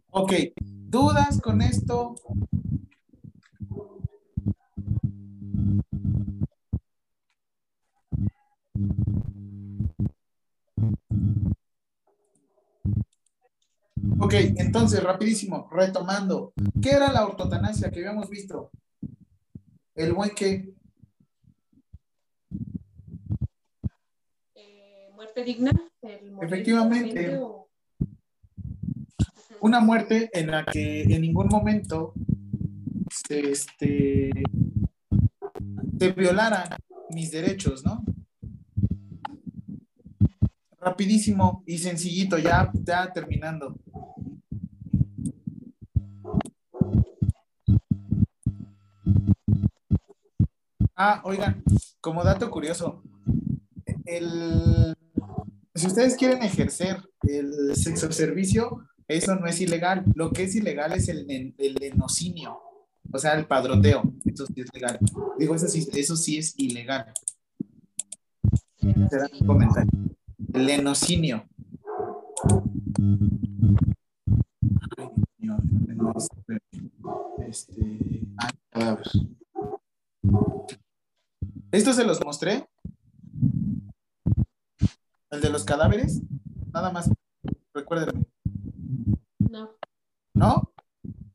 [0.09, 0.34] Ok,
[0.89, 2.15] ¿dudas con esto?
[14.27, 16.51] Ok, entonces, rapidísimo, retomando.
[16.81, 18.71] ¿Qué era la ortotanasia que habíamos visto?
[19.95, 20.73] El buen que
[24.55, 25.71] Eh, muerte digna.
[26.01, 27.37] el Efectivamente.
[27.37, 27.69] o-
[29.61, 32.13] una muerte en la que en ningún momento
[33.09, 34.29] se, este,
[35.97, 36.67] se violaran
[37.09, 38.03] mis derechos, ¿no?
[40.81, 43.75] Rapidísimo y sencillito, ya, ya terminando.
[50.99, 51.64] Ah, oigan,
[52.02, 53.03] como dato curioso,
[54.06, 54.95] el,
[55.76, 60.03] si ustedes quieren ejercer el sexo servicio, eso no es ilegal.
[60.15, 61.53] Lo que es ilegal es el, el
[63.11, 64.11] o sea, el padroteo.
[64.26, 64.98] Eso sí es legal.
[65.38, 67.14] Digo, eso sí, eso sí es ilegal.
[69.10, 69.91] Será un comentario.
[70.52, 71.48] El enocinio.
[74.98, 76.14] Ay, Dios mío, no,
[77.48, 77.82] este,
[78.72, 79.36] ay.
[81.72, 82.65] ¿Esto se los mostré?
[85.30, 86.22] ¿El de los cadáveres?
[86.73, 87.10] Nada más.
[87.73, 88.26] Recuérdenme.
[89.39, 89.72] No.
[90.34, 90.73] ¿No?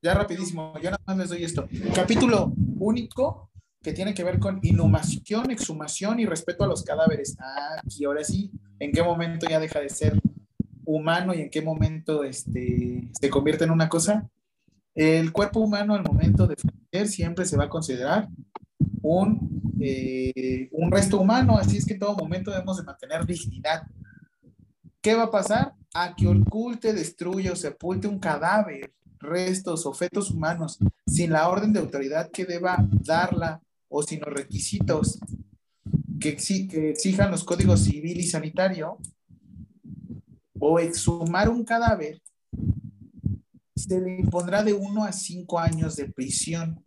[0.01, 1.69] Ya rapidísimo, yo nada más les doy esto.
[1.95, 3.51] Capítulo único
[3.83, 7.37] que tiene que ver con inhumación, exhumación y respeto a los cadáveres.
[7.39, 10.19] Ah, y ahora sí, ¿en qué momento ya deja de ser
[10.85, 14.29] humano y en qué momento este, se convierte en una cosa?
[14.95, 18.29] El cuerpo humano al momento de fallecer siempre se va a considerar
[19.03, 23.83] un, eh, un resto humano, así es que en todo momento debemos de mantener dignidad.
[25.01, 25.75] ¿Qué va a pasar?
[25.95, 31.73] A que oculte, destruya o sepulte un cadáver, restos o fetos humanos sin la orden
[31.73, 35.19] de autoridad que deba darla o sin los requisitos
[36.21, 38.99] que, exi- que exijan los códigos civil y sanitario,
[40.59, 42.23] o exhumar un cadáver,
[43.75, 46.81] se le impondrá de uno a cinco años de prisión.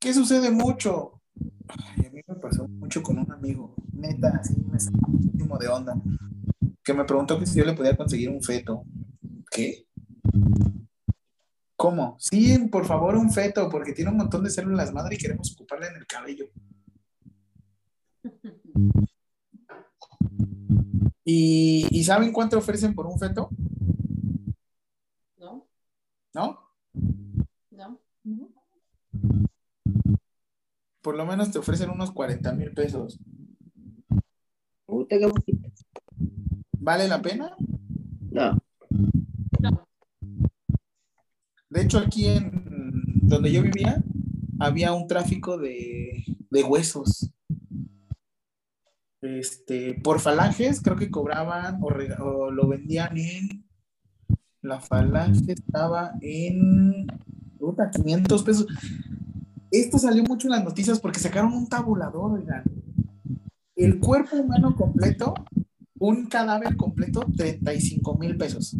[0.00, 1.20] ¿Qué sucede mucho?
[1.68, 5.68] Ay, a mí me pasó mucho con un amigo, neta, así me sacó muchísimo de
[5.68, 5.94] onda,
[6.82, 8.82] que me preguntó que si yo le podía conseguir un feto.
[9.50, 9.86] ¿Qué?
[11.76, 12.16] ¿Cómo?
[12.18, 15.88] Sí, por favor, un feto, porque tiene un montón de células madre y queremos ocuparle
[15.88, 16.46] en el cabello.
[21.24, 23.50] ¿Y, y saben cuánto ofrecen por un feto?
[25.38, 25.66] No,
[26.32, 26.70] ¿No?
[26.94, 27.49] no.
[31.02, 33.18] Por lo menos te ofrecen unos 40 mil pesos.
[34.86, 35.68] Puta, poquito.
[36.78, 37.54] ¿Vale la pena?
[38.30, 38.58] No.
[41.70, 42.64] De hecho, aquí en
[43.22, 44.02] donde yo vivía,
[44.58, 47.32] había un tráfico de, de huesos.
[49.22, 53.64] Este, por falanges, creo que cobraban o lo vendían en.
[54.62, 57.06] La falange estaba en.
[57.58, 58.66] Puta, 500 pesos.
[59.70, 62.64] Esto salió mucho en las noticias porque sacaron un tabulador, oigan.
[63.76, 65.34] El cuerpo humano completo,
[65.98, 68.76] un cadáver completo, 35 mil pesos.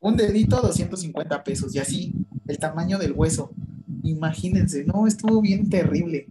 [0.00, 1.74] Un dedito, 250 pesos.
[1.74, 2.14] Y así,
[2.46, 3.52] el tamaño del hueso.
[4.02, 6.28] Imagínense, no, estuvo bien terrible.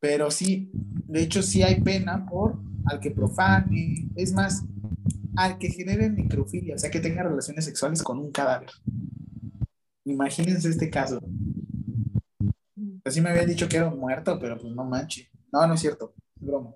[0.00, 0.70] Pero sí,
[1.08, 4.08] de hecho, sí hay pena por al que profane.
[4.14, 4.64] Es más,
[5.36, 8.70] al que genere necrofilia, o sea, que tenga relaciones sexuales con un cadáver.
[10.06, 11.20] Imagínense este caso.
[13.04, 15.28] Así me habían dicho que era un muerto, pero pues no manche.
[15.52, 16.14] No, no es cierto.
[16.36, 16.74] Es broma.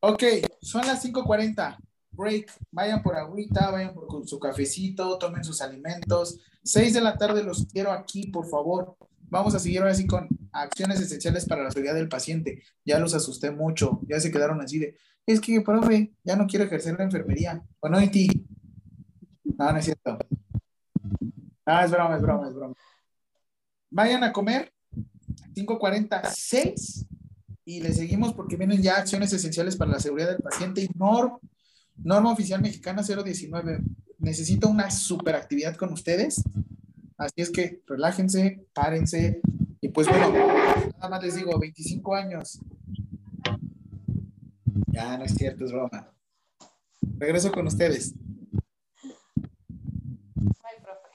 [0.00, 0.22] Ok,
[0.60, 1.78] son las 5:40.
[2.10, 2.52] Break.
[2.70, 6.40] Vayan por agüita, vayan por su cafecito, tomen sus alimentos.
[6.62, 8.96] 6 de la tarde los quiero aquí, por favor.
[9.30, 12.62] Vamos a seguir ahora sí con acciones esenciales para la seguridad del paciente.
[12.84, 16.66] Ya los asusté mucho, ya se quedaron así de, es que, profe, ya no quiero
[16.66, 17.64] ejercer la enfermería.
[17.80, 18.44] ¿O no, Iti?
[19.44, 20.18] No, no es cierto.
[21.64, 22.74] Ah, es broma, es broma, es broma.
[23.90, 24.72] Vayan a comer,
[25.54, 27.06] 5.46,
[27.64, 31.38] y le seguimos porque vienen ya acciones esenciales para la seguridad del paciente norm,
[31.96, 33.80] norma oficial mexicana 019.
[34.18, 36.42] Necesito una super actividad con ustedes,
[37.16, 39.40] así es que relájense, párense,
[39.80, 42.60] y pues bueno, nada más les digo, 25 años.
[44.86, 46.12] Ya, no es cierto, es broma.
[47.18, 48.14] Regreso con ustedes.
[50.62, 51.08] Ay, profe.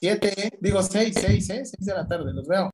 [0.00, 0.50] Siete, ¿eh?
[0.60, 1.64] digo seis, seis, ¿eh?
[1.64, 2.70] Seis de la tarde, los veo.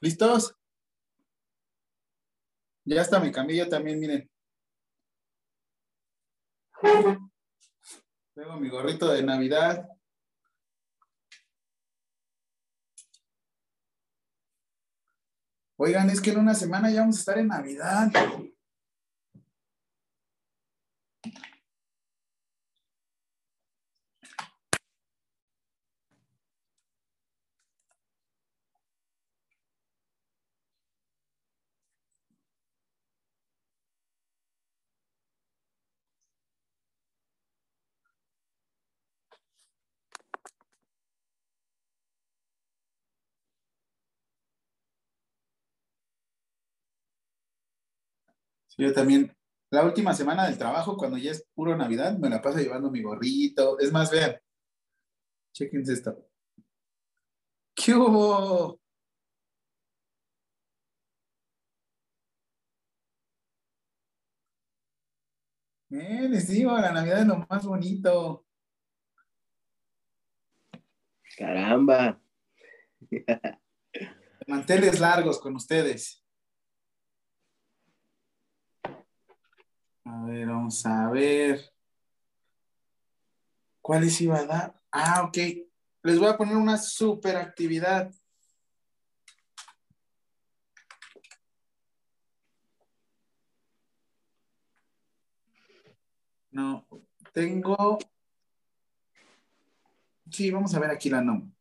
[0.00, 0.56] ¿Listos?
[2.84, 4.30] Ya está mi camilla también, miren.
[8.34, 9.88] Tengo mi gorrito de Navidad.
[15.78, 18.10] Oigan, es que en una semana ya vamos a estar en Navidad.
[48.78, 49.34] Yo también,
[49.70, 53.02] la última semana del trabajo, cuando ya es puro Navidad, me la paso llevando mi
[53.02, 53.78] gorrito.
[53.78, 54.36] Es más, vean,
[55.52, 56.28] chequense esto.
[57.74, 58.80] ¿Qué hubo?
[65.90, 68.44] Eh, les digo, la Navidad es lo más bonito.
[71.36, 72.20] Caramba.
[74.46, 76.25] Manteles largos con ustedes.
[80.06, 81.72] A ver, vamos a ver.
[83.80, 84.80] ¿Cuáles iba a dar?
[84.92, 85.36] Ah, ok.
[86.04, 88.14] Les voy a poner una super actividad.
[96.52, 96.86] No,
[97.32, 97.98] tengo.
[100.30, 101.55] Sí, vamos a ver aquí la no.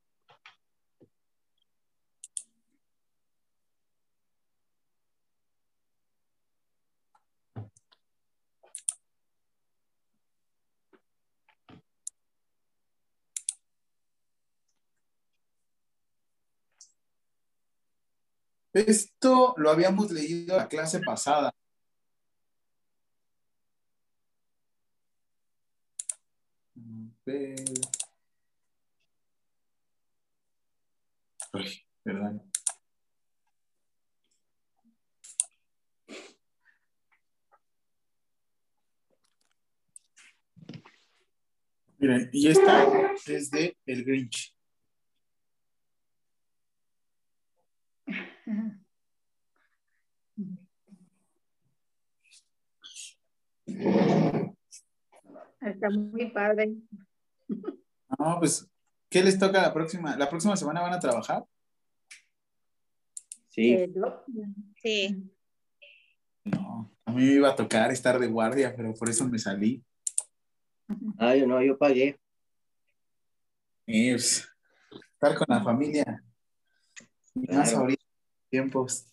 [18.75, 21.55] Esto lo habíamos leído la clase pasada.
[31.53, 32.51] Ay, perdón.
[41.97, 44.54] Miren, y esta es de El Grinch.
[55.61, 56.75] Está muy padre.
[57.47, 58.67] No, pues,
[59.09, 60.15] ¿qué les toca la próxima?
[60.15, 61.43] ¿La próxima semana van a trabajar?
[63.49, 63.73] Sí.
[63.73, 63.91] Eh.
[64.81, 65.31] Sí.
[66.43, 69.83] No, a mí me iba a tocar estar de guardia, pero por eso me salí.
[71.17, 72.19] Ah, yo no, yo pagué.
[73.85, 74.47] Pues,
[75.13, 76.23] estar con la familia.
[77.33, 77.77] Y Más Claro.
[77.83, 77.94] ahorita,
[78.55, 79.05] tiempos.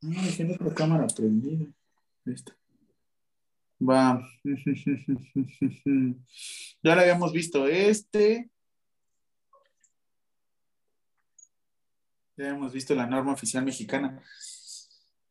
[0.00, 1.66] No, dejé la otra cámara prendida.
[2.26, 2.56] Esta.
[3.80, 4.28] Va.
[6.82, 8.50] Ya lo habíamos visto este.
[12.36, 14.20] Ya hemos visto la norma oficial mexicana.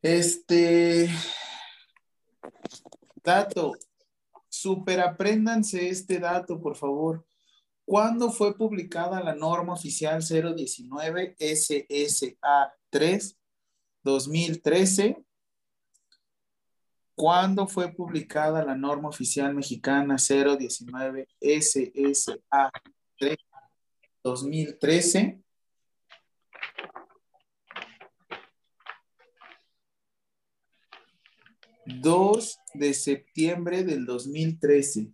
[0.02, 1.10] Este.
[3.24, 3.74] Dato.
[4.64, 7.26] Superapréndanse este dato, por favor.
[7.84, 13.38] ¿Cuándo fue publicada la norma oficial 019 SSA 3
[14.04, 15.22] 2013?
[17.14, 22.72] ¿Cuándo fue publicada la norma oficial mexicana 019 SSA
[23.20, 23.38] 3
[24.24, 25.43] 2013?
[31.86, 35.12] Dos de septiembre del 2013.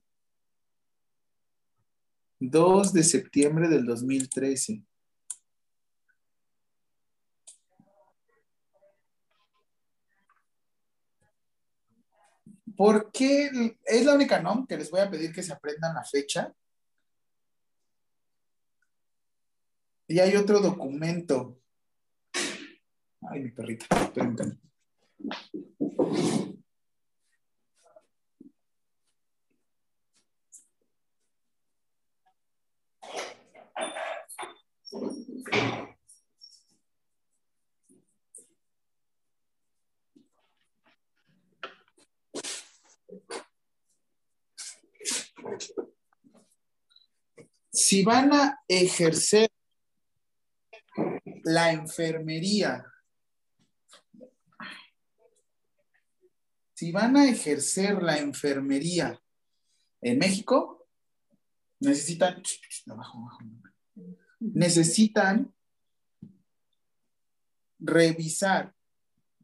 [2.39, 4.83] 2 de septiembre del 2013.
[12.77, 13.75] ¿Por qué?
[13.83, 16.53] Es la única NOM que les voy a pedir que se aprendan la fecha.
[20.07, 21.59] Y hay otro documento.
[23.29, 24.59] Ay, mi perrita, espérenme.
[47.71, 49.49] Si van a ejercer
[51.43, 52.85] la enfermería,
[56.73, 59.21] si van a ejercer la enfermería
[60.01, 60.87] en México
[61.79, 62.41] necesitan,
[62.87, 63.37] abajo,
[64.39, 65.53] necesitan
[67.79, 68.73] revisar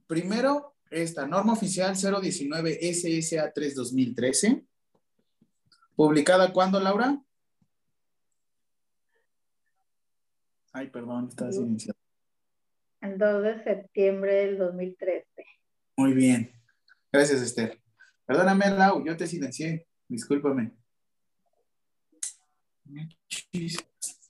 [0.08, 4.66] primero esta norma oficial 019 SSA 3 2013,
[5.96, 7.22] publicada cuándo, Laura?
[10.72, 11.98] Ay, perdón, está silenciado.
[13.02, 15.26] El 2 de septiembre del 2013.
[15.98, 16.52] Muy bien.
[17.12, 17.82] Gracias, Esther.
[18.26, 19.88] Perdóname, Lau, yo te silencié.
[20.08, 20.74] Discúlpame.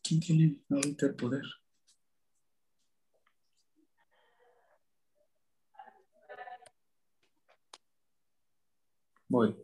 [0.07, 1.41] ¿Quién tiene ahorita el poder?
[9.27, 9.55] Voy.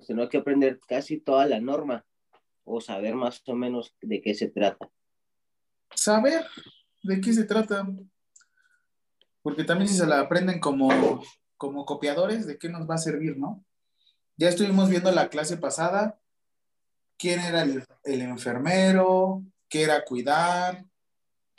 [0.00, 2.06] Sino hay que aprender casi toda la norma
[2.64, 4.88] o saber más o menos de qué se trata.
[5.94, 6.46] Saber
[7.02, 7.86] de qué se trata.
[9.42, 11.22] Porque también si se la aprenden como,
[11.58, 13.62] como copiadores, ¿de qué nos va a servir, no?
[14.38, 16.21] Ya estuvimos viendo la clase pasada
[17.22, 20.84] quién era el, el enfermero, qué era cuidar,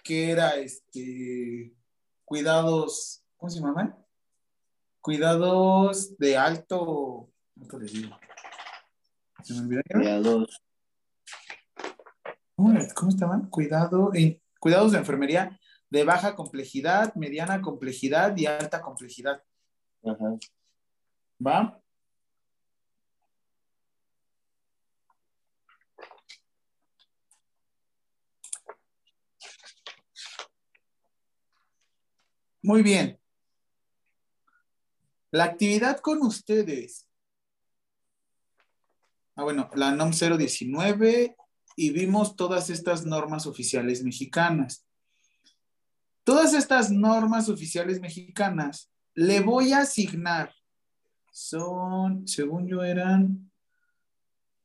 [0.04, 1.74] qué era este
[2.26, 3.98] cuidados, ¿cómo se llama?
[5.00, 7.30] Cuidados de alto,
[7.70, 8.20] ¿cómo les digo?
[9.42, 9.82] ¿Se me olvidó?
[9.90, 10.62] Cuidados.
[12.58, 13.50] ¿Cómo, cómo estaban?
[13.50, 15.58] Cuidado, en, cuidados de enfermería
[15.90, 19.42] de baja complejidad, mediana complejidad y alta complejidad.
[20.04, 20.36] Ajá.
[21.46, 21.83] ¿Va?
[32.64, 33.20] Muy bien.
[35.32, 37.10] La actividad con ustedes.
[39.36, 41.36] Ah, bueno, la NOM 019
[41.76, 44.88] y vimos todas estas normas oficiales mexicanas.
[46.24, 50.54] Todas estas normas oficiales mexicanas le voy a asignar.
[51.34, 53.52] Son, según yo eran,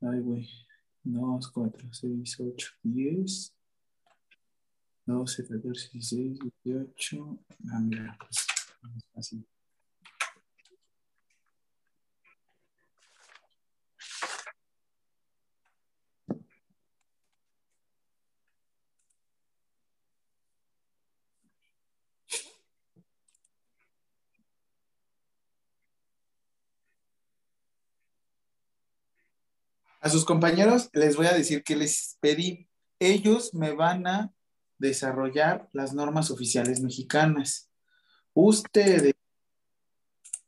[0.02, 0.48] ay, güey,
[1.02, 3.57] 2, 4, 6, 8, 10,
[5.08, 7.38] 12, 14, 16, 18.
[7.72, 8.46] Ah, mira, pues,
[9.16, 9.42] así.
[30.00, 32.68] A sus compañeros les voy a decir que les pedí.
[33.00, 34.32] Ellos me van a
[34.78, 37.70] desarrollar las normas oficiales mexicanas.
[38.32, 39.14] Ustedes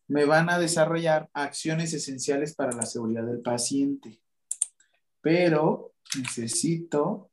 [0.07, 4.21] me van a desarrollar acciones esenciales para la seguridad del paciente.
[5.21, 7.31] Pero necesito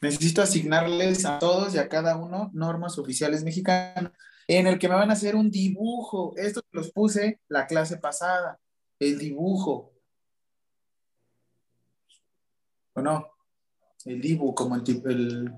[0.00, 4.12] necesito asignarles a todos y a cada uno normas oficiales mexicanas
[4.58, 6.34] en el que me van a hacer un dibujo.
[6.36, 8.58] Esto los puse la clase pasada,
[8.98, 9.92] el dibujo.
[12.94, 13.28] ¿O no?
[14.04, 15.52] El dibujo, como el, tipo- el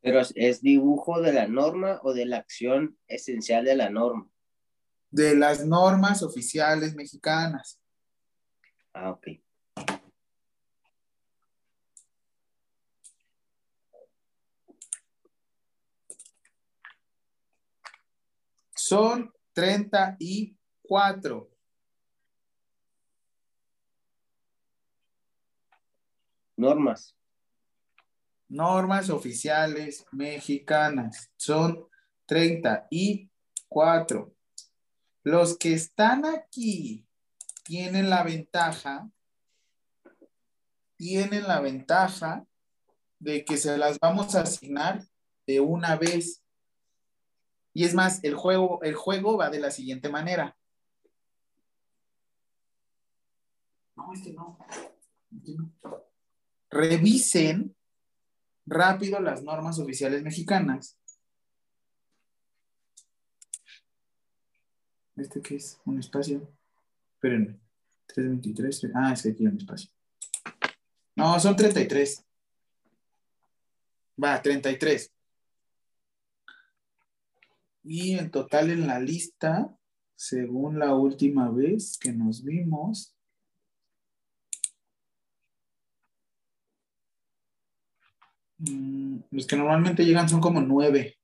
[0.00, 4.28] Pero es, es dibujo de la norma o de la acción esencial de la norma.
[5.10, 7.78] de las normas oficiales mexicanas.
[8.94, 9.26] Ah, ok.
[18.92, 21.50] Son 34.
[26.58, 27.16] Normas.
[28.48, 31.30] normas oficiales mexicanas.
[31.38, 31.88] Son
[32.26, 34.34] 34.
[35.22, 37.06] Los que están aquí
[37.64, 39.10] tienen la ventaja,
[40.96, 42.44] tienen la ventaja
[43.18, 45.02] de que se las vamos a asignar
[45.46, 46.41] de una vez.
[47.74, 50.56] Y es más, el juego, el juego va de la siguiente manera.
[53.96, 54.58] No, este no.
[55.34, 55.72] Este no.
[56.70, 57.74] Revisen
[58.66, 60.98] rápido las normas oficiales mexicanas.
[65.16, 65.78] ¿Este qué es?
[65.84, 66.48] ¿Un espacio?
[67.14, 67.58] Espérenme.
[68.06, 68.92] 323.
[68.94, 69.90] Ah, es que aquí hay un espacio.
[71.14, 72.24] No, son 33.
[74.22, 75.12] Va, 33.
[77.84, 79.76] Y en total en la lista,
[80.16, 83.16] según la última vez que nos vimos,
[88.58, 91.16] mm, los que normalmente llegan son como nueve.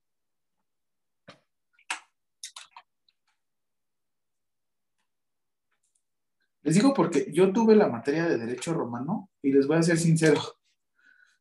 [6.63, 9.97] Les digo porque yo tuve la materia de Derecho Romano y les voy a ser
[9.97, 10.41] sincero.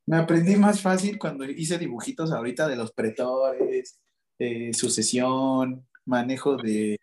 [0.06, 4.00] Me aprendí más fácil cuando hice dibujitos ahorita de los pretores,
[4.40, 7.00] eh, sucesión, manejo de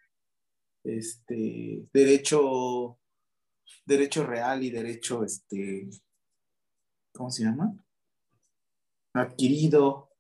[0.85, 2.98] este, derecho,
[3.85, 5.89] derecho real y derecho, este,
[7.12, 7.74] ¿cómo se llama?
[9.15, 10.11] Adquirido.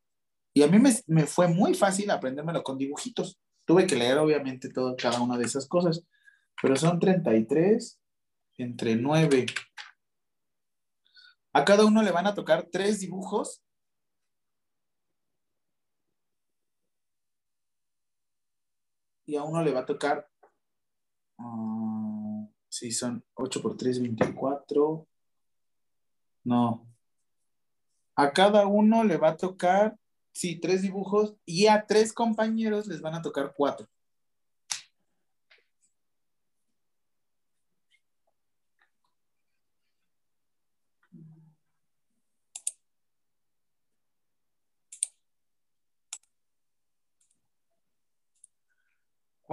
[0.52, 3.40] Y a mí me, me fue muy fácil aprendérmelo con dibujitos.
[3.64, 6.06] Tuve que leer, obviamente, todo, cada una de esas cosas,
[6.62, 8.00] pero son 33
[8.58, 9.46] entre 9.
[11.52, 13.63] A cada uno le van a tocar tres dibujos.
[19.26, 20.28] Y a uno le va a tocar,
[21.38, 25.06] uh, sí, son 8 por 3, 24.
[26.44, 26.86] No.
[28.16, 29.98] A cada uno le va a tocar,
[30.32, 33.88] sí, tres dibujos y a tres compañeros les van a tocar cuatro.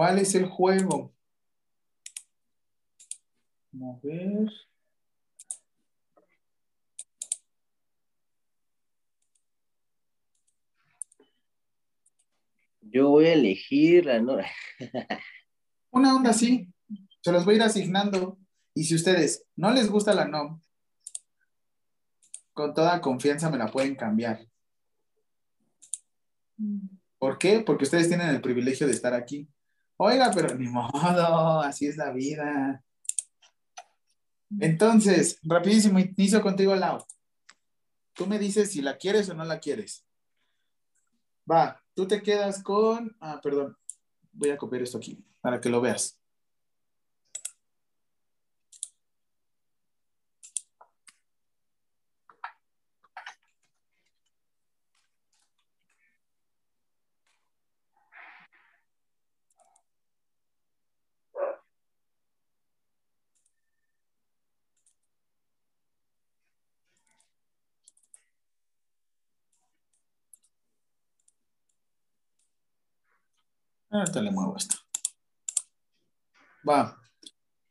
[0.02, 1.14] ¿Cuál es el juego?
[3.70, 4.50] Mover.
[12.80, 14.38] Yo voy a elegir la no.
[15.92, 16.66] Una onda así.
[17.20, 18.40] Se los voy a ir asignando.
[18.74, 20.60] Y si ustedes no les gusta la NOM,
[22.52, 24.48] con toda confianza me la pueden cambiar.
[27.20, 27.60] ¿Por qué?
[27.60, 29.48] Porque ustedes tienen el privilegio de estar aquí.
[30.04, 32.82] Oiga, pero ni modo, así es la vida.
[34.58, 37.06] Entonces, rapidísimo, inicio contigo, Lau.
[38.12, 40.04] Tú me dices si la quieres o no la quieres.
[41.48, 43.16] Va, tú te quedas con.
[43.20, 43.76] Ah, perdón.
[44.32, 46.20] Voy a copiar esto aquí para que lo veas.
[73.92, 74.76] Ahorita le muevo esto.
[76.66, 76.98] Va.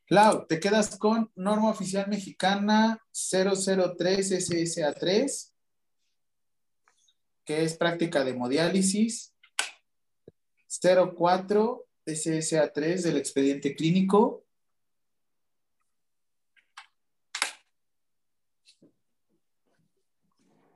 [0.07, 5.51] Lau, te quedas con norma oficial mexicana 003 SSA3,
[7.43, 9.33] que es práctica de hemodiálisis.
[10.67, 14.45] 04 SSA3 del expediente clínico.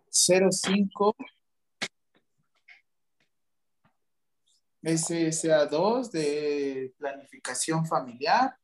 [0.10, 1.16] Cinco
[4.86, 8.56] SSA2 de planificación familiar.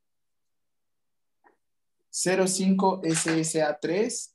[2.12, 4.34] 05 SSA3.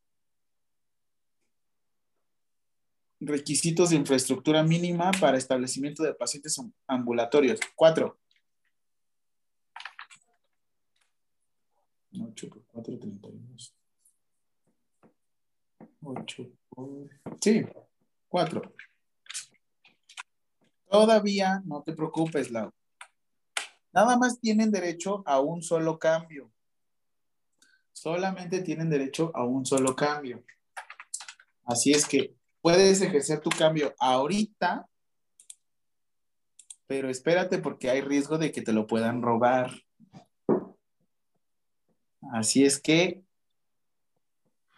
[3.21, 7.61] Requisitos de infraestructura mínima para establecimiento de pacientes ambulatorios.
[7.77, 8.19] 4.
[12.19, 13.75] 8 por 4, 32.
[16.03, 17.09] 8 por...
[17.41, 17.65] Sí,
[18.29, 18.75] 4.
[20.89, 22.73] Todavía no te preocupes, Lau.
[23.93, 26.53] Nada más tienen derecho a un solo cambio.
[27.93, 30.45] Solamente tienen derecho a un solo cambio.
[31.65, 34.89] Así es que puedes ejercer tu cambio ahorita,
[36.87, 39.73] pero espérate porque hay riesgo de que te lo puedan robar.
[42.33, 43.23] Así es que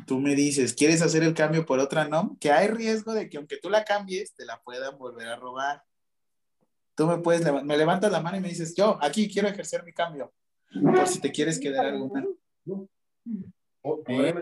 [0.06, 2.38] tú me dices, ¿quieres hacer el cambio por otra NOM?
[2.38, 5.82] Que hay riesgo de que aunque tú la cambies, te la puedan volver a robar.
[6.98, 9.92] Tú me puedes, me levantas la mano y me dices, yo aquí quiero ejercer mi
[9.92, 10.32] cambio.
[10.82, 12.26] Por si te quieres quedar alguna.
[14.08, 14.34] ¿Eh?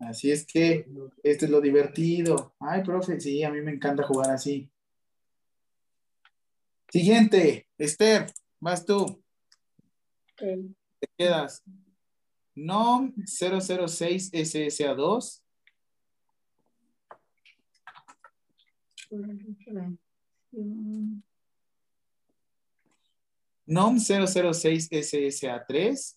[0.00, 0.88] Así es que
[1.22, 2.56] este es lo divertido.
[2.58, 4.68] Ay, profe, sí, a mí me encanta jugar así.
[6.90, 8.26] Siguiente, Esther,
[8.58, 9.22] vas tú.
[10.36, 11.62] Te quedas.
[12.56, 15.42] NOM 006 SSA2.
[23.66, 26.16] NOM 006 SSA3.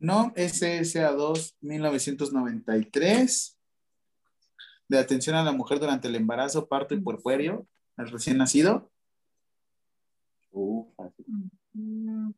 [0.00, 3.58] NOM SSA2 1993
[4.88, 7.66] de atención a la mujer durante el embarazo, parto y puerperio,
[7.96, 8.90] el recién nacido.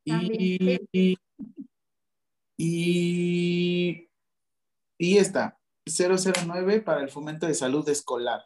[0.04, 1.18] y, y,
[2.56, 4.08] y
[4.98, 8.44] esta, 009 para el fomento de salud escolar.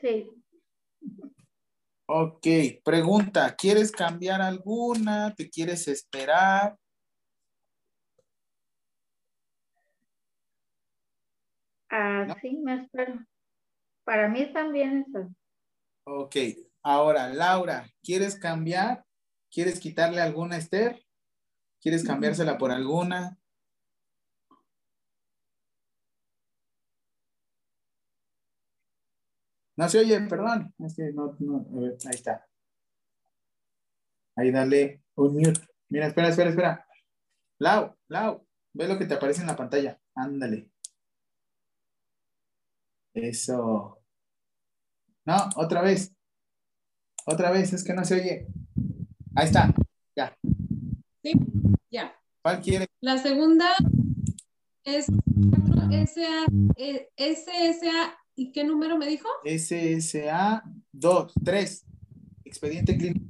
[0.00, 0.30] Sí.
[2.08, 2.46] Ok,
[2.84, 5.34] pregunta, ¿quieres cambiar alguna?
[5.34, 6.76] ¿Te quieres esperar?
[11.90, 13.24] Ah, sí, me espero.
[14.04, 15.28] Para mí también eso.
[16.04, 16.36] Ok,
[16.82, 19.04] ahora, Laura, ¿quieres cambiar?
[19.50, 21.05] ¿Quieres quitarle alguna Esther?
[21.86, 23.38] ¿Quieres cambiársela por alguna?
[29.76, 30.74] No se oye, perdón.
[30.80, 32.44] Es que no, no, a ver, ahí está.
[34.34, 35.60] Ahí dale un mute.
[35.88, 36.88] Mira, espera, espera, espera.
[37.60, 39.96] Lau, Lau, ve lo que te aparece en la pantalla.
[40.16, 40.68] Ándale.
[43.14, 44.02] Eso.
[45.24, 46.12] No, otra vez.
[47.26, 48.48] Otra vez, es que no se oye.
[49.36, 49.72] Ahí está.
[50.16, 50.36] Ya.
[51.22, 51.32] Sí,
[51.90, 52.14] ya.
[52.42, 52.86] ¿Cuál quiere?
[53.00, 53.74] La segunda
[54.84, 59.28] es 4 SA, eh, SSA, ¿y qué número me dijo?
[59.44, 61.86] SSA 2, 3.
[62.44, 63.26] Expediente clínico.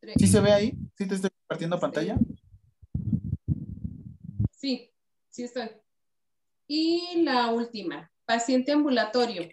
[0.00, 0.16] Tres.
[0.18, 0.78] ¿Sí se ve ahí?
[0.96, 2.18] ¿Sí te estoy compartiendo pantalla?
[4.52, 4.90] Sí,
[5.30, 5.70] sí estoy.
[6.66, 9.48] Y la última, paciente ambulatorio.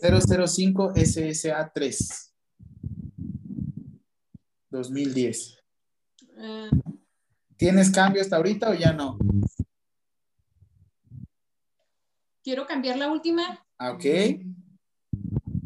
[0.00, 2.31] 005 SSA 3.
[4.72, 5.58] 2010.
[6.38, 6.68] Ah,
[7.56, 9.18] ¿Tienes cambio hasta ahorita o ya no?
[12.42, 14.02] quiero cambiar la última, Ah, Ok.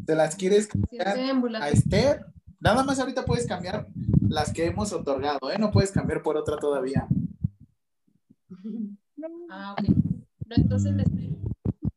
[0.05, 1.17] ¿Te las quieres cambiar
[1.61, 1.69] a.
[1.69, 2.25] Esther?
[2.59, 3.87] Nada más ahorita puedes cambiar
[4.29, 5.57] las que hemos otorgado, ¿eh?
[5.59, 7.07] No puedes cambiar por otra todavía.
[9.49, 9.87] Ah, ok.
[10.45, 11.35] No, entonces me espero.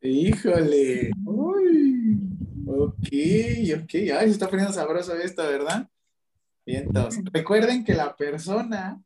[0.01, 1.11] Híjole.
[1.27, 2.19] Uy.
[2.67, 3.09] Ok,
[3.83, 3.95] ok.
[3.95, 5.87] Ay, se está poniendo sabroso esto, ¿verdad?
[7.33, 9.03] Recuerden que la persona,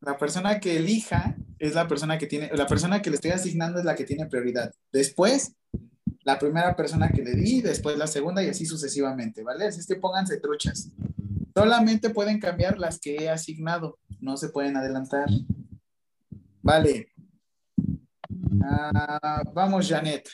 [0.00, 3.78] la persona que elija es la persona que tiene, la persona que le estoy asignando
[3.78, 4.72] es la que tiene prioridad.
[4.92, 5.54] Después,
[6.24, 9.66] la primera persona que le di, después la segunda y así sucesivamente, ¿vale?
[9.66, 10.90] Así es que pónganse truchas.
[11.54, 15.28] Solamente pueden cambiar las que he asignado, no se pueden adelantar.
[16.62, 17.08] Vale.
[18.62, 20.28] Ah, vamos, Janet.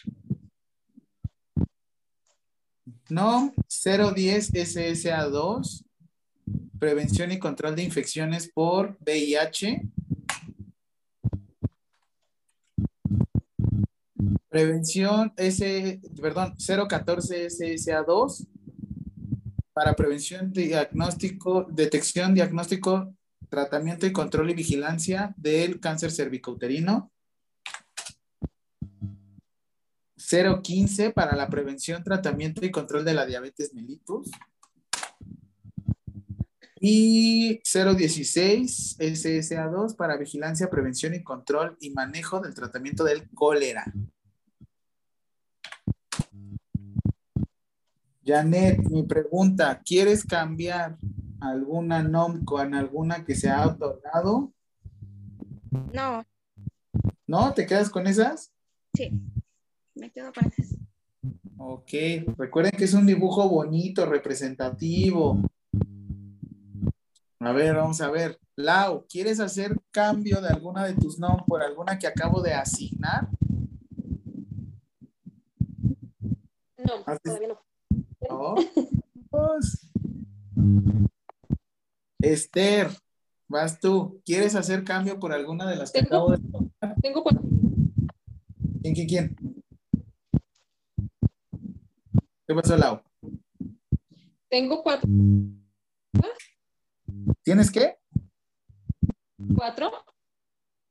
[3.11, 5.85] No, 010 SSA2,
[6.79, 9.83] prevención y control de infecciones por VIH.
[14.51, 18.47] Prevención S, perdón, 014 SSA2
[19.73, 23.15] para prevención, diagnóstico, detección, diagnóstico,
[23.49, 27.13] tratamiento y control y vigilancia del cáncer cervicouterino.
[30.29, 34.31] 015 para la prevención, tratamiento y control de la diabetes mellitus.
[36.81, 43.93] Y 016 SSA2 para vigilancia, prevención y control y manejo del tratamiento del cólera.
[48.25, 50.99] Janet, mi pregunta, ¿quieres cambiar
[51.41, 54.53] alguna NOM con alguna que se ha otorgado?
[55.93, 56.25] No,
[57.27, 57.55] ¿No?
[57.55, 58.53] ¿Te quedas con esas?
[58.95, 59.11] sí,
[59.99, 60.77] me quedo con esas.
[61.59, 61.91] Ok,
[62.37, 65.43] recuerden que es un dibujo bonito, representativo.
[67.41, 68.39] A ver, vamos a ver.
[68.57, 73.29] Lau, ¿quieres hacer cambio de alguna de tus NOM por alguna que acabo de asignar?
[76.79, 77.59] No, Haces- todavía no.
[78.29, 78.55] No.
[79.31, 79.89] Pues.
[82.21, 82.89] Esther,
[83.49, 84.21] vas tú.
[84.25, 87.43] ¿Quieres hacer cambio por alguna de las que Tengo- acabo de Tengo cuatro.
[88.83, 89.37] ¿Quién, quién, quién?
[92.49, 93.03] ¿Qué pasó, Lau?
[94.49, 95.07] Tengo cuatro.
[97.43, 97.99] ¿Tienes qué?
[99.55, 99.93] ¿Cuatro?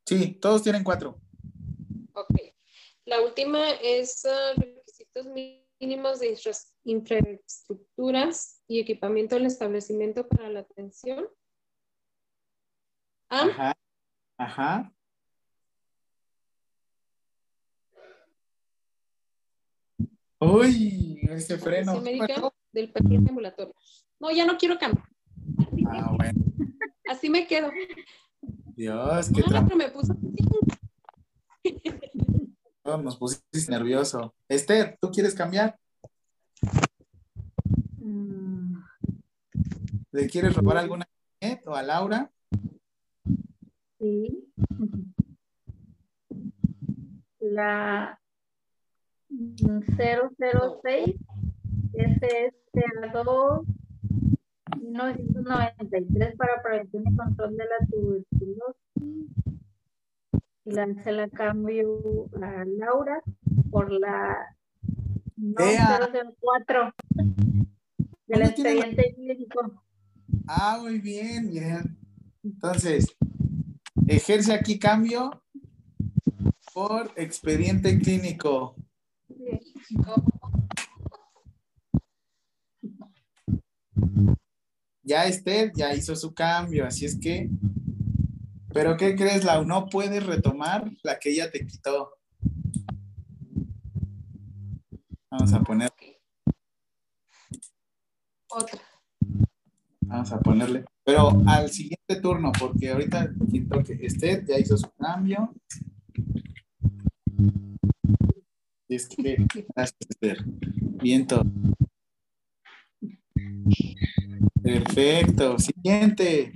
[0.06, 1.20] Sí, todos tienen cuatro.
[2.14, 2.30] Ok.
[3.06, 5.26] La última es ah, requisitos
[5.80, 11.28] mínimos de infra- infraestructuras y equipamiento del establecimiento para la atención.
[13.30, 13.74] Ah, Ajá.
[14.38, 14.94] Ajá.
[20.40, 22.00] Uy, ese freno.
[22.02, 23.74] médica Bueno, del paciente ambulatorio.
[24.20, 25.08] No, ya no quiero cambiar.
[25.90, 26.44] Ah, bueno.
[27.10, 27.72] Así me quedo.
[28.76, 30.16] Dios, qué pero me puso
[32.86, 34.36] Nos pusiste nervioso.
[34.48, 35.80] Esther, ¿tú quieres cambiar?
[37.98, 38.78] Mm,
[40.12, 41.08] ¿Le quieres robar alguna
[41.66, 42.32] o a Laura?
[44.00, 44.54] Sí.
[47.40, 48.20] La
[49.30, 51.16] mm, 006
[51.94, 53.66] SSA2
[54.82, 59.32] 1993 para prevención y control de la tuberculosis.
[60.66, 63.22] Y la, se la cambio a Laura
[63.72, 64.38] por la
[65.38, 66.00] No, Ea.
[66.42, 66.94] 004.
[67.16, 69.84] Del ¿Dónde tiene la- expediente clínico.
[70.48, 71.98] Ah, muy bien, bien.
[72.44, 73.16] Entonces,
[74.08, 75.42] ejerce aquí cambio
[76.74, 78.76] por expediente clínico.
[85.04, 87.50] Ya Esther ya hizo su cambio, así es que.
[88.74, 89.66] Pero ¿qué crees, Lau?
[89.66, 92.12] No puedes retomar la que ella te quitó.
[95.32, 95.90] Vamos a poner,
[98.50, 98.80] Otra.
[100.02, 100.86] vamos a ponerle.
[101.04, 105.54] Pero al siguiente turno, porque ahorita quien toque, Esther ya hizo su cambio.
[108.90, 110.44] Es que, gracias, Esther.
[110.46, 111.44] Viento.
[114.62, 115.60] Perfecto.
[115.60, 116.54] Siguiente.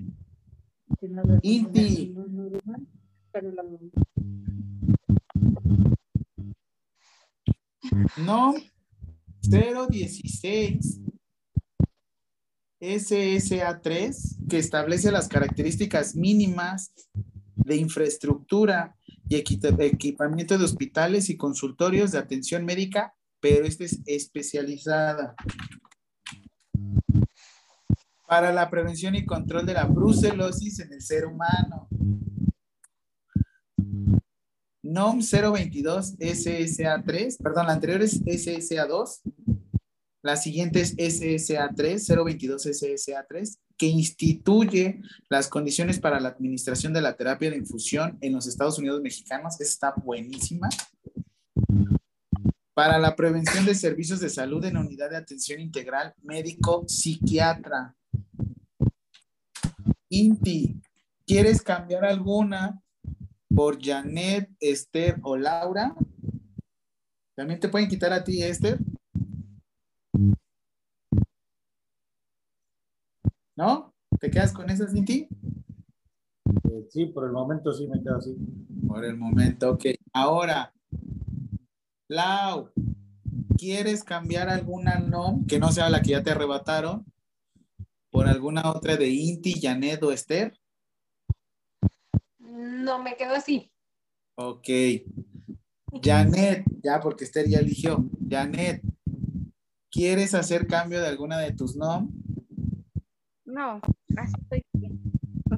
[1.41, 2.13] Inti.
[8.17, 8.53] No
[9.41, 11.01] 016
[12.81, 16.93] SSA3 que establece las características mínimas
[17.55, 18.97] de infraestructura
[19.31, 25.35] y equipamiento de hospitales y consultorios de atención médica, pero esta es especializada.
[28.27, 31.87] Para la prevención y control de la brucelosis en el ser humano.
[34.83, 39.21] NOM 022 SSA3, perdón, la anterior es SSA2,
[40.23, 47.17] la siguiente es SSA3, 022 SSA3, que instituye las condiciones para la administración de la
[47.17, 49.59] terapia de infusión en los Estados Unidos mexicanos.
[49.59, 50.69] Está buenísima.
[52.75, 57.95] Para la prevención de servicios de salud en la unidad de atención integral médico-psiquiatra.
[60.09, 60.79] Inti,
[61.25, 62.79] ¿quieres cambiar alguna
[63.49, 65.95] por Janet, Esther o Laura?
[67.33, 68.77] También te pueden quitar a ti, Esther.
[73.61, 73.93] ¿No?
[74.19, 75.27] ¿Te quedas con esas, Inti?
[76.63, 78.35] Eh, sí, por el momento sí me quedo así.
[78.87, 79.85] Por el momento, ok.
[80.13, 80.73] Ahora,
[82.07, 82.71] Lau,
[83.59, 87.05] ¿quieres cambiar alguna no que no sea la que ya te arrebataron
[88.09, 90.59] por alguna otra de Inti, Janet o Esther?
[92.39, 93.71] No, me quedo así.
[94.33, 94.69] Ok.
[96.01, 98.09] Janet, ya porque Esther ya eligió.
[98.27, 98.81] Janet,
[99.91, 102.20] ¿quieres hacer cambio de alguna de tus nom?
[103.51, 103.81] No,
[104.15, 105.01] así estoy bien.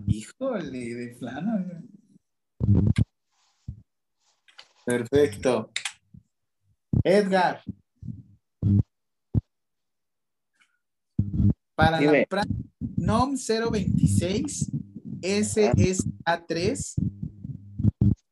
[0.07, 1.63] Híjole, de plano.
[4.83, 5.71] Perfecto.
[7.03, 7.61] Edgar.
[11.75, 12.27] Para la Dime.
[12.27, 12.47] pra-
[12.97, 14.71] NOM 026
[15.21, 16.95] SSA3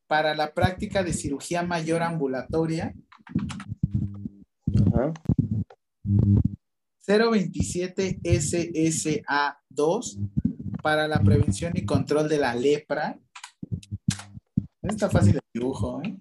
[0.07, 2.93] para la práctica de cirugía mayor ambulatoria
[4.87, 5.13] Ajá.
[7.05, 10.29] 027 SSA2
[10.81, 13.19] para la prevención y control de la lepra.
[14.81, 16.17] Está fácil el dibujo, ¿eh?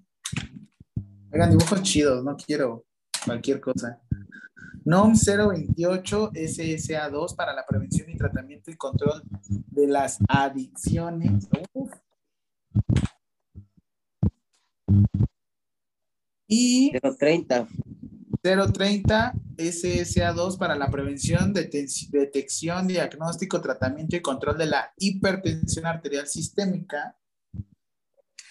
[1.33, 2.85] Hagan dibujos chidos, no quiero
[3.25, 4.01] cualquier cosa.
[4.85, 11.49] NOM 028 SSA2 para la prevención y tratamiento y control de las adicciones.
[11.73, 11.93] Uf.
[16.49, 17.69] Y 030.
[18.43, 27.17] 030 SSA2 para la prevención, detección, diagnóstico, tratamiento y control de la hipertensión arterial sistémica.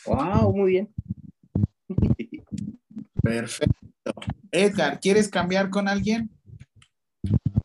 [0.06, 0.94] Wow, muy bien.
[3.22, 3.76] Perfecto.
[4.52, 6.30] Edgar, ¿quieres cambiar con alguien?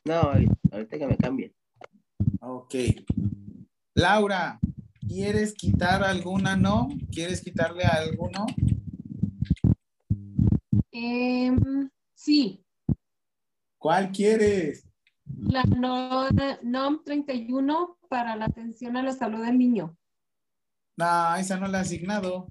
[0.04, 0.20] No,
[0.70, 1.54] ahorita, que me cambien.
[2.40, 2.74] Ok.
[3.94, 4.58] Laura,
[5.06, 6.88] ¿quieres quitar alguna no?
[7.10, 8.44] ¿Quieres quitarle a alguno?
[10.90, 11.90] Em,
[12.24, 12.60] sí,
[13.78, 14.88] ¿Cuál quieres?
[15.36, 16.28] la no-
[16.62, 19.94] NOM 31 para la atención a la salud del niño.
[20.96, 22.46] No, esa no la he asignado.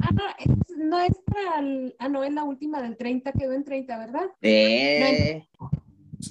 [0.00, 3.52] Ah, no, es, no es para el, ah, no, es la última del 30, quedó
[3.52, 4.26] en 30, ¿verdad?
[4.42, 5.44] Eh,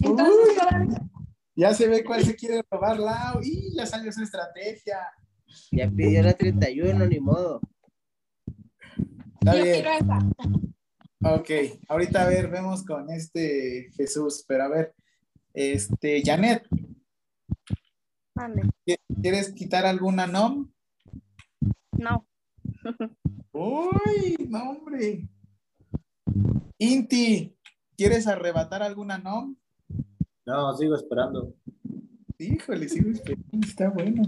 [0.01, 1.01] Entonces, todavía-
[1.55, 3.41] Ya se ve cuál se quiere robar, Lau.
[3.43, 4.97] Y ya salió su estrategia.
[5.71, 7.59] ya pidió la 31, ni modo.
[9.41, 9.81] Está yo bien.
[9.81, 10.19] quiero esa.
[11.25, 11.49] Ok,
[11.87, 14.93] ahorita a ver, vemos con este Jesús, pero a ver,
[15.53, 16.67] este, Janet,
[18.35, 18.63] Mande.
[19.21, 20.69] ¿quieres quitar alguna nom?
[21.97, 22.27] No,
[23.53, 25.27] Uy, no, hombre.
[26.77, 27.55] Inti,
[27.95, 29.55] ¿quieres arrebatar alguna nom?
[30.45, 31.55] No, sigo esperando.
[32.37, 32.99] Híjole, sí,
[33.65, 34.23] está bueno.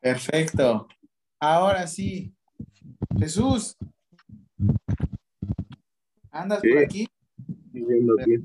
[0.00, 0.88] Perfecto.
[1.38, 2.34] Ahora sí,
[3.18, 3.76] Jesús.
[6.36, 6.68] ¿Andas Sí.
[6.68, 7.08] por aquí?
[8.20, 8.44] Aquí.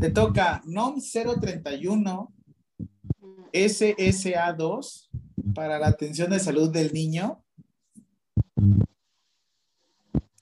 [0.00, 2.32] Te toca NOM 031
[3.52, 5.08] SSA2
[5.54, 7.44] para la atención de salud del niño.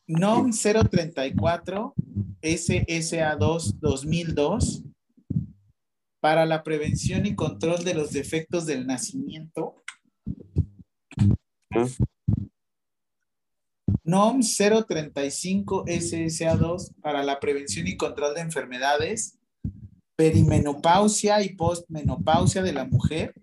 [0.06, 1.94] NOM 034
[2.42, 4.84] SSA2 2002
[6.20, 9.82] para la prevención y control de los defectos del nacimiento.
[11.74, 11.86] Ah.
[14.06, 19.38] NOM 035 SSA2 para la prevención y control de enfermedades,
[20.14, 23.34] perimenopausia y postmenopausia de la mujer.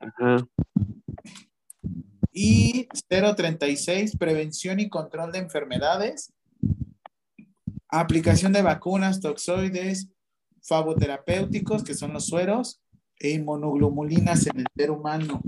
[0.00, 0.46] Ajá.
[2.32, 6.32] Y 036, prevención y control de enfermedades,
[7.88, 10.08] aplicación de vacunas, toxoides,
[10.60, 12.80] faboterapéuticos, que son los sueros,
[13.20, 15.40] e inmunoglobulinas en el ser humano.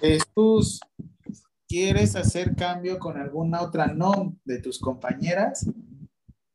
[0.00, 0.80] Jesús,
[1.76, 5.68] ¿quieres hacer cambio con alguna otra NOM de tus compañeras?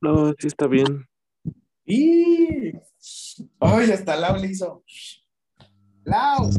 [0.01, 1.07] No, sí está bien.
[1.85, 2.71] Y
[3.59, 4.83] ay, hasta Lau le hizo.
[6.03, 6.49] Lau,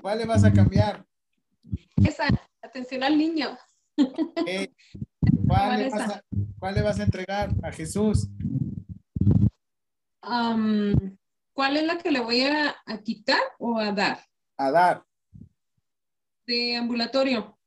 [0.00, 1.04] ¿cuál le vas a cambiar?
[1.96, 2.28] Esa,
[2.62, 3.58] atención al niño.
[5.46, 6.24] ¿cuál, le ¿Cuál vas a,
[6.58, 8.26] cuál le vas a entregar a Jesús?
[10.22, 14.18] ¿Cuál es la que le voy a, a quitar o a dar?
[14.56, 15.04] A dar.
[16.46, 17.57] De ambulatorio.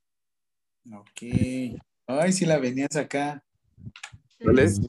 [0.89, 1.79] Ok.
[2.07, 3.43] Ay, si la venías acá.
[4.41, 4.81] ¿Cuál es?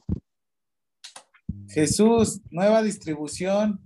[1.69, 3.79] Jesús, nueva distribución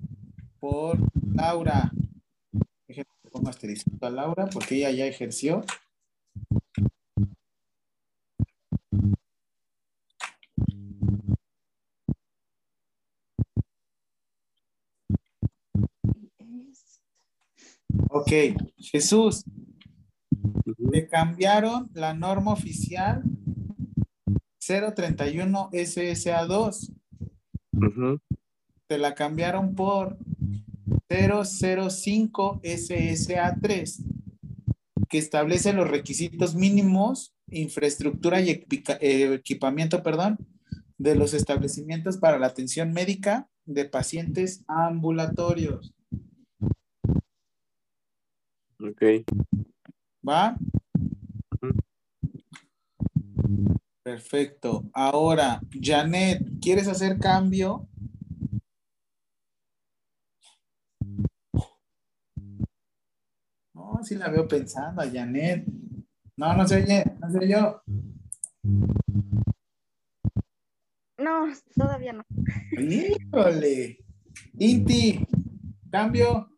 [0.60, 0.98] por
[1.36, 1.92] Laura.
[2.88, 5.64] Déjenme pongo asterisco a Laura porque ella ya ejerció.
[18.10, 18.32] Ok,
[18.78, 19.44] Jesús.
[20.78, 23.24] Le cambiaron la norma oficial
[24.68, 26.94] 031 SSA2.
[27.74, 28.20] Ujú.
[28.88, 30.18] Te la cambiaron por
[31.10, 34.04] 005 SSA3,
[35.10, 38.66] que establece los requisitos mínimos, infraestructura y
[39.00, 40.38] eh, equipamiento, perdón,
[40.98, 45.94] de los establecimientos para la atención médica de pacientes ambulatorios.
[48.80, 49.04] Ok.
[50.28, 50.58] ¿Va?
[54.04, 54.90] Perfecto.
[54.94, 57.88] Ahora, Janet, ¿quieres hacer cambio?
[63.74, 65.66] No, sí la veo pensando a Janet.
[66.36, 67.82] No, no se oye, no se yo.
[71.20, 72.24] No, todavía no.
[72.72, 74.00] Híjole.
[74.60, 75.26] Inti,
[75.90, 76.50] cambio.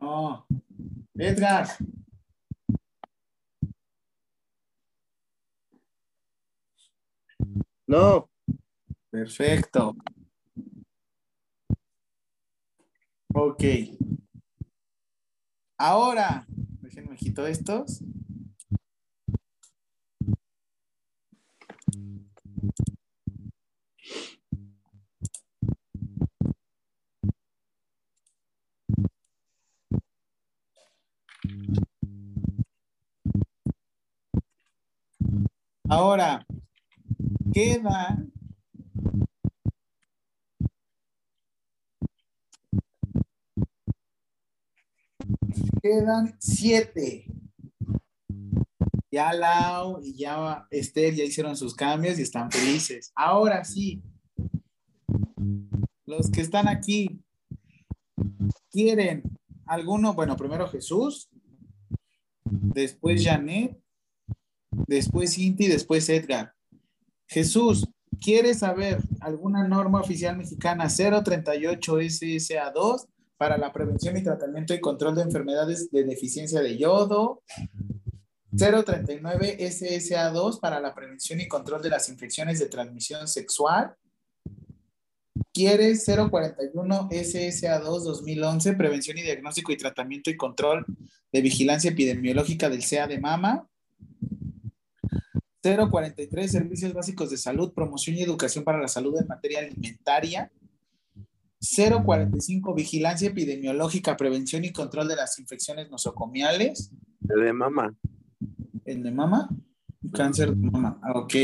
[0.00, 0.46] No.
[1.18, 1.66] Edgar.
[7.86, 8.30] No,
[9.10, 9.94] Perfecto.
[13.34, 13.62] Ok.
[15.76, 16.46] Ahora,
[16.80, 18.00] déjenme quito estos.
[35.94, 36.46] Ahora,
[37.52, 38.16] queda
[45.82, 47.26] quedan siete.
[49.10, 53.12] Ya Lau y ya Esther ya hicieron sus cambios y están felices.
[53.14, 54.02] Ahora sí,
[56.06, 57.22] los que están aquí
[58.70, 59.24] quieren
[59.66, 61.28] alguno, bueno, primero Jesús,
[62.44, 63.81] después Janet,
[64.86, 66.52] después Inti, después Edgar.
[67.26, 67.88] Jesús,
[68.20, 75.14] ¿quieres saber alguna norma oficial mexicana 038 SSA2 para la prevención y tratamiento y control
[75.16, 77.42] de enfermedades de deficiencia de yodo?
[78.56, 83.94] 039 SSA2 para la prevención y control de las infecciones de transmisión sexual.
[85.54, 90.84] ¿Quieres 041 SSA2 2011 prevención y diagnóstico y tratamiento y control
[91.32, 93.66] de vigilancia epidemiológica del CA de mama?
[95.62, 100.50] 043 Servicios básicos de salud, promoción y educación para la salud en materia alimentaria.
[101.60, 106.90] 045 Vigilancia epidemiológica, prevención y control de las infecciones nosocomiales.
[107.28, 107.94] El de mamá.
[108.84, 109.48] ¿El de mama?
[110.12, 110.98] Cáncer de mama.
[111.02, 111.34] Ah, ok.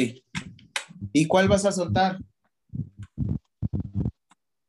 [1.12, 2.18] ¿Y cuál vas a soltar?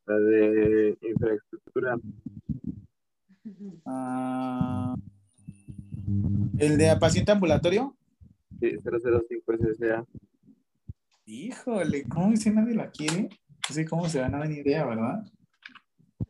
[0.05, 1.97] La de infraestructura.
[3.85, 4.95] Ah,
[6.59, 7.95] ¿El de paciente ambulatorio?
[8.59, 10.05] Sí, 005 SSA.
[11.25, 13.29] Híjole, ¿cómo dice nadie la quiere?
[13.69, 15.23] No sé cómo se van a ni idea, ¿verdad?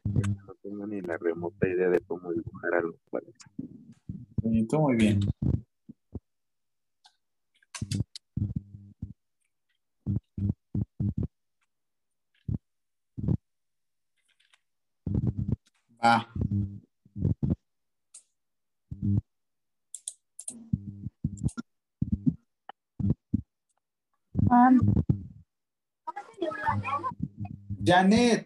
[0.04, 2.98] No tengo ni la remota idea de cómo dibujar algo.
[3.12, 3.28] Vale.
[4.68, 5.20] Todo muy bien.
[16.04, 16.28] Va.
[27.84, 28.46] Janet.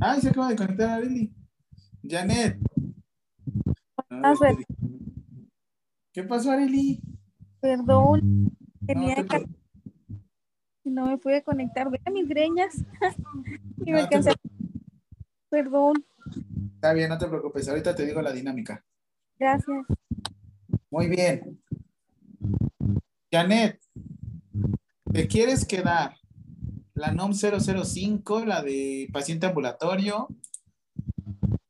[0.00, 1.32] Ay, se acaba de conectar a.
[2.08, 2.58] Janet.
[4.10, 4.56] Ah, pues.
[6.12, 7.00] ¿Qué pasó, Areli?
[7.60, 8.50] Perdón, No,
[8.86, 9.46] tenía te
[10.84, 11.90] y no me pude conectar.
[11.90, 12.84] Ve a mis greñas.
[13.86, 14.32] y No me te cansé.
[15.48, 16.04] Perdón,
[16.74, 17.68] Está bien, no te preocupes.
[17.68, 18.84] Ahorita te digo la dinámica.
[19.38, 19.86] gracias.
[20.90, 21.62] Muy bien.
[23.30, 23.80] Janet,
[25.12, 26.16] ¿te quieres quedar
[26.94, 30.28] la NOM 005, la de paciente ambulatorio,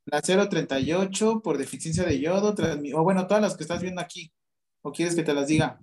[0.06, 2.54] la 038 por deficiencia de yodo,
[2.94, 4.32] o bueno, todas las que estás viendo aquí?
[4.82, 5.78] ¿O quieres que te las diga?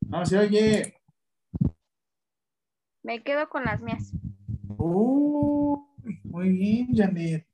[0.00, 0.94] No se oye.
[3.02, 4.12] Me quedo con las mías.
[4.76, 5.80] Uy,
[6.24, 7.46] muy bien, Janet.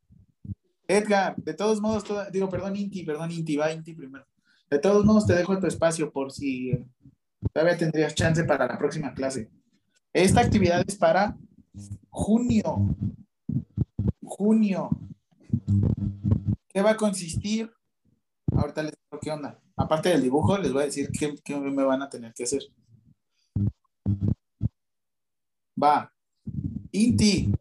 [0.86, 4.26] Edgar, de todos modos, toda- digo, perdón, Inti, perdón, Inti, va Inti primero.
[4.70, 6.72] De todos modos, te dejo tu espacio por si
[7.52, 9.50] todavía tendrías chance para la próxima clase.
[10.12, 11.36] Esta actividad es para
[12.10, 12.96] junio.
[14.22, 14.90] Junio.
[16.68, 17.72] ¿Qué va a consistir?
[18.52, 19.58] Ahorita les digo qué onda.
[19.76, 22.62] Aparte del dibujo, les voy a decir qué, qué me van a tener que hacer.
[25.80, 26.12] Va.
[26.90, 27.52] Inti,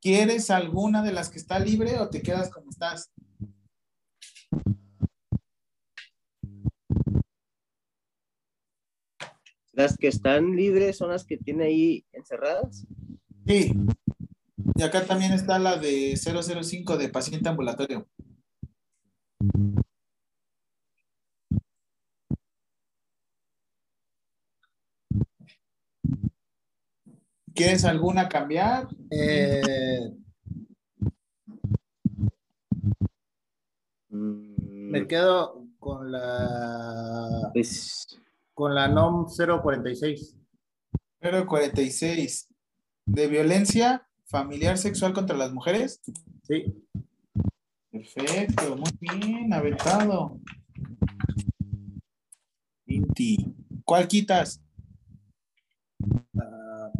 [0.00, 3.10] ¿quieres alguna de las que está libre o te quedas como estás?
[9.80, 12.86] Las que están libres son las que tiene ahí encerradas.
[13.46, 13.72] Sí.
[14.74, 18.06] Y acá también está la de 005 de paciente ambulatorio.
[27.54, 28.86] ¿Quieres alguna cambiar?
[29.10, 30.12] Eh,
[34.10, 38.20] me quedo con la pues,
[38.60, 40.36] con la NOM 046.
[41.18, 42.48] 046.
[43.06, 46.02] ¿De violencia familiar sexual contra las mujeres?
[46.42, 46.66] Sí.
[47.90, 50.38] Perfecto, muy bien, aventado.
[52.84, 53.38] Inti.
[53.82, 54.62] ¿Cuál quitas?
[56.38, 56.90] Ah,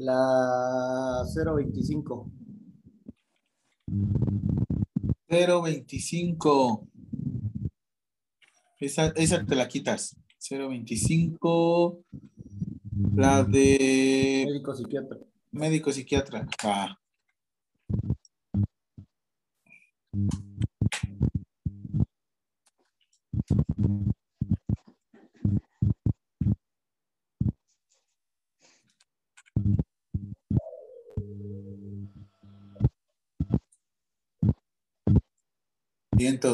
[0.00, 2.30] La 025.
[5.28, 6.88] 025.
[8.78, 10.16] Esa, esa te la quitas.
[10.48, 12.02] 025.
[13.14, 15.18] La de Médico psiquiatra.
[15.52, 16.48] médico psiquiatra.
[16.64, 16.98] Va.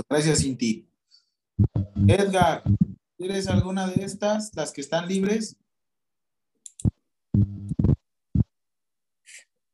[0.09, 0.87] Gracias, Cinti.
[2.07, 2.63] Edgar,
[3.19, 5.57] ¿quieres alguna de estas, las que están libres?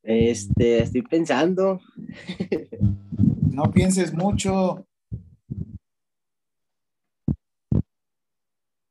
[0.03, 1.81] este, estoy pensando.
[3.53, 4.87] No pienses mucho.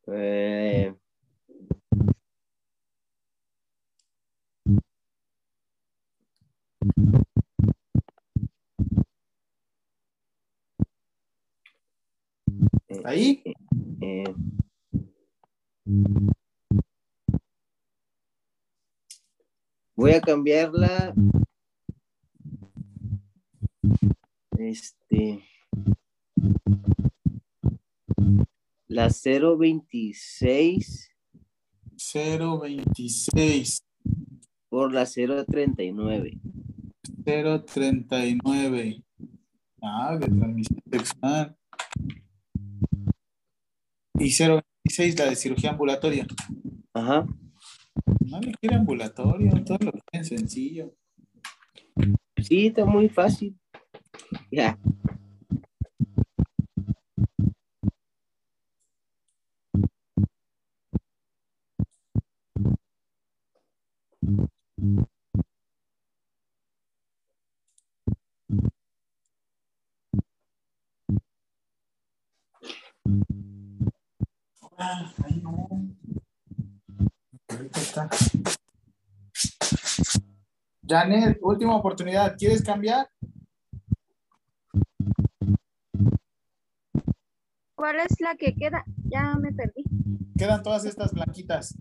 [0.05, 0.93] Eh,
[13.03, 13.41] Ahí.
[14.01, 14.23] eh,
[19.95, 21.13] voy a cambiarla.
[24.57, 25.43] Este.
[28.87, 31.09] La 026
[32.13, 33.83] 026.
[34.69, 36.39] por la 039.
[37.23, 39.03] 039.
[39.81, 41.57] Ah, de transmisión sexual.
[44.21, 46.27] Y 026, la de cirugía ambulatoria.
[46.93, 47.25] Ajá.
[48.19, 50.93] No le quiere ambulatorio, todo lo quieren sencillo.
[52.37, 53.57] Sí, está muy fácil.
[54.51, 54.77] Ya.
[75.41, 75.67] No.
[77.49, 78.09] Ahorita está.
[80.87, 82.35] Janet, última oportunidad.
[82.37, 83.07] ¿Quieres cambiar?
[87.75, 88.83] ¿Cuál es la que queda?
[89.05, 89.83] Ya me perdí.
[90.37, 91.75] Quedan todas estas blanquitas.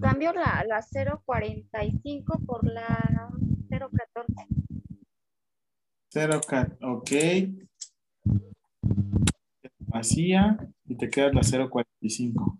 [0.00, 0.84] Cambio la, la
[1.24, 3.30] 045 por la
[3.68, 4.46] 014.
[6.08, 6.40] 0,
[6.82, 7.10] ok.
[9.80, 12.56] Vacía y te queda la 045.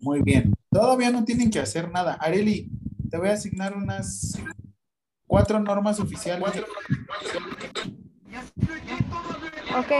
[0.00, 0.54] Muy bien.
[0.74, 2.14] Todavía no tienen que hacer nada.
[2.14, 2.68] Areli,
[3.08, 4.36] te voy a asignar unas
[5.24, 6.64] cuatro normas oficiales.
[9.78, 9.92] Ok.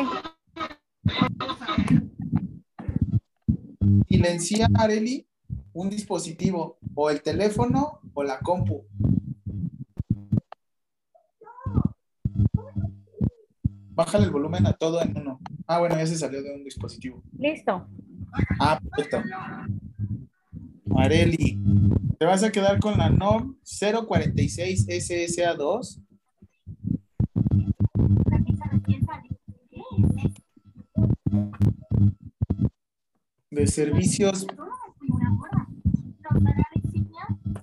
[4.09, 5.29] Silencia, Areli,
[5.75, 8.85] un dispositivo, o el teléfono o la compu.
[13.91, 15.39] Bájale el volumen a todo en uno.
[15.69, 17.23] Ah, bueno, ya se salió de un dispositivo.
[17.39, 17.87] Listo.
[18.59, 19.23] Ah, perfecto.
[20.97, 21.59] Areli,
[22.19, 26.01] te vas a quedar con la NOM 046 SSA2.
[33.51, 34.47] De servicios.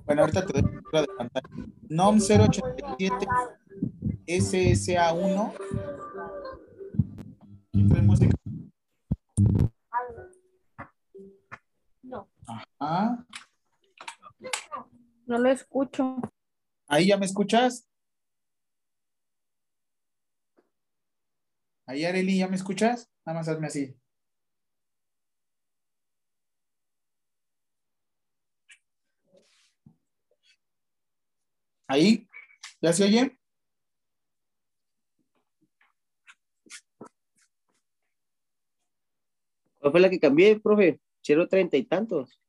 [0.05, 1.49] Bueno, ahorita te doy la de pantalla.
[1.89, 3.27] NOM 087
[4.27, 5.53] SSA1.
[7.71, 8.40] ¿Quién trae música?
[12.81, 13.27] Ajá.
[15.27, 16.15] No lo escucho.
[16.87, 17.87] ¿Ahí ya me escuchas?
[21.85, 23.11] Ahí, Areli, ¿ya me escuchas?
[23.23, 23.95] Nada más hazme así.
[31.87, 32.27] ¿Ahí?
[32.81, 33.37] ¿Ya se oye?
[39.77, 40.99] ¿Cuál fue la que cambié, profe?
[41.21, 42.41] 030 y tantos.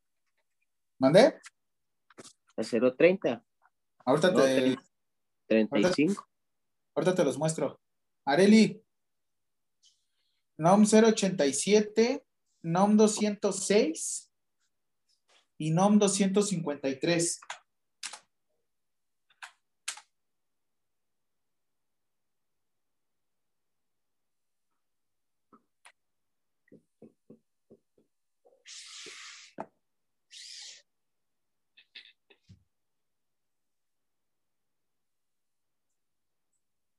[1.03, 1.35] ¿Mandé?
[2.57, 3.45] A 030.
[4.05, 4.77] Ahorita No, te,
[5.49, 6.29] 35.
[6.95, 7.81] ahorita te los muestro.
[8.25, 8.81] Areli.
[10.59, 12.25] NOM 087,
[12.63, 14.31] NOM 206
[15.59, 17.41] y NOM 253.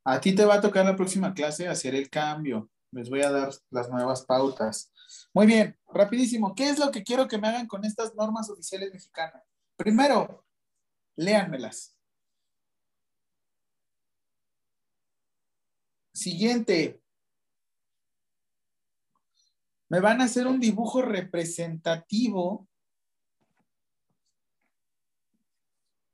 [0.06, 2.70] A ti te va a tocar la próxima clase hacer el cambio.
[2.92, 4.92] Les voy a dar las nuevas pautas.
[5.34, 6.54] Muy bien, rapidísimo.
[6.54, 9.44] ¿Qué es lo que quiero que me hagan con estas normas oficiales mexicanas?
[9.76, 10.46] Primero,
[11.16, 11.98] léanmelas.
[16.14, 17.02] Siguiente.
[19.90, 22.68] Me van a hacer un dibujo representativo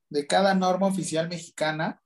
[0.10, 2.02] de cada norma oficial mexicana.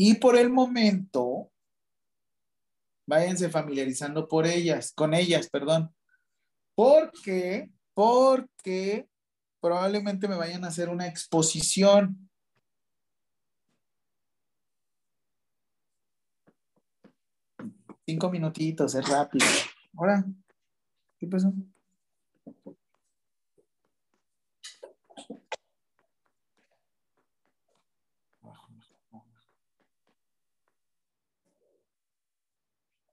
[0.00, 1.50] Y por el momento,
[3.04, 5.92] váyanse familiarizando por ellas, con ellas, perdón.
[6.76, 9.08] Porque, porque
[9.60, 12.30] probablemente me vayan a hacer una exposición.
[18.06, 19.46] Cinco minutitos, es rápido.
[19.96, 20.24] Ahora,
[21.18, 21.52] ¿qué pasó?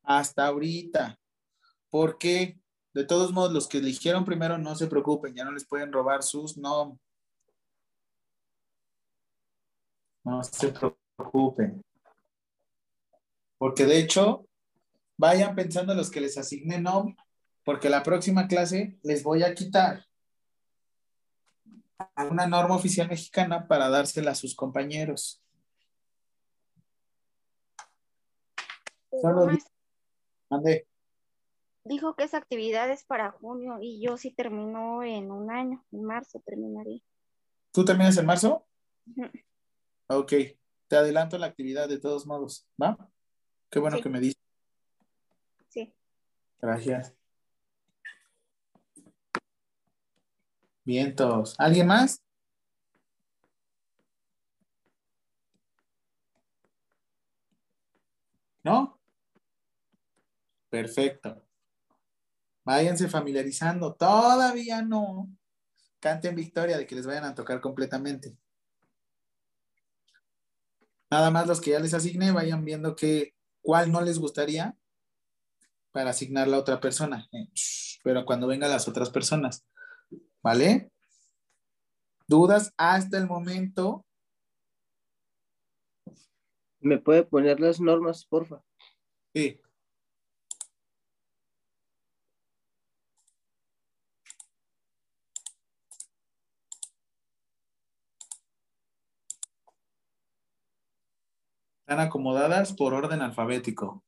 [0.06, 1.18] Hasta ahorita.
[1.90, 2.60] porque
[2.94, 6.24] de todos modos los que eligieron primero no se preocupen, ya no les pueden robar
[6.24, 7.00] sus no.
[10.24, 11.82] No se preocupen.
[13.58, 14.48] Porque de hecho,
[15.18, 17.16] vayan pensando los que les asignen no,
[17.64, 20.06] porque la próxima clase les voy a quitar
[22.30, 25.42] una norma oficial mexicana para dársela a sus compañeros.
[29.22, 29.48] Solo
[31.84, 36.04] Dijo que esa actividad es para junio y yo sí termino en un año, en
[36.04, 37.00] marzo terminaría.
[37.72, 38.66] ¿Tú terminas en marzo?
[40.08, 40.34] Ok,
[40.88, 42.98] te adelanto la actividad de todos modos, ¿va?
[43.70, 44.04] Qué bueno Sí.
[44.04, 44.42] que me dices.
[45.70, 45.94] Sí.
[46.60, 47.14] Gracias.
[50.84, 51.56] Vientos.
[51.60, 52.22] ¿Alguien más?
[58.64, 58.95] ¿No?
[60.76, 61.42] Perfecto.
[62.66, 63.96] Váyanse familiarizando.
[63.96, 65.30] Todavía no.
[66.02, 68.38] Canten victoria de que les vayan a tocar completamente.
[71.10, 74.76] Nada más los que ya les asigné, vayan viendo que, cuál no les gustaría
[75.92, 77.30] para asignarla a otra persona.
[77.32, 77.48] Eh,
[78.04, 79.66] Pero cuando vengan las otras personas.
[80.44, 80.92] ¿Vale?
[82.28, 84.06] ¿Dudas hasta el momento?
[86.82, 88.62] ¿Me puede poner las normas, porfa?
[89.34, 89.62] Sí.
[101.88, 104.04] Están acomodadas por orden alfabético.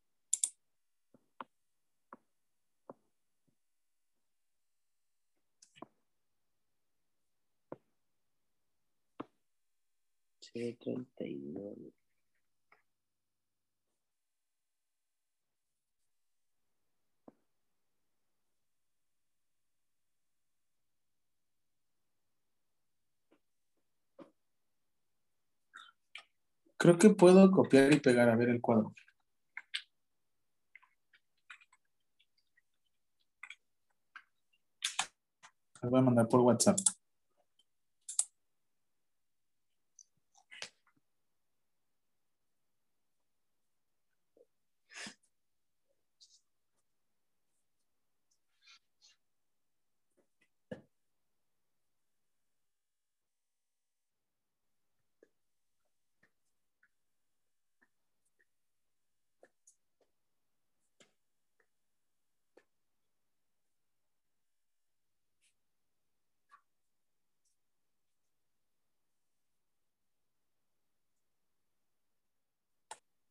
[26.78, 28.94] Creo que puedo copiar y pegar a ver el cuadro.
[35.82, 36.78] Lo voy a mandar por WhatsApp.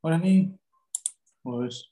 [0.07, 0.57] Ahora ni.
[1.43, 1.91] Pues.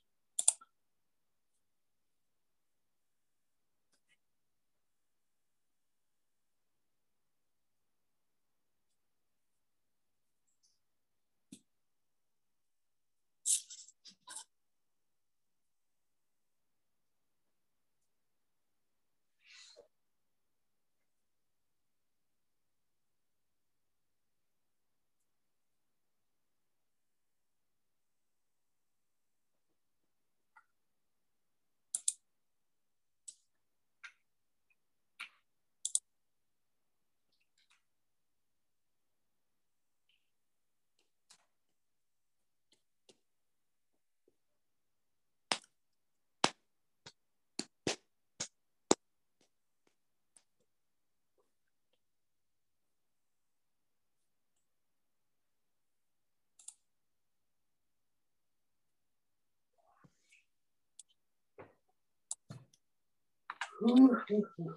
[63.79, 64.75] Puh, puh, puh.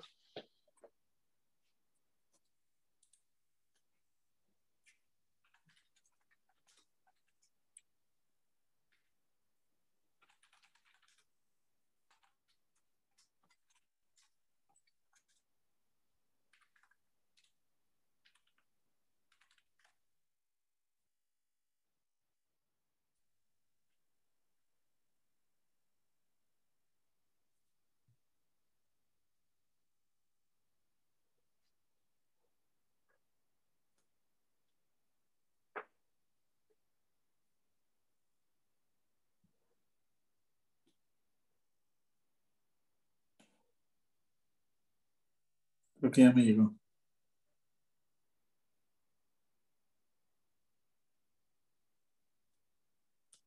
[46.01, 46.75] Creo que ya me llegó.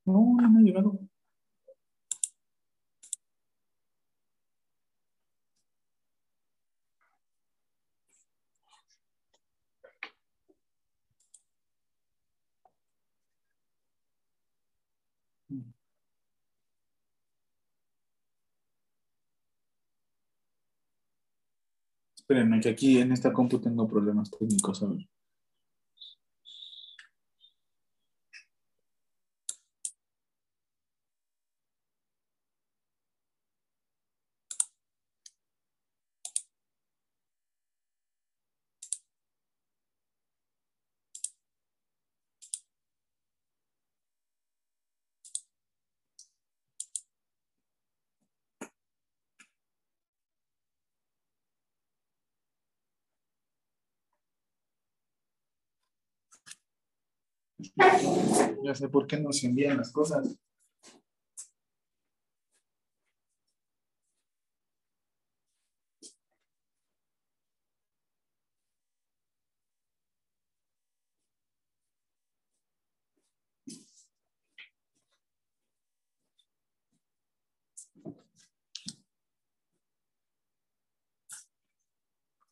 [0.06, 1.01] No, no me ha llegado.
[22.32, 24.82] Espérenme, que aquí en esta compu tengo problemas técnicos.
[24.82, 25.06] A ver.
[57.76, 60.36] Ya sé por qué nos envían las cosas.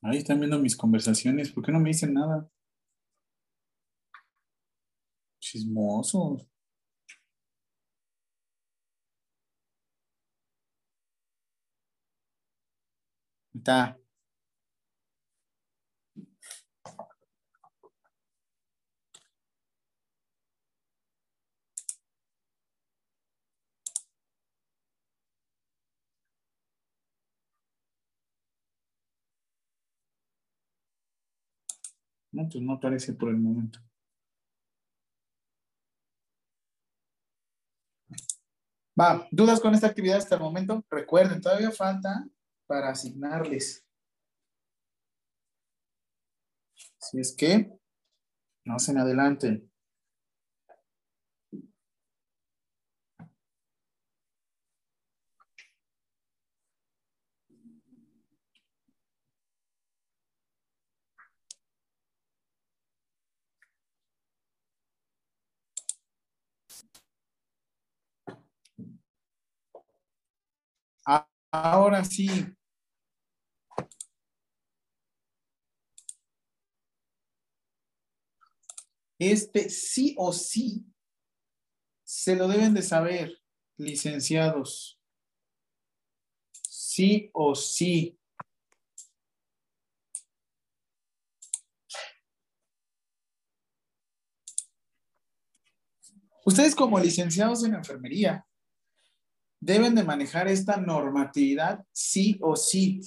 [0.03, 1.51] Ahí están viendo mis conversaciones.
[1.53, 2.49] ¿Por qué no me dicen nada?
[5.51, 6.47] Chismosos.
[13.55, 13.97] Está.
[32.33, 33.79] No, pues no aparece por el momento.
[39.01, 40.85] Va, ¿dudas con esta actividad hasta el momento?
[40.91, 42.29] Recuerden, todavía falta
[42.67, 43.87] para asignarles.
[46.99, 47.73] Si es que
[48.67, 49.70] no se me adelanten.
[71.53, 72.29] Ahora sí.
[79.19, 80.87] Este sí o sí
[82.05, 83.41] se lo deben de saber,
[83.77, 85.01] licenciados.
[86.53, 88.19] Sí o sí.
[96.45, 98.45] Ustedes como licenciados en enfermería
[99.61, 103.01] deben de manejar esta normatividad sí o sí.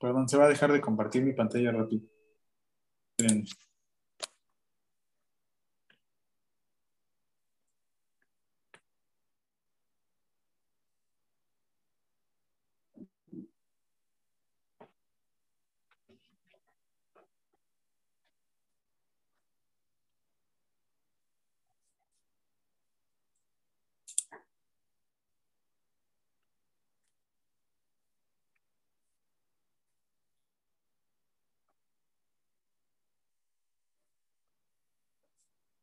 [0.00, 2.02] Perdón, se va a dejar de compartir mi pantalla rápido.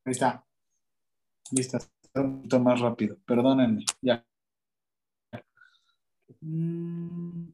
[0.06, 0.46] Ahí está.
[1.52, 1.80] Listo.
[2.14, 3.18] Un poquito más rápido.
[3.26, 3.84] Perdónenme.
[4.02, 4.24] Ya.
[6.42, 7.52] Mm.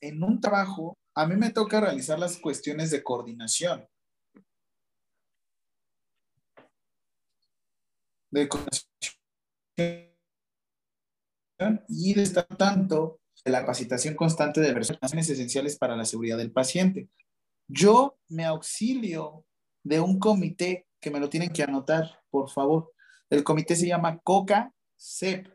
[0.00, 3.88] En un trabajo, a mí me toca realizar las cuestiones de coordinación.
[8.30, 10.05] De coordinación
[11.88, 17.08] y de estar tanto la capacitación constante de versiones esenciales para la seguridad del paciente.
[17.68, 19.44] Yo me auxilio
[19.82, 22.92] de un comité que me lo tienen que anotar, por favor.
[23.30, 25.48] El comité se llama COCA-CEP.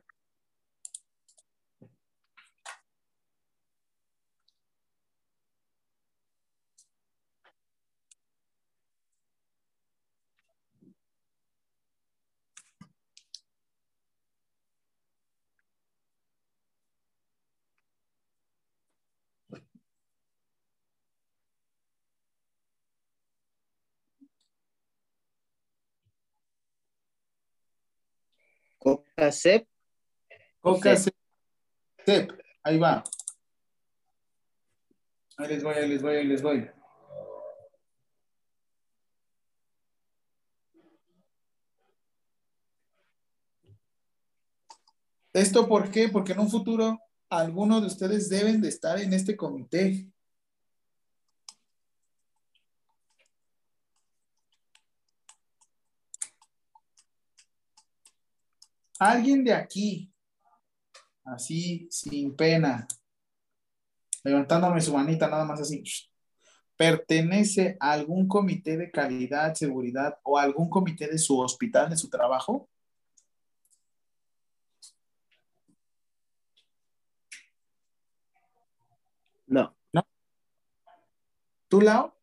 [29.16, 29.68] Coca CEP.
[30.62, 31.14] Coca Cep.
[32.06, 32.32] CEP.
[32.64, 33.04] Ahí va.
[35.38, 36.70] Ahí les voy, ahí les voy, ahí les voy.
[45.34, 46.10] ¿Esto por qué?
[46.10, 47.00] Porque en un futuro
[47.30, 50.08] algunos de ustedes deben de estar en este comité.
[59.02, 60.14] Alguien de aquí,
[61.26, 62.88] así, sin pena,
[64.24, 65.84] levantándome su manita nada más así,
[66.78, 72.12] pertenece a algún comité de calidad, seguridad o algún comité de su hospital, de su
[72.12, 72.70] trabajo?
[79.48, 79.76] No.
[81.68, 82.14] ¿Tú, Lau?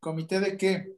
[0.00, 0.96] ¿Comité de qué?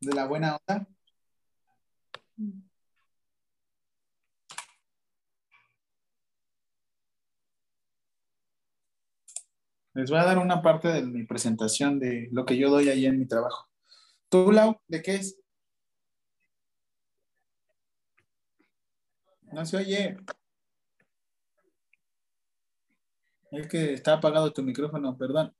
[0.00, 0.86] ¿De la buena onda?
[9.94, 13.06] Les voy a dar una parte de mi presentación de lo que yo doy ahí
[13.06, 13.66] en mi trabajo.
[14.28, 15.38] ¿Tú, Lau, de qué es?
[19.52, 20.18] No se oye.
[23.56, 25.54] Es que está apagado tu micrófono, perdón.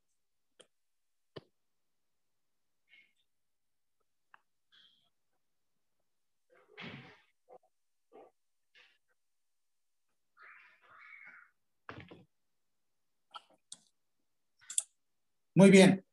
[15.54, 16.04] Muy bien.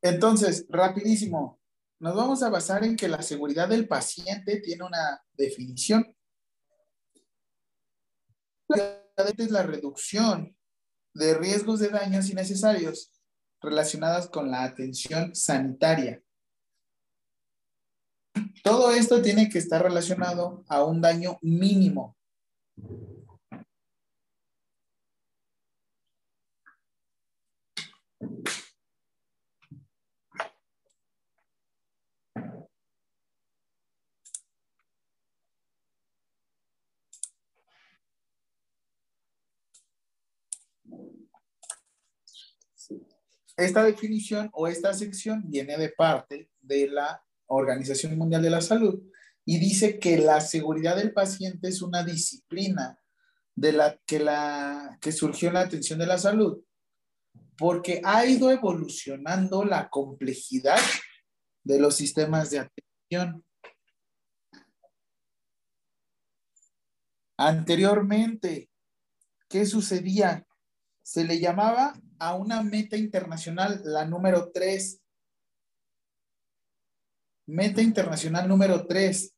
[0.00, 1.60] Entonces, rapidísimo,
[2.00, 6.16] nos vamos a basar en que la seguridad del paciente tiene una definición.
[9.18, 10.56] Es la reducción
[11.12, 13.10] de riesgos de daños innecesarios
[13.60, 16.22] relacionadas con la atención sanitaria.
[18.62, 22.16] Todo esto tiene que estar relacionado a un daño mínimo.
[43.58, 49.02] Esta definición o esta sección viene de parte de la Organización Mundial de la Salud
[49.44, 52.96] y dice que la seguridad del paciente es una disciplina
[53.56, 56.62] de la que, la, que surgió en la atención de la salud
[57.56, 60.78] porque ha ido evolucionando la complejidad
[61.64, 63.44] de los sistemas de atención.
[67.36, 68.70] Anteriormente,
[69.48, 70.47] ¿qué sucedía?
[71.08, 75.00] Se le llamaba a una meta internacional, la número 3.
[77.46, 79.34] Meta internacional número 3.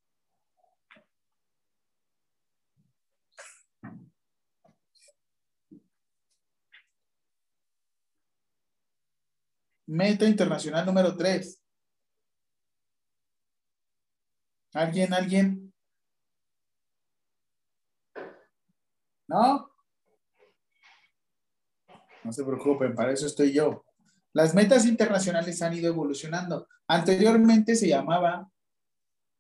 [9.87, 11.63] Meta internacional número 3.
[14.75, 15.73] ¿Alguien, alguien?
[19.29, 19.70] ¿No?
[22.25, 23.85] No se preocupen, para eso estoy yo.
[24.33, 26.69] Las metas internacionales han ido evolucionando.
[26.87, 28.49] Anteriormente se llamaba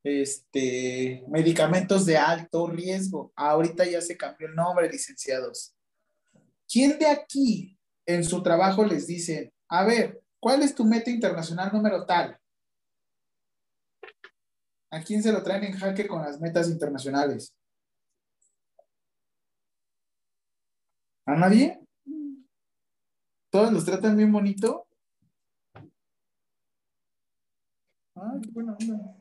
[0.02, 3.32] este, medicamentos de alto riesgo.
[3.36, 5.74] Ahorita ya se cambió el nombre, licenciados.
[6.68, 11.70] ¿Quién de aquí en su trabajo les dice, a ver, ¿cuál es tu meta internacional
[11.72, 12.38] número tal?
[14.90, 17.54] ¿A quién se lo traen en jaque con las metas internacionales?
[21.26, 21.79] ¿A nadie?
[23.50, 24.86] ¿Todos los tratan bien bonito?
[28.14, 29.16] Ay, qué buena onda.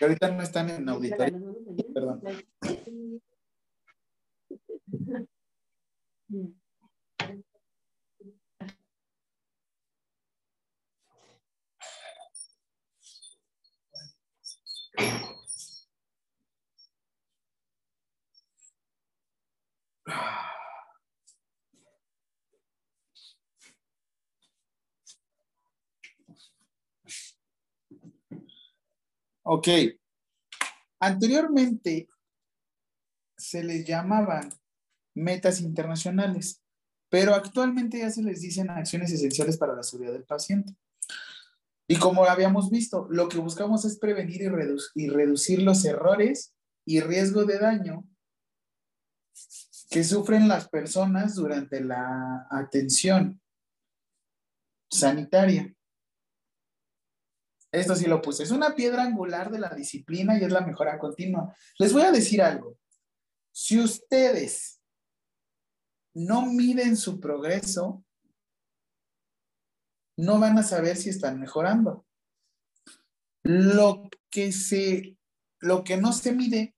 [0.00, 1.54] Ahorita no están en auditorio.
[1.94, 2.20] Perdón.
[29.50, 29.66] Ok.
[31.00, 32.06] Anteriormente
[33.34, 34.52] se les llamaban
[35.14, 36.62] metas internacionales,
[37.08, 40.76] pero actualmente ya se les dicen acciones esenciales para la seguridad del paciente.
[41.88, 46.54] Y como habíamos visto, lo que buscamos es prevenir y, redu y reducir los errores
[46.84, 48.04] y riesgo de daño
[49.88, 53.40] que sufren las personas durante la atención
[54.90, 55.74] sanitaria.
[57.70, 58.42] Esto sí lo puse.
[58.42, 61.54] Es una piedra angular de la disciplina y es la mejora continua.
[61.78, 62.78] Les voy a decir algo.
[63.52, 64.80] Si ustedes
[66.14, 68.04] no miden su progreso,
[70.16, 72.06] no van a saber si están mejorando.
[73.42, 75.16] Lo que se,
[75.60, 76.74] lo que no se mide,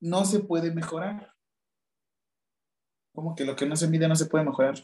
[0.00, 1.32] no se puede mejorar.
[3.14, 4.74] Como que lo que no se mide no se puede mejorar.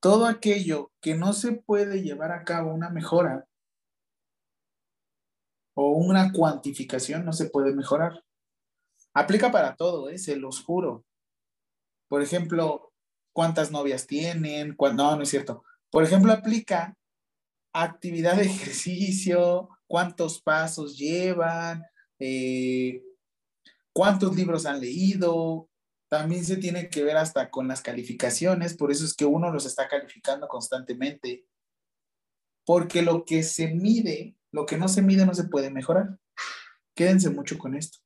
[0.00, 3.46] Todo aquello que no se puede llevar a cabo una mejora
[5.74, 8.24] o una cuantificación no se puede mejorar.
[9.14, 10.18] Aplica para todo, ¿eh?
[10.18, 11.04] se los juro.
[12.08, 12.92] Por ejemplo,
[13.32, 15.64] cuántas novias tienen, no, no es cierto.
[15.90, 16.96] Por ejemplo, aplica
[17.72, 21.84] actividad de ejercicio, cuántos pasos llevan,
[22.18, 23.02] eh,
[23.92, 25.68] cuántos libros han leído.
[26.08, 29.66] También se tiene que ver hasta con las calificaciones, por eso es que uno los
[29.66, 31.46] está calificando constantemente.
[32.64, 36.18] Porque lo que se mide, lo que no se mide no se puede mejorar.
[36.94, 37.98] Quédense mucho con esto.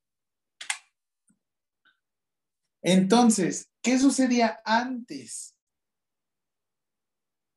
[2.81, 5.55] Entonces, ¿qué sucedía antes?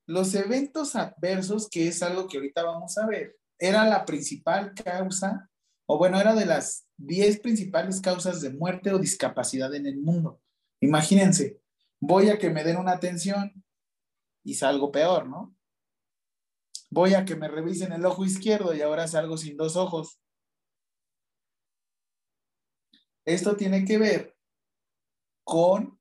[0.07, 5.50] Los eventos adversos, que es algo que ahorita vamos a ver, era la principal causa,
[5.86, 10.41] o bueno, era de las 10 principales causas de muerte o discapacidad en el mundo.
[10.81, 11.60] Imagínense,
[12.00, 13.65] voy a que me den una atención
[14.44, 15.55] y salgo peor, ¿no?
[16.91, 20.20] Voy a que me revisen el ojo izquierdo y ahora salgo sin dos ojos.
[23.25, 24.36] Esto tiene que ver
[25.44, 26.00] con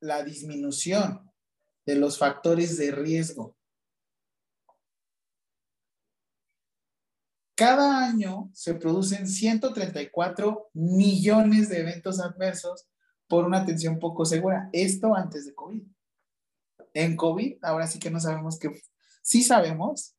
[0.00, 1.30] la disminución
[1.86, 3.56] de los factores de riesgo.
[7.54, 12.88] Cada año se producen 134 millones de eventos adversos
[13.28, 14.68] por una atención poco segura.
[14.72, 15.82] Esto antes de COVID.
[16.94, 18.70] En COVID, ahora sí que no sabemos qué.
[19.22, 20.16] Sí sabemos.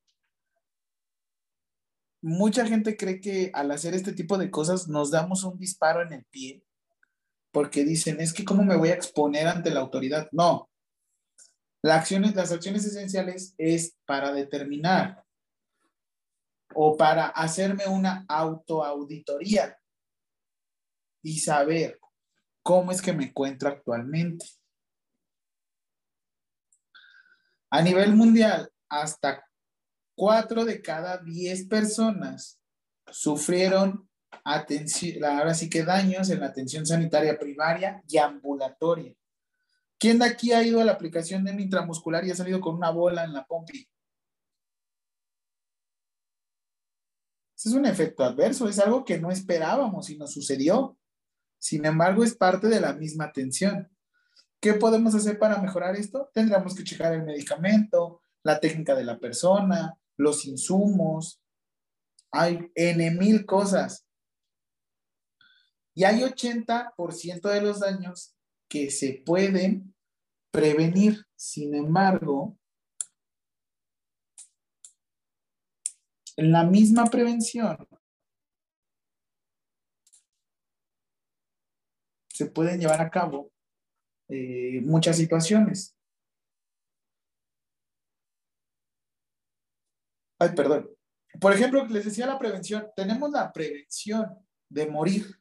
[2.21, 6.13] Mucha gente cree que al hacer este tipo de cosas nos damos un disparo en
[6.13, 6.65] el pie
[7.51, 10.27] porque dicen, es que cómo me voy a exponer ante la autoridad.
[10.33, 10.69] No.
[11.83, 15.24] Acciones, las acciones esenciales es para determinar
[16.75, 19.77] o para hacerme una autoauditoría
[21.23, 21.99] y saber
[22.61, 24.45] cómo es que me encuentro actualmente.
[27.69, 29.43] A nivel mundial, hasta
[30.15, 32.59] cuatro de cada diez personas
[33.09, 34.09] sufrieron
[34.43, 39.13] ahora sí que daños en la atención sanitaria primaria y ambulatoria.
[39.97, 42.91] ¿Quién de aquí ha ido a la aplicación de intramuscular y ha salido con una
[42.91, 43.87] bola en la pompi?
[47.65, 50.99] Es un efecto adverso, es algo que no esperábamos y nos sucedió.
[51.57, 53.89] Sin embargo, es parte de la misma atención.
[54.61, 56.29] ¿Qué podemos hacer para mejorar esto?
[56.31, 61.41] Tendríamos que checar el medicamento, la técnica de la persona, los insumos.
[62.31, 64.05] Hay N mil cosas.
[65.95, 68.35] Y hay 80% de los daños
[68.69, 69.95] que se pueden
[70.51, 71.25] prevenir.
[71.35, 72.59] Sin embargo,
[76.37, 77.77] la misma prevención
[82.35, 83.49] se pueden llevar a cabo
[84.27, 85.95] eh, muchas situaciones.
[90.37, 90.89] Ay, perdón.
[91.39, 92.87] Por ejemplo, les decía la prevención.
[92.95, 94.37] Tenemos la prevención
[94.69, 95.39] de morir.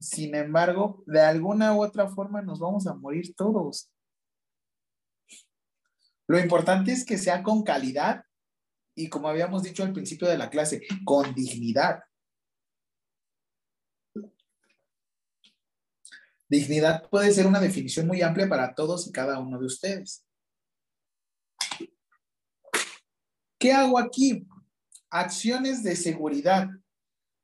[0.00, 3.90] Sin embargo, de alguna u otra forma nos vamos a morir todos.
[6.28, 8.24] Lo importante es que sea con calidad
[8.98, 12.00] y como habíamos dicho al principio de la clase, con dignidad.
[16.48, 20.26] Dignidad puede ser una definición muy amplia para todos y cada uno de ustedes.
[23.56, 24.48] ¿Qué hago aquí?
[25.10, 26.68] Acciones de seguridad.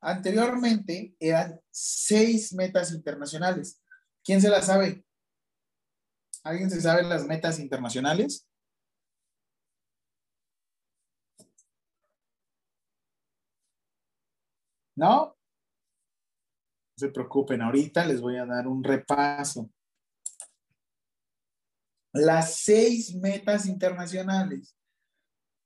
[0.00, 3.81] Anteriormente eran seis metas internacionales.
[4.24, 5.05] ¿Quién se las sabe?
[6.42, 8.49] ¿Alguien se sabe las metas internacionales?
[14.97, 15.27] ¿No?
[15.27, 15.37] No
[16.97, 19.69] se preocupen, ahorita les voy a dar un repaso.
[22.13, 24.77] Las seis metas internacionales.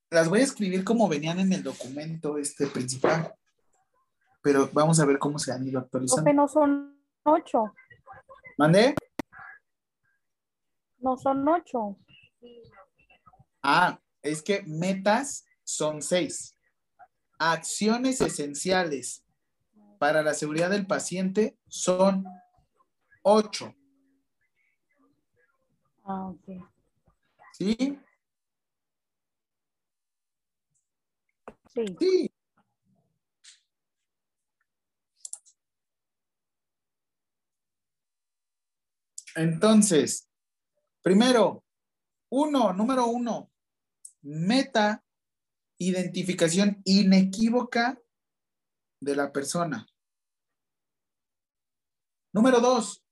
[0.09, 3.35] Las voy a escribir como venían en el documento este principal.
[4.41, 6.33] Pero vamos a ver cómo se han ido actualizando.
[6.33, 7.73] No son ocho.
[8.57, 8.95] ¿Mandé?
[10.97, 11.97] No son ocho.
[13.61, 16.55] Ah, es que metas son seis.
[17.39, 19.25] Acciones esenciales
[19.97, 22.25] para la seguridad del paciente son
[23.23, 23.75] ocho.
[26.03, 26.49] Ah, ok.
[27.53, 27.99] ¿Sí?
[31.73, 31.85] Sí.
[31.99, 32.31] Sí.
[39.35, 40.27] Entonces,
[41.01, 41.63] primero,
[42.29, 43.51] uno, número uno,
[44.21, 45.03] meta,
[45.79, 47.99] identificación inequívoca
[49.01, 49.87] de la persona.
[52.31, 53.03] Número dos,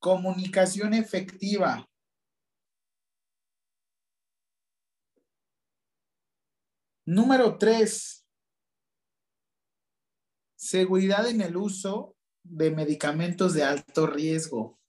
[0.00, 1.86] comunicación efectiva.
[7.04, 8.24] Número tres,
[10.56, 14.79] seguridad en el uso de medicamentos de alto riesgo.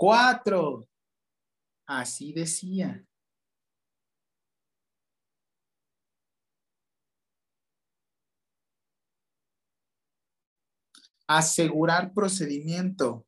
[0.00, 0.86] Cuatro,
[1.86, 3.04] así decía.
[11.26, 13.27] Asegurar procedimiento.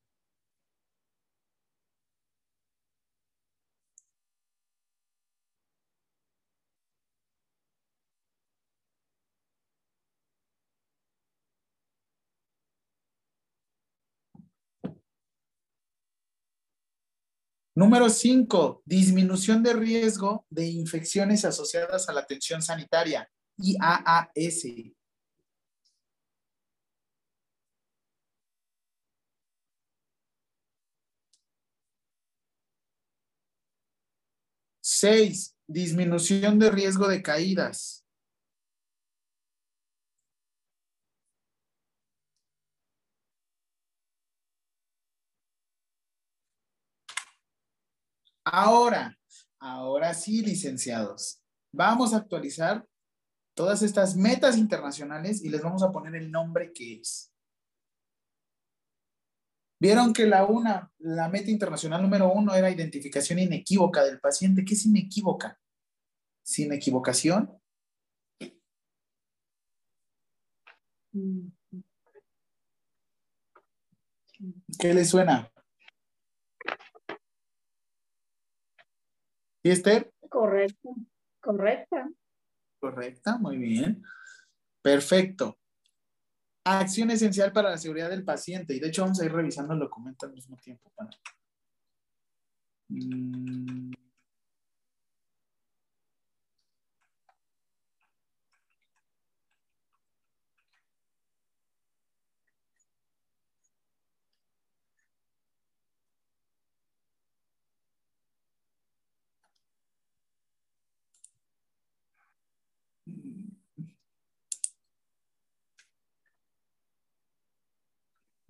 [17.74, 24.64] Número cinco, disminución de riesgo de infecciones asociadas a la atención sanitaria, IAAS.
[34.80, 37.99] Seis, disminución de riesgo de caídas.
[48.52, 49.16] Ahora,
[49.60, 51.40] ahora sí, licenciados,
[51.72, 52.84] vamos a actualizar
[53.54, 57.32] todas estas metas internacionales y les vamos a poner el nombre que es.
[59.78, 64.64] Vieron que la una, la meta internacional número uno era identificación inequívoca del paciente.
[64.64, 65.56] ¿Qué es inequívoca?
[66.42, 67.56] Sin equivocación.
[74.78, 75.52] ¿Qué le suena?
[79.62, 80.12] ¿Y Esther?
[80.28, 80.94] Correcto,
[81.40, 82.08] correcta.
[82.78, 84.02] Correcta, muy bien.
[84.82, 85.58] Perfecto.
[86.64, 88.74] Acción esencial para la seguridad del paciente.
[88.74, 90.90] Y de hecho vamos a ir revisando el documento al mismo tiempo.
[90.94, 91.10] Para...
[92.88, 93.92] Mm.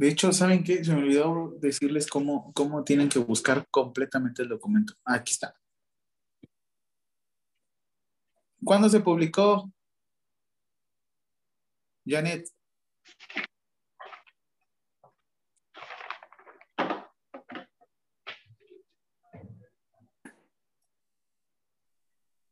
[0.01, 0.83] De hecho, ¿saben qué?
[0.83, 4.95] Se me olvidó decirles cómo, cómo tienen que buscar completamente el documento.
[5.05, 5.55] Aquí está.
[8.65, 9.71] ¿Cuándo se publicó?
[12.07, 12.49] Janet.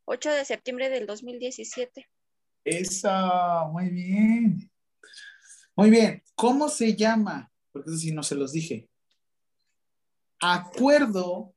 [0.05, 2.11] Ocho de septiembre del 2017.
[2.63, 4.71] Esa, muy bien.
[5.79, 6.25] Muy bien.
[6.35, 7.53] ¿Cómo se llama?
[7.71, 8.91] Porque eso sí no se los dije.
[10.41, 11.55] Acuerdo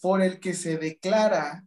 [0.00, 1.62] por el que se declara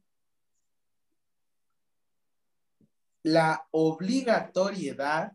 [3.21, 5.33] la obligatoriedad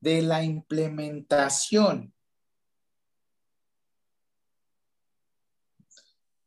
[0.00, 2.14] de la implementación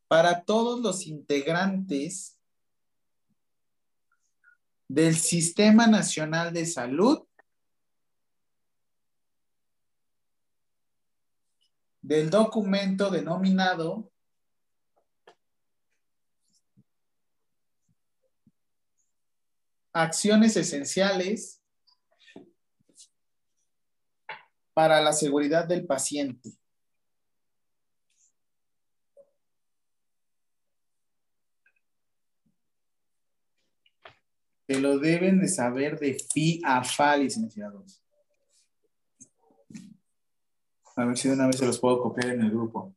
[0.08, 2.35] para todos los integrantes
[4.88, 7.26] del Sistema Nacional de Salud
[12.02, 14.12] del documento denominado
[19.92, 21.64] Acciones Esenciales
[24.74, 26.52] para la Seguridad del Paciente.
[34.68, 38.02] Que lo deben de saber de fi a fa, licenciados.
[40.96, 42.96] A ver si de una vez se los puedo copiar en el grupo.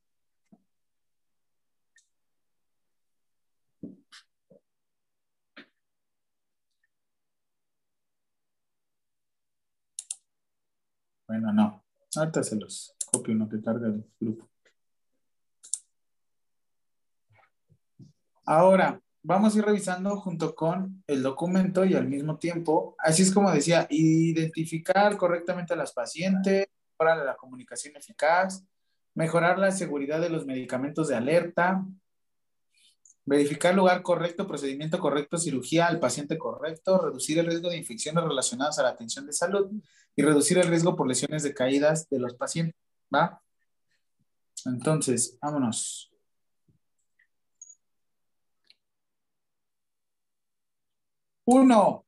[11.26, 11.84] Bueno, no.
[12.16, 14.48] Ahorita se los copio uno que carga el grupo.
[18.46, 18.98] Ahora,
[19.28, 23.52] vamos a ir revisando junto con el documento y al mismo tiempo, así es como
[23.52, 28.64] decía, identificar correctamente a las pacientes, mejorar la comunicación eficaz,
[29.14, 31.84] mejorar la seguridad de los medicamentos de alerta,
[33.26, 38.78] verificar lugar correcto, procedimiento correcto, cirugía al paciente correcto, reducir el riesgo de infecciones relacionadas
[38.78, 39.70] a la atención de salud
[40.16, 42.80] y reducir el riesgo por lesiones de caídas de los pacientes.
[43.14, 43.42] ¿Va?
[44.64, 46.10] Entonces, vámonos.
[51.50, 52.06] Uno,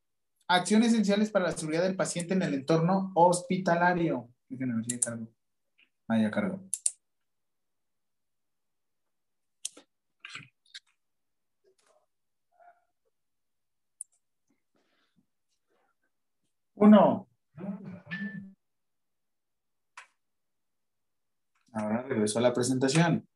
[0.49, 4.28] acciones esenciales para la seguridad del paciente en el entorno hospitalario.
[6.09, 6.69] Ah, ya cargo.
[16.75, 17.27] Uno.
[21.73, 23.27] Ahora regreso a la presentación.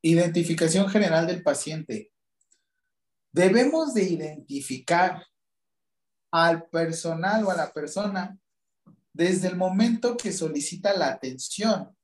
[0.00, 2.11] Identificación general del paciente.
[3.32, 5.26] Debemos de identificar
[6.30, 8.38] al personal o a la persona
[9.12, 11.96] desde el momento que solicita la atención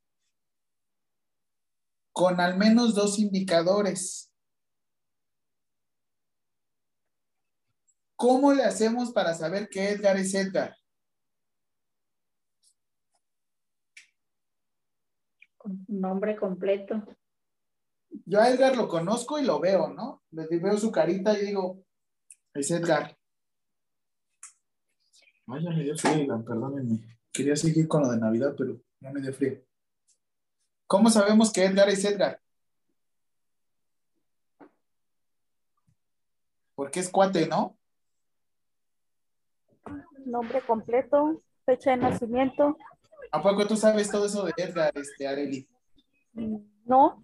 [2.12, 4.32] con al menos dos indicadores.
[8.16, 10.76] ¿Cómo le hacemos para saber que Edgar es Edgar?
[15.86, 17.04] Nombre completo.
[18.24, 20.22] Yo a Edgar lo conozco y lo veo, ¿no?
[20.30, 21.82] Veo su carita y digo,
[22.54, 23.16] es Edgar.
[25.46, 27.18] Ay, ya me dio frío, perdónenme.
[27.32, 29.62] Quería seguir con lo de Navidad, pero ya me dio frío.
[30.86, 32.40] ¿Cómo sabemos que Edgar es Edgar?
[36.74, 37.76] Porque es cuate, ¿no?
[40.24, 42.76] Nombre completo, fecha de nacimiento.
[43.32, 45.68] ¿A poco tú sabes todo eso de Edgar, este, Areli?
[46.84, 47.22] No,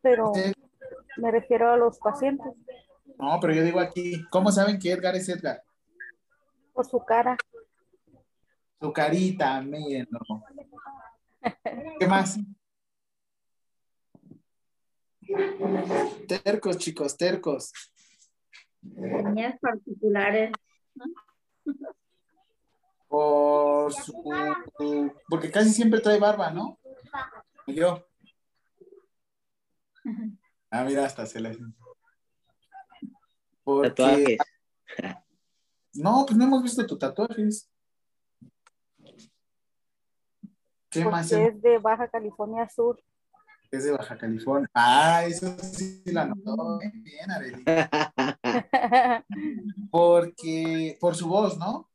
[0.00, 0.52] pero Usted-
[1.16, 2.46] me refiero a los pacientes
[3.18, 5.62] No, pero yo digo aquí, ¿cómo saben que Edgar es Edgar?
[6.72, 7.36] por su cara.
[8.80, 10.20] Su carita, mírenlo.
[11.98, 12.38] ¿Qué más?
[16.28, 17.72] Tercos, chicos, tercos.
[18.94, 20.52] Señas particulares.
[23.08, 25.12] Por su...
[25.28, 26.78] Porque casi siempre trae barba, ¿no?
[27.66, 28.04] Y Yo.
[30.70, 31.56] Ah, mira, hasta se le...
[33.64, 33.88] Porque...
[33.88, 34.38] Tatuajes.
[35.94, 37.70] No, pues no hemos visto tus tatuajes.
[40.90, 43.02] ¿Qué más es de Baja California Sur.
[43.70, 44.68] es de Baja California?
[44.74, 46.80] Ah, eso sí la notó.
[46.80, 46.92] ¿eh?
[46.94, 47.64] Bien, Arely.
[49.90, 51.90] Porque, por su voz, ¿no?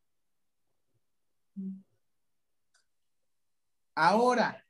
[3.95, 4.62] Ahora,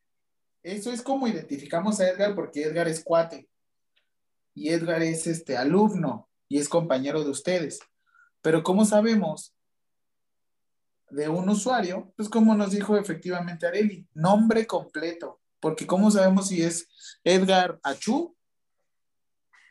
[0.64, 3.50] eso es como identificamos a Edgar porque Edgar es cuate
[4.56, 7.80] y Edgar es este alumno y es compañero de ustedes.
[8.42, 9.53] Pero ¿cómo sabemos
[11.09, 12.14] de un usuario?
[12.16, 15.40] Pues como nos dijo efectivamente Areli, nombre completo.
[15.59, 16.88] Porque ¿cómo sabemos si es
[17.24, 18.35] Edgar Achú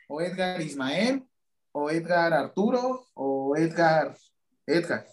[0.07, 1.23] o Edgar Ismael
[1.71, 4.17] o Edgar Arturo o Edgar
[4.65, 5.12] Edgar?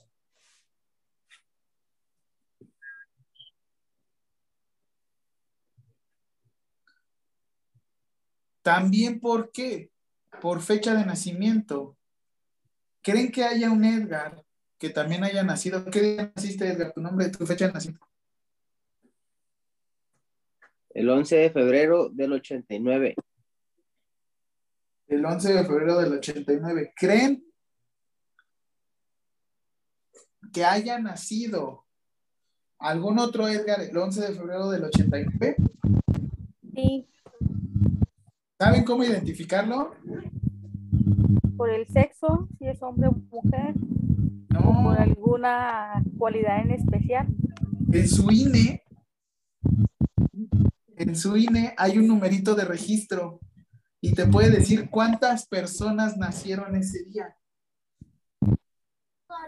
[8.71, 9.91] También, ¿por qué?
[10.41, 11.99] Por fecha de nacimiento.
[13.03, 14.45] ¿Creen que haya un Edgar
[14.79, 15.85] que también haya nacido?
[15.87, 16.93] ¿Qué día naciste, Edgar?
[16.93, 18.07] Tu nombre, tu fecha de nacimiento.
[20.91, 23.17] El 11 de febrero del 89.
[25.09, 26.93] El 11 de febrero del 89.
[26.95, 27.45] ¿Creen
[30.53, 31.87] que haya nacido
[32.79, 35.57] algún otro Edgar el 11 de febrero del 89?
[36.73, 37.10] Sí,
[38.61, 39.95] ¿Saben cómo identificarlo?
[41.57, 43.75] por el sexo, si es hombre o mujer,
[44.59, 47.27] o No, por alguna cualidad en especial.
[47.93, 48.83] en su INE,
[50.97, 53.41] en su INE hay un numerito de registro
[54.01, 57.35] y te puede decir cuántas personas nacieron ese día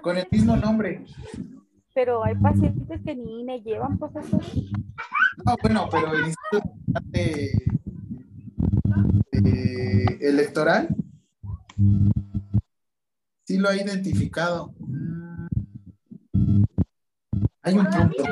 [0.02, 1.04] con el mismo nombre.
[1.94, 4.42] Pero hay pacientes que ni INE llevan, profesor.
[5.46, 6.74] No, bueno, pero el Instituto
[7.04, 7.52] de-
[9.30, 10.94] de electoral
[13.44, 14.74] sí lo ha identificado.
[14.78, 15.46] Mm.
[17.62, 18.24] Hay un punto.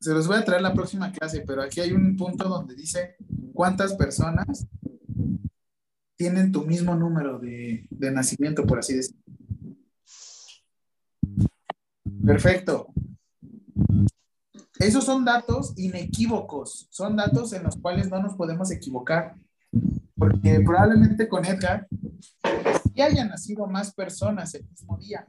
[0.00, 3.16] Se los voy a traer la próxima clase, pero aquí hay un punto donde dice
[3.52, 4.66] cuántas personas
[6.16, 9.20] tienen tu mismo número de, de nacimiento, por así decirlo.
[12.24, 12.86] Perfecto.
[14.78, 19.34] Esos son datos inequívocos, son datos en los cuales no nos podemos equivocar,
[20.16, 21.88] porque probablemente con Edgar
[22.94, 25.26] sí hayan nacido más personas el mismo día.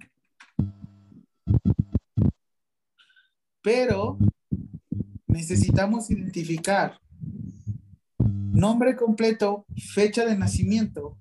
[3.62, 4.18] Pero
[5.28, 7.00] necesitamos identificar
[8.18, 11.18] nombre completo, fecha de nacimiento,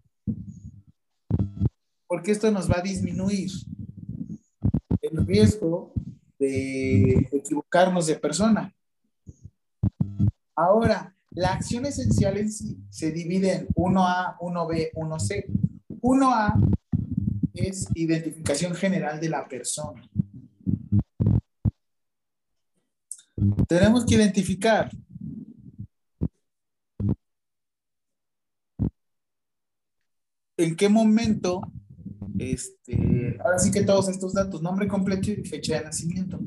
[2.09, 3.51] porque esto nos va a disminuir
[5.03, 5.93] el riesgo
[6.39, 8.75] de equivocarnos de persona.
[10.55, 15.45] Ahora, la acción esencial en sí se divide en 1A, 1B, 1C.
[16.01, 16.77] 1A
[17.55, 20.09] es identificación general de la persona.
[23.69, 24.91] Tenemos que identificar
[30.57, 31.61] en qué momento,
[32.39, 36.39] este, ahora sí que todos estos datos, nombre completo y fecha de nacimiento.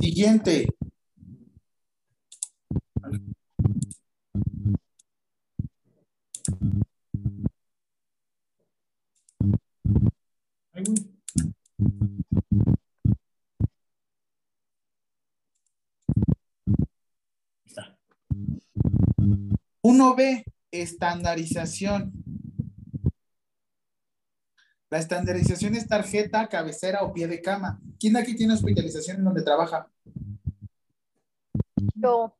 [0.00, 0.66] Siguiente.
[19.82, 22.12] 1B, estandarización.
[24.90, 27.78] La estandarización es tarjeta, cabecera o pie de cama.
[28.00, 29.86] ¿Quién de aquí tiene hospitalización en donde trabaja?
[31.94, 32.34] Yo.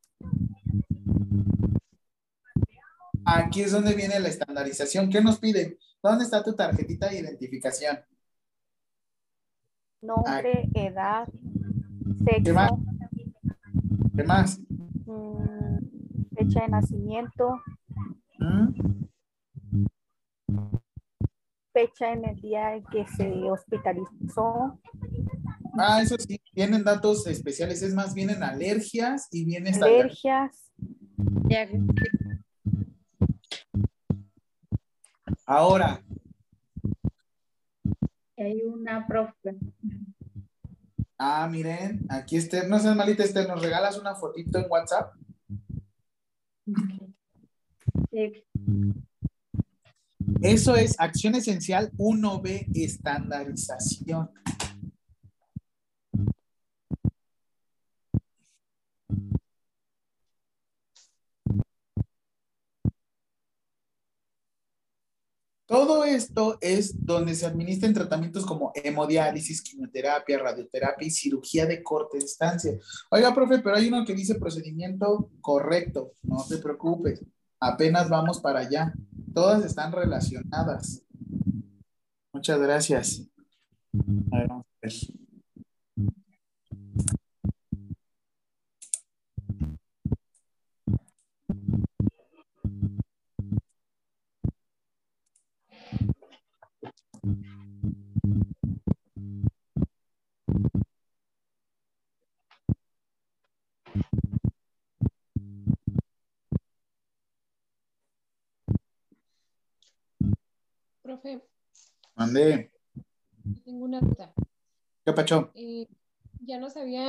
[3.25, 5.11] Aquí es donde viene la estandarización.
[5.11, 5.79] ¿Qué nos pide?
[6.03, 7.99] ¿Dónde está tu tarjetita de identificación?
[10.01, 11.29] Nombre, edad,
[12.43, 12.71] ¿Qué más?
[12.71, 12.85] sexo,
[14.17, 14.61] ¿Qué más?
[15.07, 15.48] mm,
[16.49, 17.61] fecha de nacimiento,
[18.39, 19.05] ¿Mm?
[21.73, 24.81] fecha en el día en que se hospitalizó,
[25.81, 30.51] Ah, eso sí, vienen datos especiales, es más, vienen alergias y viene estandarización.
[31.47, 31.93] alergias,
[35.47, 36.03] Ahora,
[38.37, 39.57] Hay una profe.
[41.19, 45.13] ah, miren, aquí Esther, no seas malita, Esther, ¿nos regalas una fotito en WhatsApp?
[50.41, 54.31] Eso es acción esencial 1B, estandarización.
[65.69, 72.17] Todo esto es donde se administran tratamientos como hemodiálisis, quimioterapia, radioterapia y cirugía de corta
[72.17, 72.73] distancia.
[73.11, 76.15] Oiga, profe, pero hay uno que dice procedimiento correcto.
[76.23, 77.23] No te preocupes.
[77.61, 78.95] Apenas vamos para allá.
[79.35, 81.03] Todas están relacionadas.
[82.33, 83.29] Muchas gracias.
[84.33, 84.93] A ver, vamos a ver.
[111.09, 111.43] Profe,
[112.17, 112.71] Mandé.
[113.65, 114.35] tengo una duda.
[115.07, 115.51] ¿Qué pacho?
[115.55, 115.89] Eh,
[116.41, 117.07] ya nos había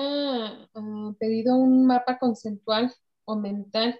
[0.73, 2.93] ah, pedido un mapa conceptual
[3.25, 3.99] o mental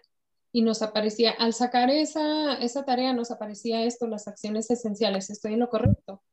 [0.54, 5.30] y nos aparecía, al sacar esa, esa tarea, nos aparecía esto, las acciones esenciales.
[5.30, 6.24] ¿Estoy en lo correcto?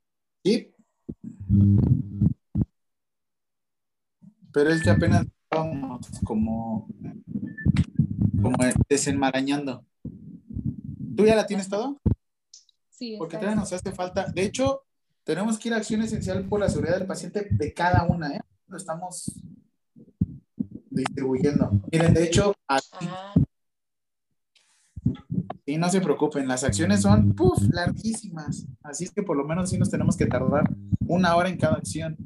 [0.44, 0.72] Sí.
[4.52, 6.86] Pero es que apenas estábamos como,
[8.40, 9.84] como desenmarañando.
[11.16, 12.00] ¿Tú ya la tienes todo?
[12.96, 14.24] Sí, Porque todavía nos hace falta.
[14.32, 14.84] De hecho,
[15.22, 18.40] tenemos que ir a acción esencial por la seguridad del paciente de cada una, ¿eh?
[18.68, 19.32] Lo estamos
[20.88, 21.70] distribuyendo.
[21.92, 23.34] Miren, de hecho, aquí, Ah,
[25.66, 28.66] no se preocupen, las acciones son, puf, larguísimas.
[28.82, 30.64] Así es que por lo menos sí nos tenemos que tardar
[31.06, 32.16] una hora en cada acción.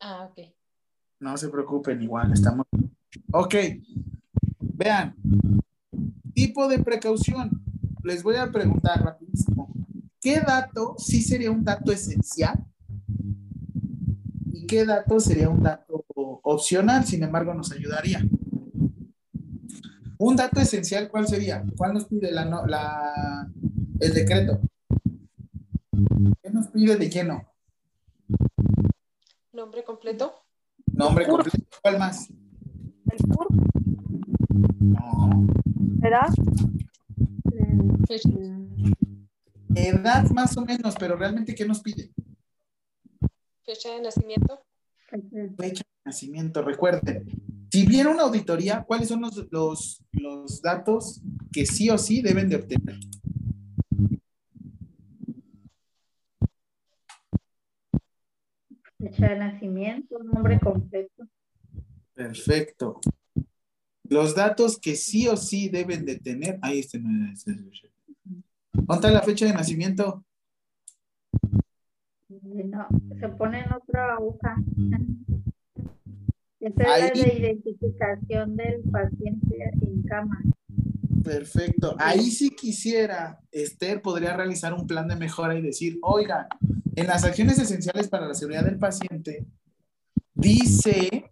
[0.00, 0.48] ah, ok.
[1.20, 2.66] No se preocupen, igual estamos.
[3.32, 3.54] Ok,
[4.60, 5.14] vean,
[6.32, 7.50] tipo de precaución.
[8.02, 9.72] Les voy a preguntar rapidísimo.
[10.20, 12.64] ¿Qué dato sí sería un dato esencial?
[14.52, 16.04] ¿Y qué dato sería un dato
[16.42, 17.04] opcional?
[17.04, 18.22] Sin embargo, nos ayudaría.
[20.18, 21.64] Un dato esencial, ¿cuál sería?
[21.76, 23.50] ¿Cuál nos pide la, no- la-
[24.00, 24.60] el decreto?
[26.42, 27.44] ¿Qué nos pide de lleno?
[29.52, 30.34] ¿Nombre completo?
[30.92, 31.58] Nombre completo.
[31.82, 32.28] ¿Cuál más?
[32.30, 33.50] el CURP,
[34.80, 35.46] No.
[35.74, 36.28] ¿Verdad?
[39.74, 42.12] Edad más o menos, pero realmente, ¿qué nos pide?
[43.64, 44.64] fecha de nacimiento.
[45.58, 46.62] Fecha de nacimiento.
[46.62, 47.24] Recuerden,
[47.70, 51.22] si viene una auditoría, ¿cuáles son los, los, los datos
[51.52, 52.98] que sí o sí deben de obtener?
[58.98, 61.26] Fecha de nacimiento, nombre completo.
[62.14, 63.00] Perfecto.
[64.12, 66.58] Los datos que sí o sí deben de tener.
[66.60, 67.46] Ahí este no es.
[67.48, 67.56] es-
[68.74, 70.24] ¿Dónde está la fecha de nacimiento?
[72.28, 72.86] No,
[73.18, 74.56] se pone en otra hoja.
[76.60, 77.02] Esa es Ahí.
[77.18, 80.42] la de identificación del paciente en cama.
[81.24, 81.94] Perfecto.
[81.98, 86.46] Ahí sí quisiera, Esther podría realizar un plan de mejora y decir, oigan,
[86.96, 89.46] en las acciones esenciales para la seguridad del paciente,
[90.34, 91.30] dice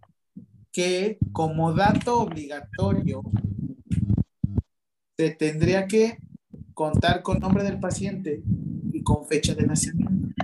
[0.73, 3.23] que como dato obligatorio
[5.17, 6.19] se tendría que
[6.75, 8.43] contar con nombre del paciente
[8.93, 10.35] y con fecha de nacimiento.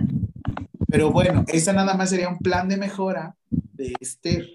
[0.89, 4.47] Pero bueno, esa nada más sería un plan de mejora de Esther.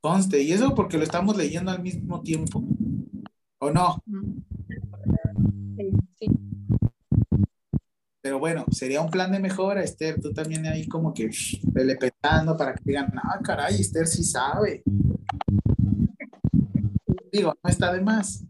[0.00, 2.62] Conste, y eso porque lo estamos leyendo al mismo tiempo.
[3.58, 4.02] ¿O no?
[8.24, 10.18] Pero bueno, sería un plan de mejora, Esther.
[10.18, 14.82] Tú también ahí como que shh, pelepetando para que digan, ah, caray, Esther sí sabe.
[17.30, 18.42] Digo, no está de más.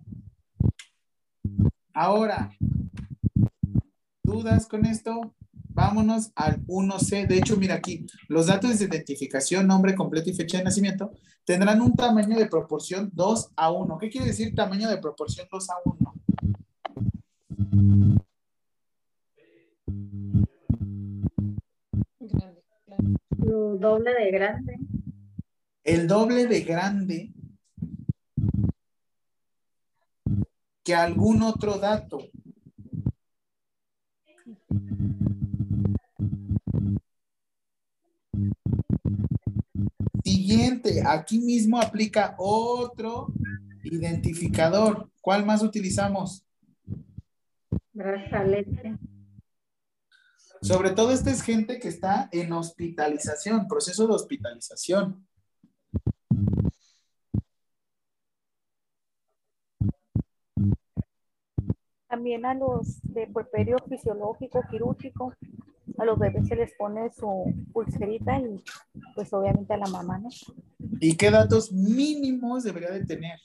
[1.93, 2.53] Ahora,
[4.23, 5.35] ¿dudas con esto?
[5.71, 7.27] Vámonos al 1C.
[7.27, 11.11] De hecho, mira aquí, los datos de identificación, nombre completo y fecha de nacimiento
[11.45, 13.99] tendrán un tamaño de proporción 2 a 1.
[13.99, 16.15] ¿Qué quiere decir tamaño de proporción 2 a 1?
[23.79, 24.79] Doble de grande.
[25.85, 27.33] el doble de grande
[30.83, 32.19] que algún otro dato.
[40.23, 43.29] Siguiente, aquí mismo aplica otro
[43.83, 45.11] identificador.
[45.21, 46.45] ¿Cuál más utilizamos?
[47.93, 48.99] Brazalete.
[50.65, 55.29] Sobre todo esta es gente que está en hospitalización, proceso de hospitalización.
[62.09, 65.35] También a los de puerperio fisiológico, quirúrgico,
[65.99, 67.45] a los bebés se les pone su
[67.75, 68.65] pulserita y
[69.15, 70.31] pues obviamente a la mamá, ¿no?
[70.99, 73.39] ¿Y qué datos mínimos debería de tener?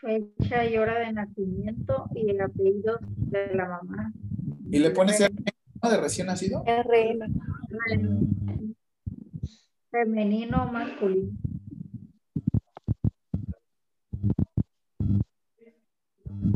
[0.00, 4.12] Fecha y hora de nacimiento y el apellido de la mamá.
[4.70, 6.64] ¿Y le pones el de recién nacido?
[6.64, 7.34] RM.
[9.90, 11.32] Femenino o masculino.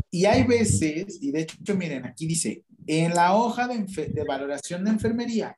[0.09, 4.85] Y hay veces, y de hecho, miren, aquí dice, en la hoja de, de valoración
[4.85, 5.57] de enfermería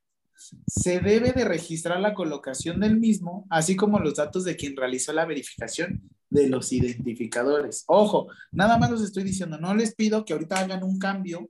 [0.68, 5.14] se debe de registrar la colocación del mismo, así como los datos de quien realizó
[5.14, 7.84] la verificación de los identificadores.
[7.88, 11.50] Ojo, nada más los estoy diciendo, no les pido que ahorita hagan un cambio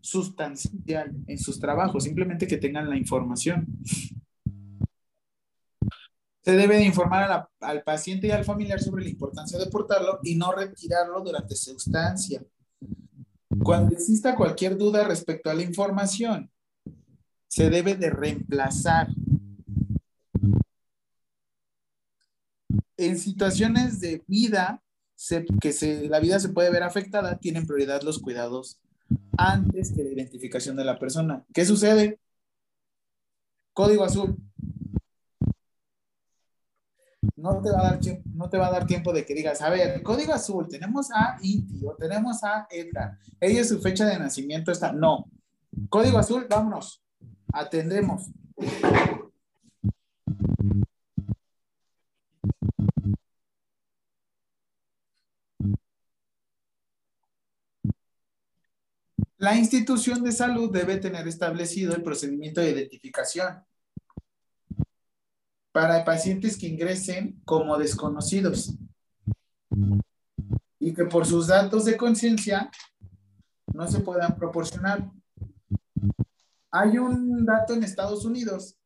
[0.00, 3.66] sustancial en sus trabajos, simplemente que tengan la información.
[6.42, 10.34] Se debe de informar al paciente y al familiar sobre la importancia de portarlo y
[10.34, 12.42] no retirarlo durante su estancia.
[13.62, 16.50] Cuando exista cualquier duda respecto a la información,
[17.46, 19.08] se debe de reemplazar.
[23.02, 24.80] En situaciones de vida,
[25.60, 28.80] que la vida se puede ver afectada, tienen prioridad los cuidados
[29.36, 31.44] antes que la identificación de la persona.
[31.52, 32.18] ¿Qué sucede?
[33.72, 34.36] Código azul.
[37.36, 38.00] No te va a dar
[38.34, 41.38] no te va a dar tiempo de que digas, a ver, código azul, tenemos a
[41.42, 43.18] Inti o tenemos a Edgar.
[43.40, 44.92] Ella su fecha de nacimiento está.
[44.92, 45.26] No.
[45.88, 47.02] Código azul, vámonos.
[47.52, 48.30] Atendemos.
[59.42, 63.64] La institución de salud debe tener establecido el procedimiento de identificación
[65.72, 68.72] para pacientes que ingresen como desconocidos
[70.78, 72.70] y que por sus datos de conciencia
[73.74, 75.10] no se puedan proporcionar.
[76.70, 78.76] Hay un dato en Estados Unidos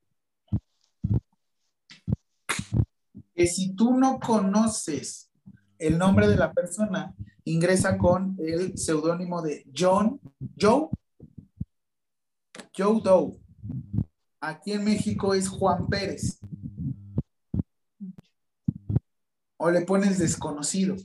[3.34, 5.30] que si tú no conoces
[5.78, 7.14] el nombre de la persona,
[7.47, 10.20] ingresa con el seudónimo de John,
[10.60, 10.89] Joe,
[12.76, 13.41] Joe Doe.
[14.41, 16.39] Aquí en México es Juan Pérez.
[19.57, 20.97] o le pones desconocido.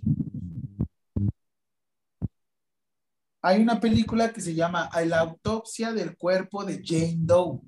[3.42, 7.60] Hay una película que se llama La autopsia del cuerpo de Jane Doe.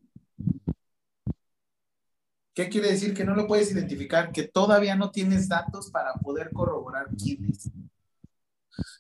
[2.54, 3.16] ¿Qué quiere decir?
[3.16, 7.72] Que no lo puedes identificar, que todavía no tienes datos para poder corroborar quién es.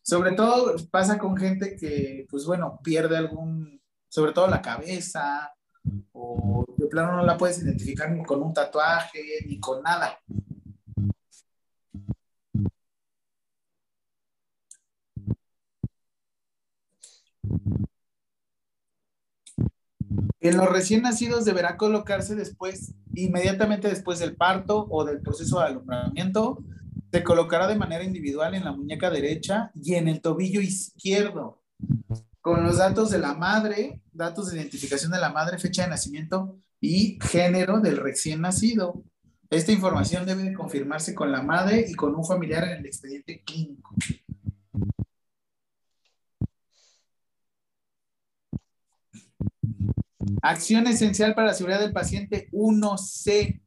[0.03, 5.53] Sobre todo pasa con gente que, pues bueno, pierde algún, sobre todo la cabeza,
[6.11, 10.17] o de plano no la puedes identificar ni con un tatuaje, ni con nada.
[20.39, 25.67] En los recién nacidos deberá colocarse después, inmediatamente después del parto o del proceso de
[25.67, 26.61] alumbramiento,
[27.13, 31.61] se colocará de manera individual en la muñeca derecha y en el tobillo izquierdo,
[32.41, 36.57] con los datos de la madre, datos de identificación de la madre, fecha de nacimiento
[36.81, 39.03] y género del recién nacido.
[39.51, 43.93] Esta información debe confirmarse con la madre y con un familiar en el expediente clínico.
[50.41, 53.62] Acción esencial para la seguridad del paciente 1C.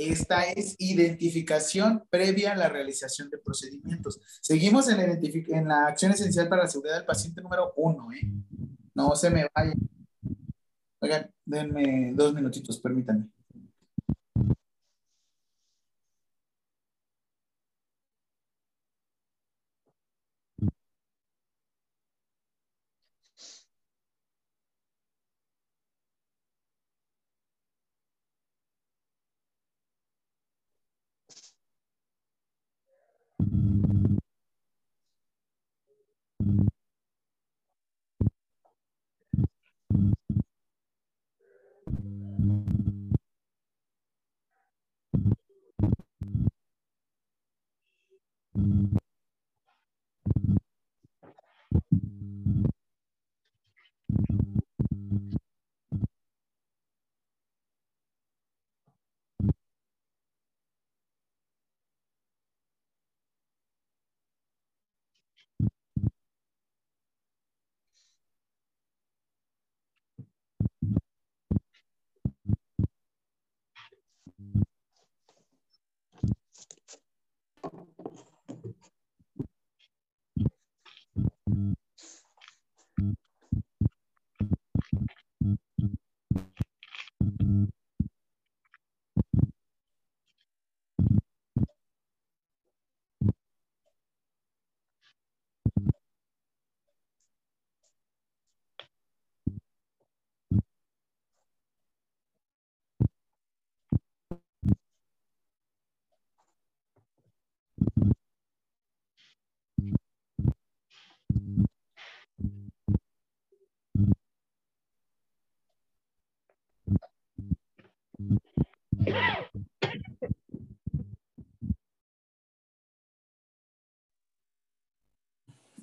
[0.00, 4.18] Esta es identificación previa a la realización de procedimientos.
[4.40, 8.12] Seguimos en la, acción esencial para la seguridad del paciente número 1.
[8.12, 8.32] ¿eh?
[8.94, 9.74] No se me vayan.
[11.00, 13.28] Oigan, denme dos minutitos, permítanme.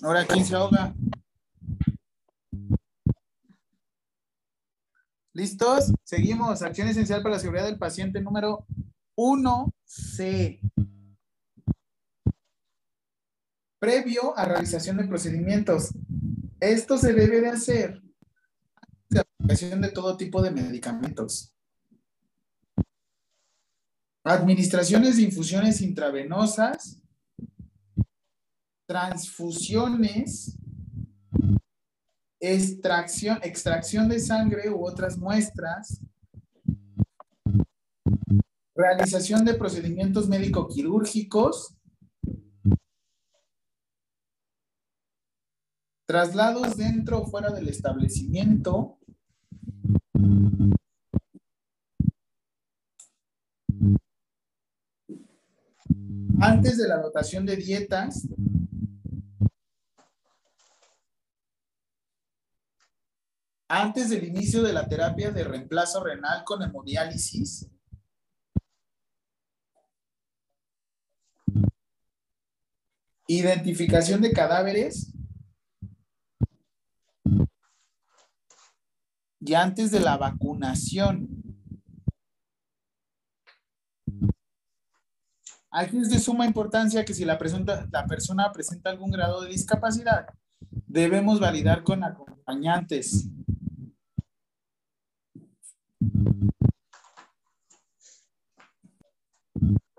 [0.07, 0.95] Ahora, ¿quién se ahoga?
[5.33, 5.91] ¿Listos?
[6.01, 6.61] Seguimos.
[6.61, 8.65] Acción esencial para la seguridad del paciente número
[9.17, 10.61] 1C.
[13.79, 15.89] Previo a realización de procedimientos.
[16.61, 18.01] Esto se debe de hacer
[19.09, 21.53] la aplicación de todo tipo de medicamentos.
[24.23, 27.03] Administraciones de infusiones intravenosas,
[28.87, 30.57] transfusiones,
[32.39, 36.01] extracción, extracción de sangre u otras muestras,
[38.73, 41.75] realización de procedimientos médico-quirúrgicos,
[46.07, 48.97] traslados dentro o fuera del establecimiento,
[56.39, 58.27] antes de la dotación de dietas,
[63.67, 67.69] antes del inicio de la terapia de reemplazo renal con hemodiálisis,
[73.27, 75.11] identificación de cadáveres
[79.39, 81.27] y antes de la vacunación.
[85.69, 87.37] Aquí es de suma importancia que si la,
[87.91, 90.27] la persona presenta algún grado de discapacidad,
[90.87, 93.29] debemos validar con acompañantes.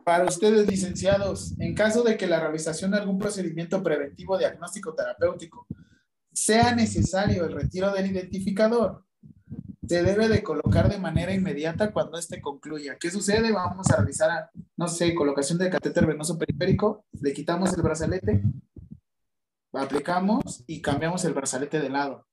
[0.05, 5.67] Para ustedes, licenciados, en caso de que la realización de algún procedimiento preventivo diagnóstico terapéutico
[6.33, 9.05] sea necesario el retiro del identificador,
[9.87, 12.97] se debe de colocar de manera inmediata cuando éste concluya.
[13.01, 13.53] ¿Qué sucede?
[13.53, 18.43] Vamos a realizar, no sé, colocación de catéter venoso periférico, le quitamos el brazalete,
[19.73, 22.28] aplicamos y cambiamos el brazalete de lado.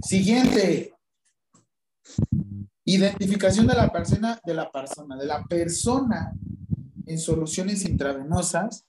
[0.00, 0.94] Siguiente.
[2.84, 6.32] Identificación de la persona, de la persona, de la persona
[7.06, 8.86] en soluciones intravenosas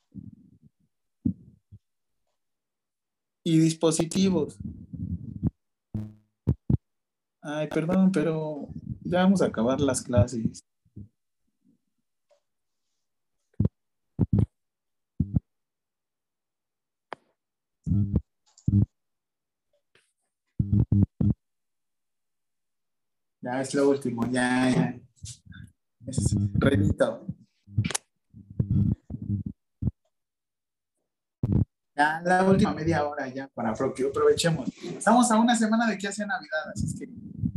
[3.43, 4.58] y dispositivos.
[7.41, 8.67] Ay, perdón, pero
[9.01, 10.64] ya vamos a acabar las clases.
[23.41, 24.99] Ya es lo último, ya, ya.
[26.06, 27.25] Es Renito.
[31.95, 34.69] Ya la última media hora ya para que aprovechemos.
[34.83, 37.09] Estamos a una semana de que hace Navidad, así que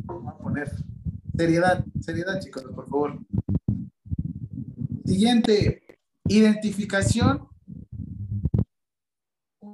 [0.05, 0.71] vamos a poner
[1.37, 3.19] seriedad, seriedad chicos, por favor.
[5.05, 5.83] Siguiente,
[6.27, 7.49] identificación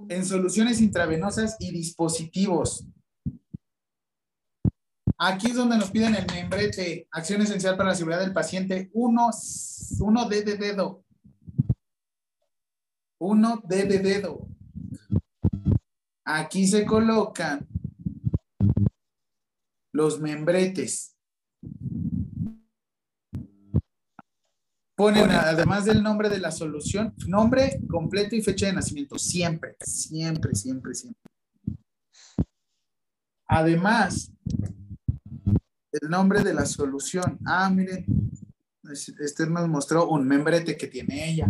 [0.08, 2.86] en soluciones intravenosas y dispositivos.
[5.21, 8.89] Aquí es donde nos piden el membrete, acción esencial para la seguridad del paciente.
[8.95, 9.31] Uno,
[9.99, 11.05] uno D de dedo.
[13.21, 14.47] Uno D de dedo.
[16.25, 17.67] Aquí se colocan
[19.93, 21.17] los membretes.
[24.95, 29.19] Ponen, además del nombre de la solución, nombre completo y fecha de nacimiento.
[29.19, 31.23] Siempre, siempre, siempre, siempre.
[33.49, 34.33] Además,
[35.92, 37.39] el nombre de la solución.
[37.44, 38.05] Ah, miren,
[38.92, 41.49] este nos mostró un membrete que tiene ella.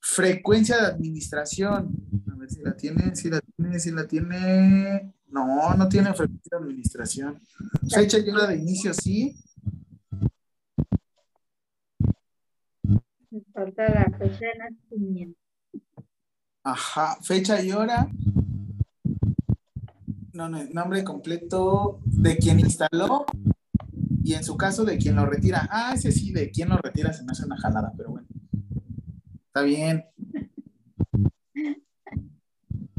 [0.00, 1.94] Frecuencia de administración.
[2.30, 5.14] A ver si la tiene, si la tiene, si la tiene.
[5.28, 7.40] No, no tiene frecuencia de administración.
[7.88, 9.36] Fecha y hora de inicio, sí.
[13.30, 15.38] Me falta la fecha de nacimiento.
[16.64, 18.10] Ajá, fecha y hora
[20.38, 23.26] no, no, nombre completo de quien instaló
[24.22, 25.68] y en su caso de quien lo retira.
[25.68, 28.28] Ah, ese sí, de quien lo retira se me hace una jalada, pero bueno.
[29.48, 30.04] Está bien.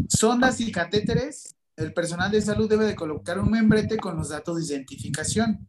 [0.10, 1.56] Sondas y catéteres.
[1.78, 5.66] El personal de salud debe de colocar un membrete con los datos de identificación.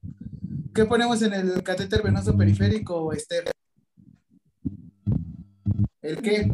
[0.74, 3.44] ¿Qué ponemos en el catéter venoso periférico, Esther?
[6.02, 6.50] ¿El qué?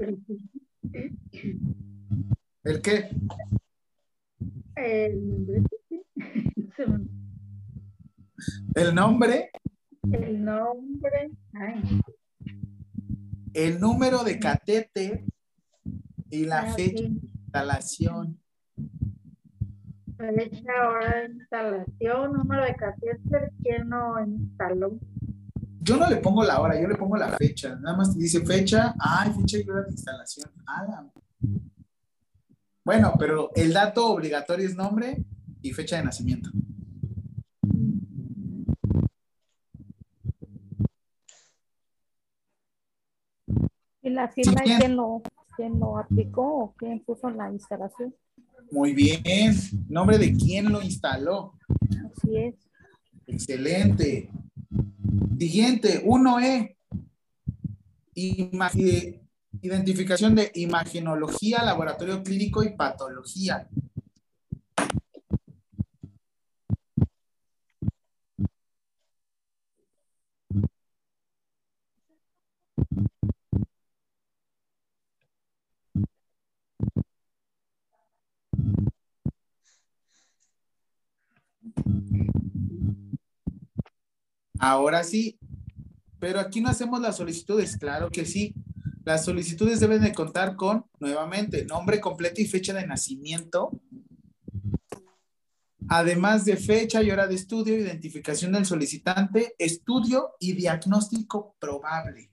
[2.65, 3.11] ¿El qué?
[4.77, 5.65] El,
[8.75, 9.51] El nombre,
[10.13, 11.31] el nombre.
[11.55, 12.01] Ay,
[13.55, 15.25] el número de catéter
[16.31, 18.39] y la Ah, fecha de instalación.
[20.19, 24.99] fecha, hora de instalación, número de catéter, quién lo instaló.
[25.81, 27.77] Yo no le pongo la hora, yo le pongo la fecha.
[27.77, 30.51] Nada más te dice fecha, ay, fecha y hora de instalación.
[30.67, 31.07] Ah,
[32.87, 35.25] Bueno, pero el dato obligatorio es nombre
[35.61, 36.51] y fecha de nacimiento.
[44.03, 44.79] ¿Y la firma bien.
[44.79, 45.21] quién lo,
[45.57, 48.15] quién lo aplicó o quién puso la instalación?
[48.71, 49.25] Muy bien.
[49.89, 51.55] Nombre de quién lo instaló.
[52.13, 52.55] Así es.
[53.27, 54.31] Excelente.
[55.37, 56.77] Siguiente, 1E.
[58.15, 59.26] Ima- eh,
[59.67, 63.69] Identificación de imagenología, laboratorio clínico y patología.
[84.61, 85.41] Ahora sí,
[86.21, 88.55] pero aquí no hacemos las solicitudes, claro que sí.
[89.07, 93.71] Las solicitudes deben de contar con, nuevamente, nombre completo y fecha de nacimiento,
[95.87, 102.33] además de fecha y hora de estudio, identificación del solicitante, estudio y diagnóstico probable.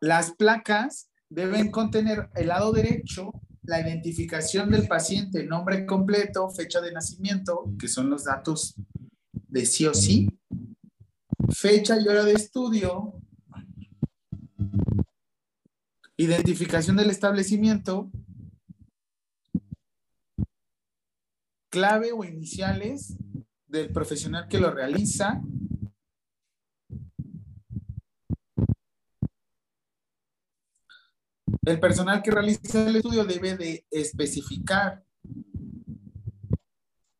[0.00, 3.32] Las placas deben contener el lado derecho
[3.64, 8.74] la identificación del paciente, nombre completo, fecha de nacimiento, que son los datos
[9.50, 10.28] de sí o sí,
[11.50, 13.14] fecha y hora de estudio,
[16.16, 18.10] identificación del establecimiento,
[21.68, 23.16] clave o iniciales
[23.66, 25.42] del profesional que lo realiza,
[31.62, 35.04] El personal que realiza el estudio debe de especificar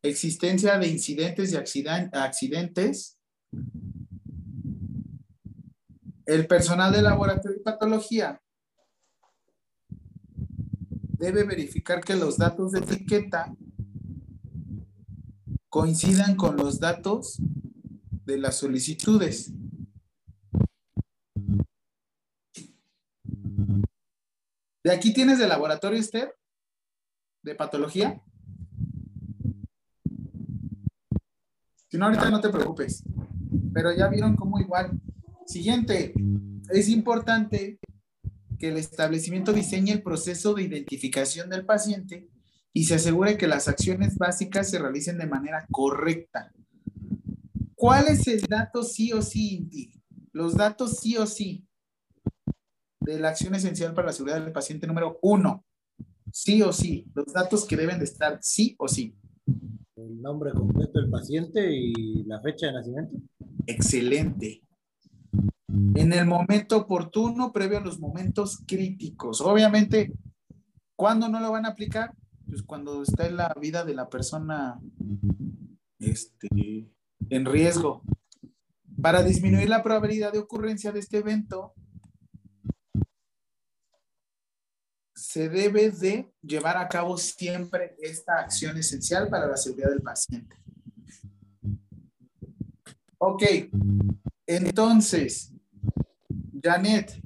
[0.03, 3.19] existencia de incidentes y accident- accidentes.
[6.27, 8.41] El personal de laboratorio y patología
[11.19, 13.55] debe verificar que los datos de etiqueta
[15.69, 17.39] coincidan con los datos
[18.25, 19.53] de las solicitudes.
[24.83, 26.35] ¿De aquí tienes de laboratorio, Esther?
[27.43, 28.23] ¿De patología?
[31.91, 33.03] Si no, ahorita no te preocupes.
[33.75, 35.01] Pero ya vieron cómo igual.
[35.47, 36.15] Siguiente.
[36.71, 37.81] Es importante
[38.59, 42.29] que el establecimiento diseñe el proceso de identificación del paciente
[42.73, 46.53] y se asegure que las acciones básicas se realicen de manera correcta.
[47.75, 49.93] ¿Cuál es el dato sí o sí, Inti?
[50.33, 51.67] Los datos sí o sí
[53.01, 55.65] de la acción esencial para la seguridad del paciente número uno.
[56.33, 57.11] Sí o sí.
[57.15, 59.17] Los datos que deben de estar sí o sí.
[60.07, 63.17] El nombre completo del paciente y la fecha de nacimiento.
[63.67, 64.63] Excelente.
[65.95, 69.41] En el momento oportuno, previo a los momentos críticos.
[69.41, 70.13] Obviamente,
[70.97, 72.15] ¿cuándo no lo van a aplicar?
[72.47, 74.81] Pues cuando está en la vida de la persona
[75.99, 76.49] este,
[77.29, 78.03] en riesgo.
[79.01, 81.75] Para disminuir la probabilidad de ocurrencia de este evento,
[85.21, 90.57] se debe de llevar a cabo siempre esta acción esencial para la seguridad del paciente.
[93.19, 93.43] Ok,
[94.47, 95.53] entonces,
[96.63, 97.21] Janet,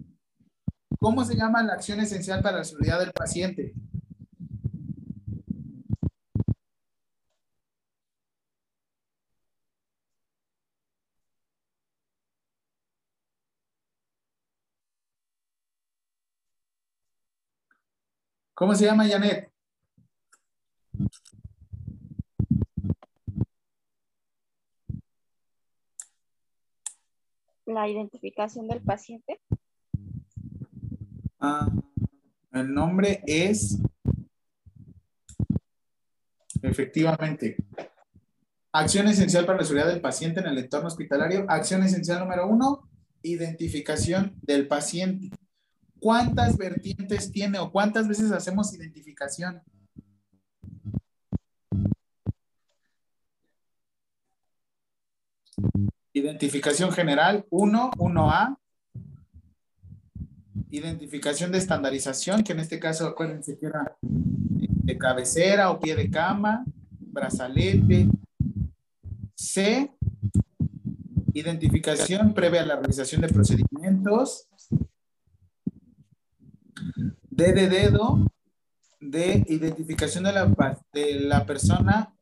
[0.99, 3.73] ¿cómo se llama la acción esencial para la seguridad del paciente?
[18.55, 19.51] ¿Cómo se llama Janet?
[27.67, 29.41] La identificación del paciente.
[31.41, 31.69] Ah,
[32.53, 33.81] el nombre es
[36.63, 37.57] efectivamente
[38.71, 41.45] acción esencial para la seguridad del paciente en el entorno hospitalario.
[41.49, 42.89] Acción esencial número uno,
[43.23, 45.31] identificación del paciente.
[46.05, 49.63] ¿Cuántas vertientes tiene o cuántas veces hacemos identificación?
[56.13, 58.59] Identificación general 1, 1A.
[60.69, 66.11] Identificación de estandarización, que en este caso acuérdense que era de cabecera o pie de
[66.11, 66.67] cama,
[67.01, 68.09] brazalete.
[69.35, 69.91] C.
[71.33, 74.49] Identificación previa a la realización de procedimientos.
[77.31, 78.31] D de dedo,
[79.01, 82.15] de identificación de la, de la persona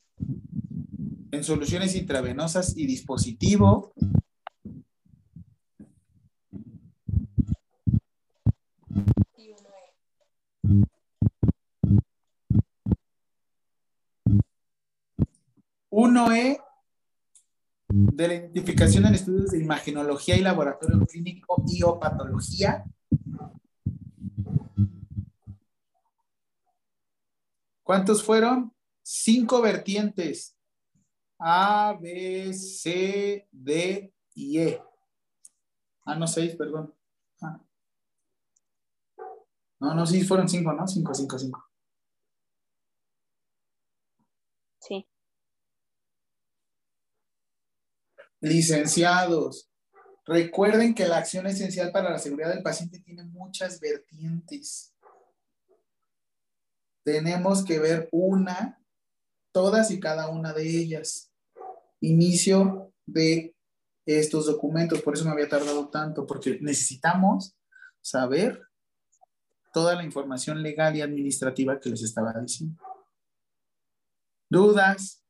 [1.31, 3.93] en soluciones intravenosas y dispositivo.
[15.91, 16.59] Uno E
[17.89, 22.85] de la identificación en estudios de imagenología y laboratorio clínico y o patología.
[27.83, 28.75] ¿Cuántos fueron?
[29.03, 30.57] Cinco vertientes.
[31.39, 34.83] A, B, C, D y E.
[36.05, 36.95] Ah, no, seis, perdón.
[37.41, 37.61] Ah.
[39.81, 40.87] No, no, sí, fueron cinco, ¿no?
[40.87, 41.69] Cinco, cinco, cinco.
[44.79, 45.07] Sí.
[48.41, 49.71] Licenciados,
[50.25, 54.92] recuerden que la acción esencial para la seguridad del paciente tiene muchas vertientes.
[57.05, 58.81] Tenemos que ver una,
[59.53, 61.33] todas y cada una de ellas.
[62.01, 63.55] Inicio de
[64.07, 67.57] estos documentos, por eso me había tardado tanto, porque necesitamos
[68.01, 68.61] saber
[69.73, 72.83] toda la información legal y administrativa que les estaba diciendo.
[74.51, 75.25] ¿Dudas?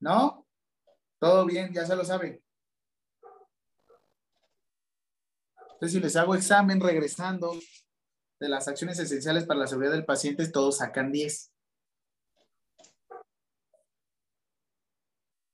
[0.00, 0.46] ¿No?
[1.18, 2.45] Todo bien, ya se lo saben.
[5.76, 7.52] Entonces, si les hago examen regresando
[8.40, 11.52] de las acciones esenciales para la seguridad del paciente, todos sacan 10.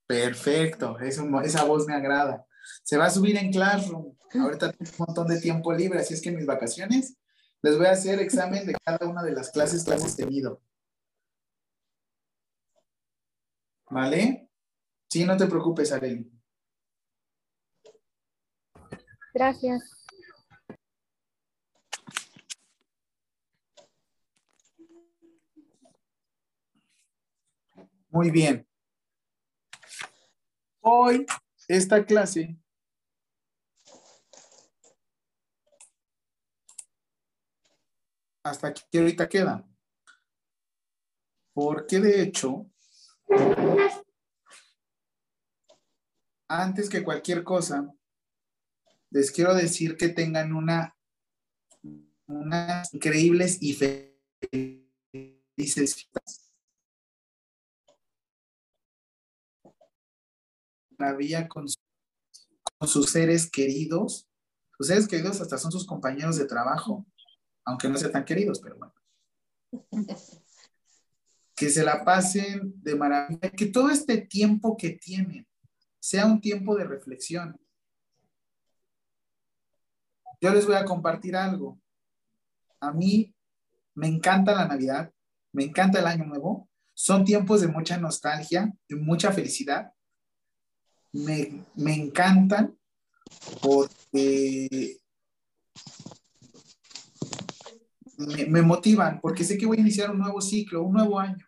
[0.06, 2.46] Perfecto, esa voz me agrada.
[2.84, 4.16] Se va a subir en Classroom.
[4.34, 7.16] Ahorita tengo un montón de tiempo libre, así es que en mis vacaciones
[7.60, 10.62] les voy a hacer examen de cada una de las clases que hemos tenido.
[13.90, 14.48] ¿Vale?
[15.10, 16.30] Sí, no te preocupes, Arely.
[19.34, 20.01] Gracias.
[28.12, 28.68] Muy bien.
[30.82, 31.24] Hoy,
[31.66, 32.58] esta clase
[38.44, 39.66] hasta aquí ahorita queda.
[41.54, 42.70] Porque de hecho,
[46.48, 47.90] antes que cualquier cosa,
[49.08, 50.94] les quiero decir que tengan una
[52.26, 53.72] unas increíbles y
[55.56, 56.08] felices.
[61.02, 61.66] Maravilla con,
[62.78, 64.28] con sus seres queridos.
[64.78, 67.06] Sus seres queridos hasta son sus compañeros de trabajo,
[67.64, 68.94] aunque no sean tan queridos, pero bueno.
[71.54, 75.46] Que se la pasen de maravilla, que todo este tiempo que tienen
[76.00, 77.60] sea un tiempo de reflexión.
[80.40, 81.78] Yo les voy a compartir algo.
[82.80, 83.32] A mí
[83.94, 85.12] me encanta la Navidad,
[85.52, 86.68] me encanta el Año Nuevo.
[86.94, 89.92] Son tiempos de mucha nostalgia, de mucha felicidad.
[91.12, 92.76] Me, me encantan
[93.62, 94.98] porque
[98.16, 101.46] me, me motivan, porque sé que voy a iniciar un nuevo ciclo, un nuevo año.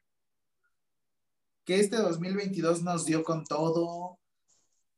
[1.64, 4.18] Que este 2022 nos dio con todo,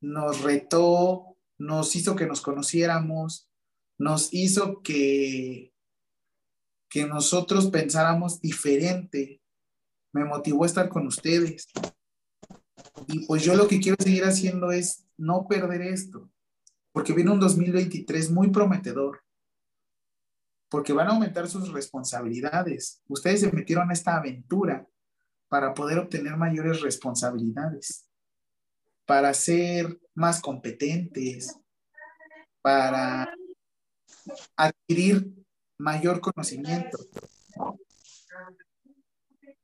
[0.00, 3.48] nos retó, nos hizo que nos conociéramos,
[3.98, 5.72] nos hizo que,
[6.88, 9.40] que nosotros pensáramos diferente.
[10.12, 11.68] Me motivó a estar con ustedes.
[13.06, 16.30] Y pues yo lo que quiero seguir haciendo es no perder esto,
[16.92, 19.22] porque viene un 2023 muy prometedor,
[20.68, 23.02] porque van a aumentar sus responsabilidades.
[23.08, 24.86] Ustedes se metieron a esta aventura
[25.48, 28.08] para poder obtener mayores responsabilidades,
[29.04, 31.56] para ser más competentes,
[32.60, 33.32] para
[34.56, 35.32] adquirir
[35.78, 36.98] mayor conocimiento.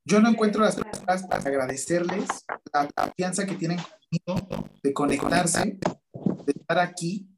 [0.05, 2.29] Yo no encuentro las palabras para agradecerles
[2.73, 5.79] la confianza que tienen conmigo de conectarse,
[6.45, 7.29] de estar aquí,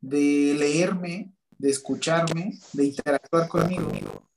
[0.00, 4.28] de leerme, de escucharme, de interactuar conmigo.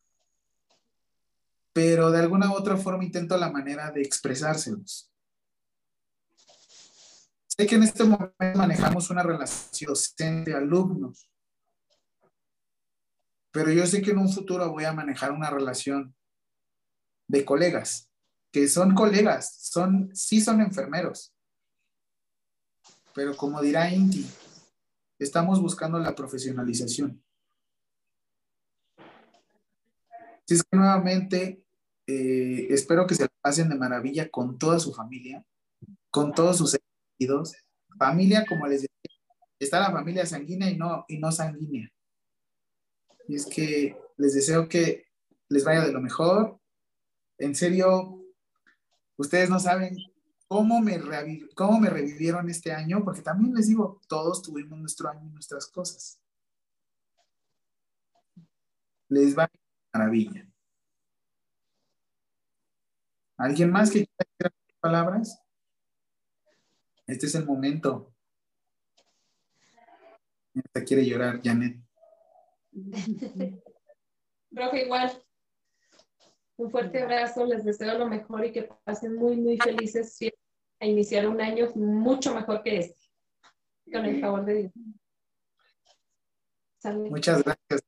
[1.74, 5.12] Pero de alguna u otra forma intento la manera de expresárselos.
[7.48, 11.30] Sé que en este momento manejamos una relación docente-alumnos,
[13.52, 16.16] pero yo sé que en un futuro voy a manejar una relación
[17.27, 18.10] de colegas,
[18.52, 21.34] que son colegas, son, sí son enfermeros.
[23.14, 24.26] Pero como dirá Inti,
[25.19, 27.24] estamos buscando la profesionalización.
[28.98, 31.64] Así es que nuevamente
[32.06, 35.45] eh, espero que se pasen de maravilla con toda su familia,
[36.10, 37.56] con todos sus sentidos.
[37.98, 38.90] Familia, como les decía,
[39.60, 41.90] está la familia sanguínea y no, y no sanguínea.
[43.27, 45.06] Y es que les deseo que
[45.50, 46.60] les vaya de lo mejor.
[47.38, 48.22] En serio,
[49.18, 49.98] ustedes no saben
[50.48, 51.00] cómo me,
[51.56, 55.68] cómo me revivieron este año, porque también les digo, todos tuvimos nuestro año y nuestras
[55.68, 56.20] cosas.
[59.10, 59.50] Les va
[59.94, 60.48] maravilla.
[63.38, 65.42] ¿Alguien más que quiera decir palabras?
[67.08, 68.14] Este es el momento.
[70.86, 71.78] Quiere llorar, Janet.
[74.52, 75.23] Profe, igual.
[76.56, 80.17] Un fuerte abrazo, les deseo lo mejor y que pasen muy, muy felices
[80.80, 83.01] a iniciar un año mucho mejor que este.
[83.91, 84.72] Con el favor de Dios.
[87.09, 87.82] Muchas gracias.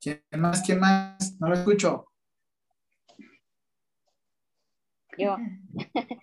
[0.00, 0.62] ¿Quién más?
[0.62, 1.36] ¿Quién más?
[1.40, 2.06] No lo escucho.
[5.16, 5.36] Yo.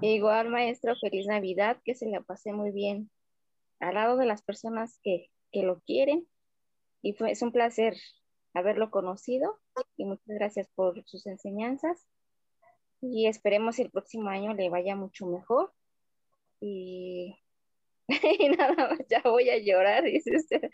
[0.00, 3.10] Igual, maestro, feliz Navidad, que se la pase muy bien
[3.78, 6.26] al lado de las personas que, que lo quieren.
[7.02, 7.96] Y fue, es un placer
[8.54, 9.58] haberlo conocido
[9.96, 12.06] y muchas gracias por sus enseñanzas.
[13.00, 15.72] Y esperemos el próximo año le vaya mucho mejor.
[16.60, 17.38] Y,
[18.08, 20.70] y nada más, ya voy a llorar, dice usted.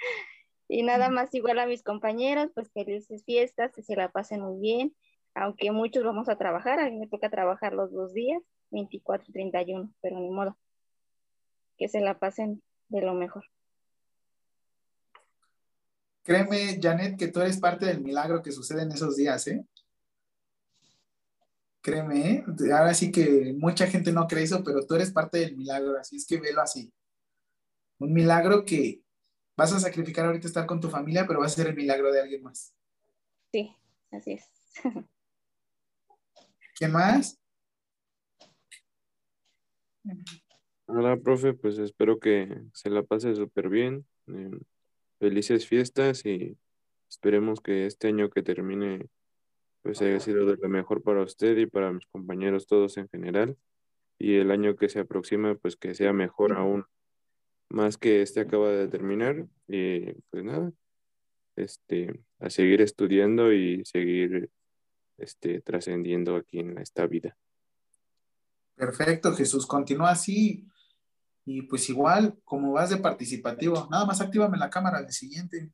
[0.68, 4.60] Y nada más igual a mis compañeros, pues felices fiestas, que se la pasen muy
[4.60, 4.96] bien,
[5.34, 9.32] aunque muchos vamos a trabajar, a mí me toca trabajar los dos días, 24 y
[9.32, 10.58] 31, pero ni modo,
[11.78, 13.44] que se la pasen de lo mejor.
[16.26, 19.64] Créeme, Janet, que tú eres parte del milagro que sucede en esos días, ¿eh?
[21.80, 22.44] Créeme, ¿eh?
[22.72, 26.16] ahora sí que mucha gente no cree eso, pero tú eres parte del milagro, así
[26.16, 26.92] es que velo así.
[27.98, 29.02] Un milagro que
[29.56, 32.20] vas a sacrificar ahorita estar con tu familia, pero va a ser el milagro de
[32.20, 32.74] alguien más.
[33.52, 33.76] Sí,
[34.10, 34.50] así es.
[36.74, 37.38] ¿Quién más?
[40.86, 44.04] Hola, profe, pues espero que se la pase súper bien.
[45.18, 46.56] Felices fiestas y
[47.08, 49.08] esperemos que este año que termine
[49.82, 53.56] pues haya sido de lo mejor para usted y para mis compañeros todos en general.
[54.18, 56.86] Y el año que se aproxima, pues que sea mejor aún,
[57.68, 59.46] más que este acaba de terminar.
[59.68, 60.72] Y pues nada,
[61.54, 64.50] este, a seguir estudiando y seguir
[65.18, 67.36] este, trascendiendo aquí en esta vida.
[68.74, 70.66] Perfecto, Jesús, continúa así.
[71.48, 75.70] Y pues igual, como vas de participativo, nada más actívame la cámara al siguiente,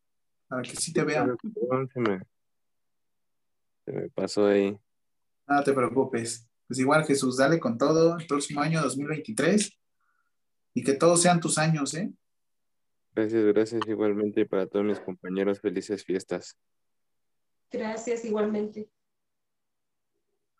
[0.46, 1.34] para que sí te vean.
[1.92, 2.20] Se me,
[3.86, 4.78] se me pasó ahí.
[5.46, 6.46] No te preocupes.
[6.68, 9.78] Pues igual, Jesús, dale con todo el próximo año 2023
[10.74, 12.12] y que todos sean tus años, ¿eh?
[13.14, 16.58] Gracias, gracias igualmente y para todos mis compañeros, felices fiestas.
[17.70, 18.88] Gracias igualmente.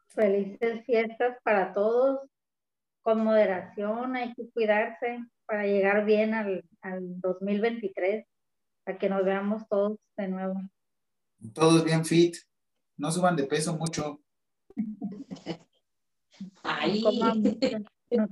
[0.08, 2.31] Felices fiestas para todos.
[3.02, 8.26] Con moderación, hay que cuidarse para llegar bien al, al 2023,
[8.84, 10.54] para que nos veamos todos de nuevo.
[11.52, 12.36] Todos bien fit.
[12.96, 14.20] No suban de peso mucho.
[16.62, 17.02] Ay.
[17.02, 17.42] Coman
[18.10, 18.28] no.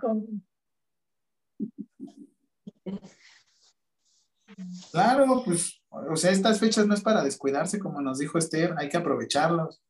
[4.93, 8.89] Claro, pues, o sea, estas fechas no es para descuidarse, como nos dijo Esther, hay
[8.89, 9.83] que aprovecharlos,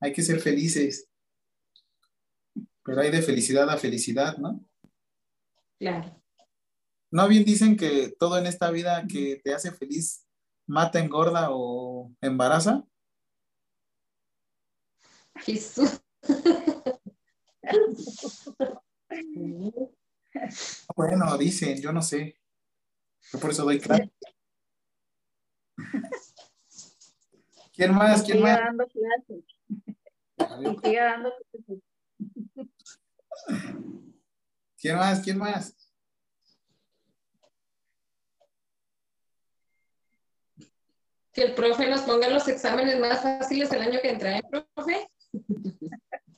[0.00, 1.08] hay que ser felices.
[2.84, 4.64] Pero hay de felicidad a felicidad, ¿no?
[5.78, 6.22] Claro.
[7.10, 10.26] ¿No bien dicen que todo en esta vida que te hace feliz
[10.66, 12.84] mata, engorda o embaraza?
[15.36, 16.00] Jesús.
[20.96, 22.40] Bueno, dicen, yo no sé.
[23.30, 24.10] Yo por eso doy clase.
[27.72, 28.22] ¿Quién más?
[28.22, 28.58] ¿Quién más?
[28.58, 29.44] dando clases.
[30.60, 31.91] Y siga dando clases.
[34.78, 35.20] ¿Quién más?
[35.20, 35.76] ¿Quién más?
[41.32, 45.08] Que el profe nos ponga los exámenes más fáciles el año que entra, ¿eh, profe?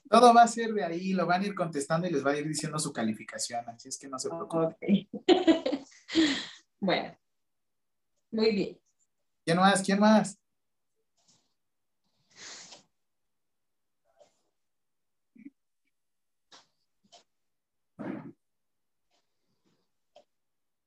[0.08, 2.36] Todo va a ser de ahí, lo van a ir contestando y les va a
[2.36, 5.08] ir diciendo su calificación, así es que no se preocupen.
[6.80, 7.16] Bueno.
[8.30, 8.78] Muy bien.
[9.42, 9.82] ¿Quién más?
[9.82, 10.38] ¿Quién más?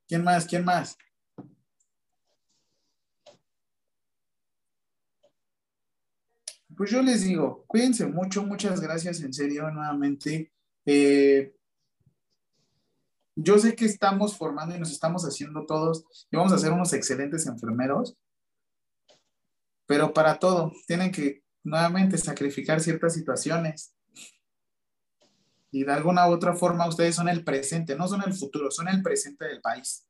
[0.08, 0.46] ¿Quién más?
[0.46, 0.98] ¿Quién más?
[6.78, 10.54] Pues yo les digo, cuídense mucho, muchas gracias en serio nuevamente.
[10.86, 11.56] Eh,
[13.36, 16.94] yo sé que estamos formando y nos estamos haciendo todos y vamos a ser unos
[16.94, 18.16] excelentes enfermeros,
[19.88, 23.97] pero para todo tienen que nuevamente sacrificar ciertas situaciones.
[25.78, 28.88] Y de alguna u otra forma ustedes son el presente, no son el futuro, son
[28.88, 30.08] el presente del país.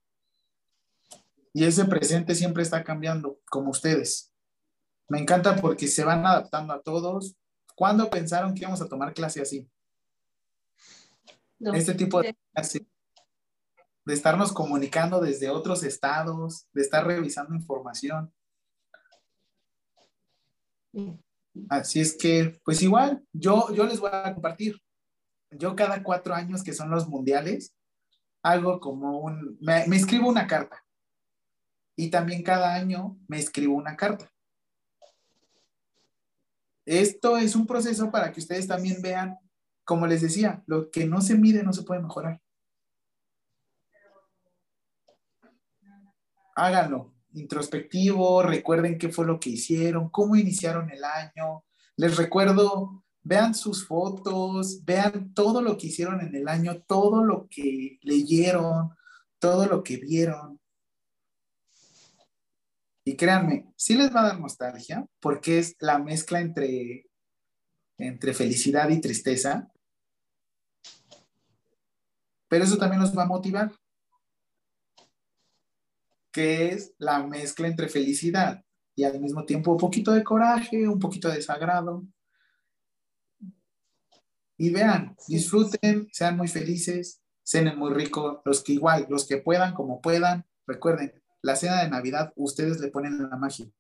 [1.52, 4.32] Y ese presente siempre está cambiando, como ustedes.
[5.10, 7.36] Me encanta porque se van adaptando a todos.
[7.76, 9.70] ¿Cuándo pensaron que íbamos a tomar clase así?
[11.60, 11.74] No.
[11.74, 12.88] Este tipo de clase,
[14.06, 18.34] de estarnos comunicando desde otros estados, de estar revisando información.
[21.68, 24.82] Así es que, pues igual, yo, yo les voy a compartir.
[25.52, 27.76] Yo cada cuatro años que son los mundiales,
[28.44, 30.84] hago como un, me, escribo una carta.
[31.96, 34.32] Y también cada año me escribo una carta.
[36.86, 39.38] Esto es un proceso para que ustedes también vean,
[39.84, 42.42] como les decía, lo que no se mide no se puede mejorar.
[46.56, 51.66] Háganlo, introspectivo, recuerden qué fue lo que hicieron, cómo iniciaron el año.
[51.98, 57.48] Les recuerdo, vean sus fotos, vean todo lo que hicieron en el año, todo lo
[57.50, 58.96] que leyeron,
[59.40, 60.60] todo lo que vieron.
[63.04, 67.06] Y créanme, sí les va a dar nostalgia porque es la mezcla entre,
[67.98, 69.72] entre felicidad y tristeza.
[72.48, 73.72] Pero eso también los va a motivar.
[76.32, 78.64] Que es la mezcla entre felicidad
[78.96, 82.04] y al mismo tiempo un poquito de coraje, un poquito de desagrado.
[84.58, 89.74] Y vean, disfruten, sean muy felices, cenen muy rico, los que igual, los que puedan,
[89.74, 93.72] como puedan, recuerden, la cena de Navidad, ustedes le ponen la magia.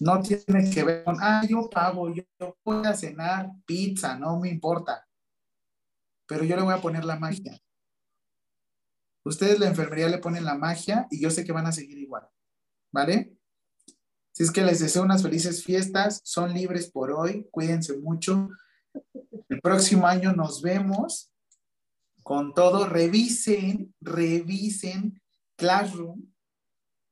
[0.00, 2.24] No tiene que ver con, ah, yo pago, yo
[2.64, 5.06] voy a cenar pizza, no me importa.
[6.26, 7.60] Pero yo le voy a poner la magia.
[9.24, 12.28] Ustedes la enfermería le ponen la magia y yo sé que van a seguir igual.
[12.92, 13.36] ¿Vale?
[14.32, 18.50] Si es que les deseo unas felices fiestas, son libres por hoy, cuídense mucho.
[19.48, 21.32] El próximo año nos vemos
[22.22, 22.86] con todo.
[22.86, 25.20] Revisen, revisen
[25.56, 26.32] Classroom,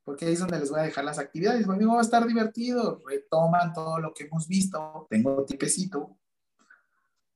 [0.04, 1.66] porque ahí es donde les voy a dejar las actividades.
[1.66, 3.02] Conmigo va a estar divertido.
[3.06, 5.06] Retoman todo lo que hemos visto.
[5.08, 6.18] Tengo tipecito.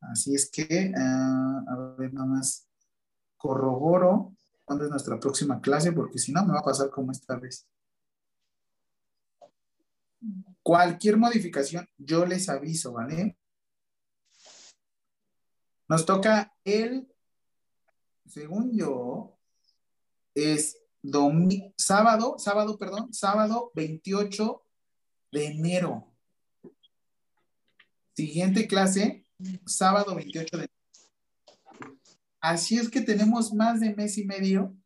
[0.01, 2.69] Así es que, ah, a ver, nada más
[3.37, 4.37] corroboro
[4.69, 7.67] cuándo es nuestra próxima clase, porque si no, me va a pasar como esta vez.
[10.63, 13.38] Cualquier modificación, yo les aviso, ¿vale?
[15.89, 17.09] Nos toca el,
[18.27, 19.39] según yo,
[20.35, 20.79] es
[21.77, 24.63] sábado, sábado, perdón, sábado 28
[25.33, 26.13] de enero.
[28.15, 29.25] Siguiente clase,
[29.65, 31.97] sábado 28 de enero.
[32.41, 34.77] Así es que tenemos más de mes y medio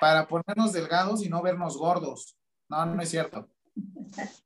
[0.00, 2.36] para ponernos delgados y no vernos gordos.
[2.68, 3.48] No, no es cierto.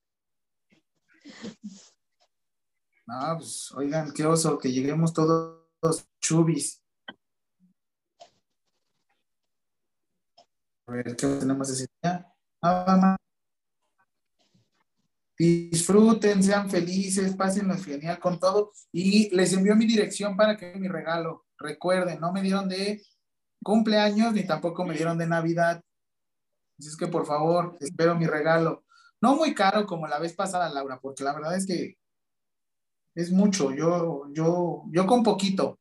[3.07, 5.60] No, pues, oigan, qué oso, que lleguemos todos
[6.21, 6.83] chubis.
[10.87, 12.27] A ver, ¿qué tenemos ese día?
[12.63, 13.17] Nada más.
[15.39, 18.73] Disfruten, sean felices, pásenlo genial con todo.
[18.93, 21.47] Y les envío mi dirección para que mi regalo.
[21.57, 23.03] Recuerden, no me dieron de
[23.63, 25.83] cumpleaños ni tampoco me dieron de Navidad.
[26.79, 28.85] Así es que por favor, espero mi regalo.
[29.21, 32.00] No muy caro como la vez pasada, Laura, porque la verdad es que
[33.15, 33.73] es mucho.
[33.73, 35.79] Yo, yo, yo con poquito.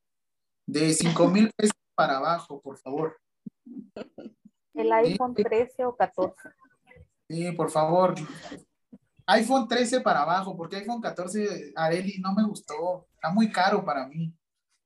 [0.66, 3.17] De 5 mil pesos para abajo, por favor.
[4.74, 6.35] El iPhone 13 o 14.
[7.27, 8.16] Sí, por favor.
[9.27, 13.08] iPhone 13 para abajo, porque iPhone 14, Areli, no me gustó.
[13.14, 14.33] Está muy caro para mí.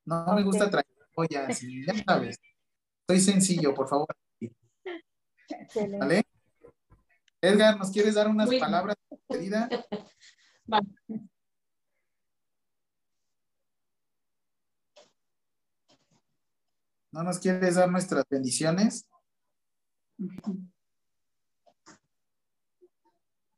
[0.05, 2.39] No me gusta traer joyas, ya sabes.
[3.07, 4.07] Soy sencillo, por favor.
[5.99, 6.23] ¿Vale?
[7.41, 9.69] Edgar, ¿nos quieres dar unas palabras de despedida?
[17.13, 19.07] ¿No nos quieres dar nuestras bendiciones?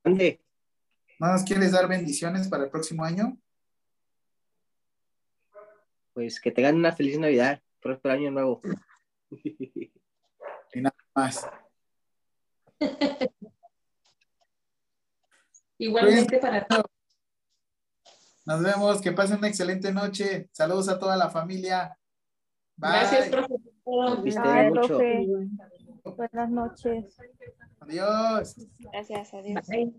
[0.04, 0.42] ¿Dónde?
[1.18, 3.38] ¿No nos quieres dar bendiciones para el próximo año?
[6.14, 8.62] Pues que tengan una feliz Navidad, próspero año nuevo.
[10.74, 11.48] Y nada más.
[15.78, 16.84] Igualmente para todos.
[18.46, 20.50] Nos vemos, que pasen una excelente noche.
[20.52, 21.98] Saludos a toda la familia.
[22.78, 22.92] Bye.
[22.92, 24.24] Gracias, profesor.
[24.24, 24.88] Viste Ay, mucho.
[24.88, 25.28] profe.
[26.18, 27.18] Buenas noches.
[27.80, 28.56] Adiós.
[28.80, 29.68] Gracias a Dios.
[29.68, 29.94] Bye.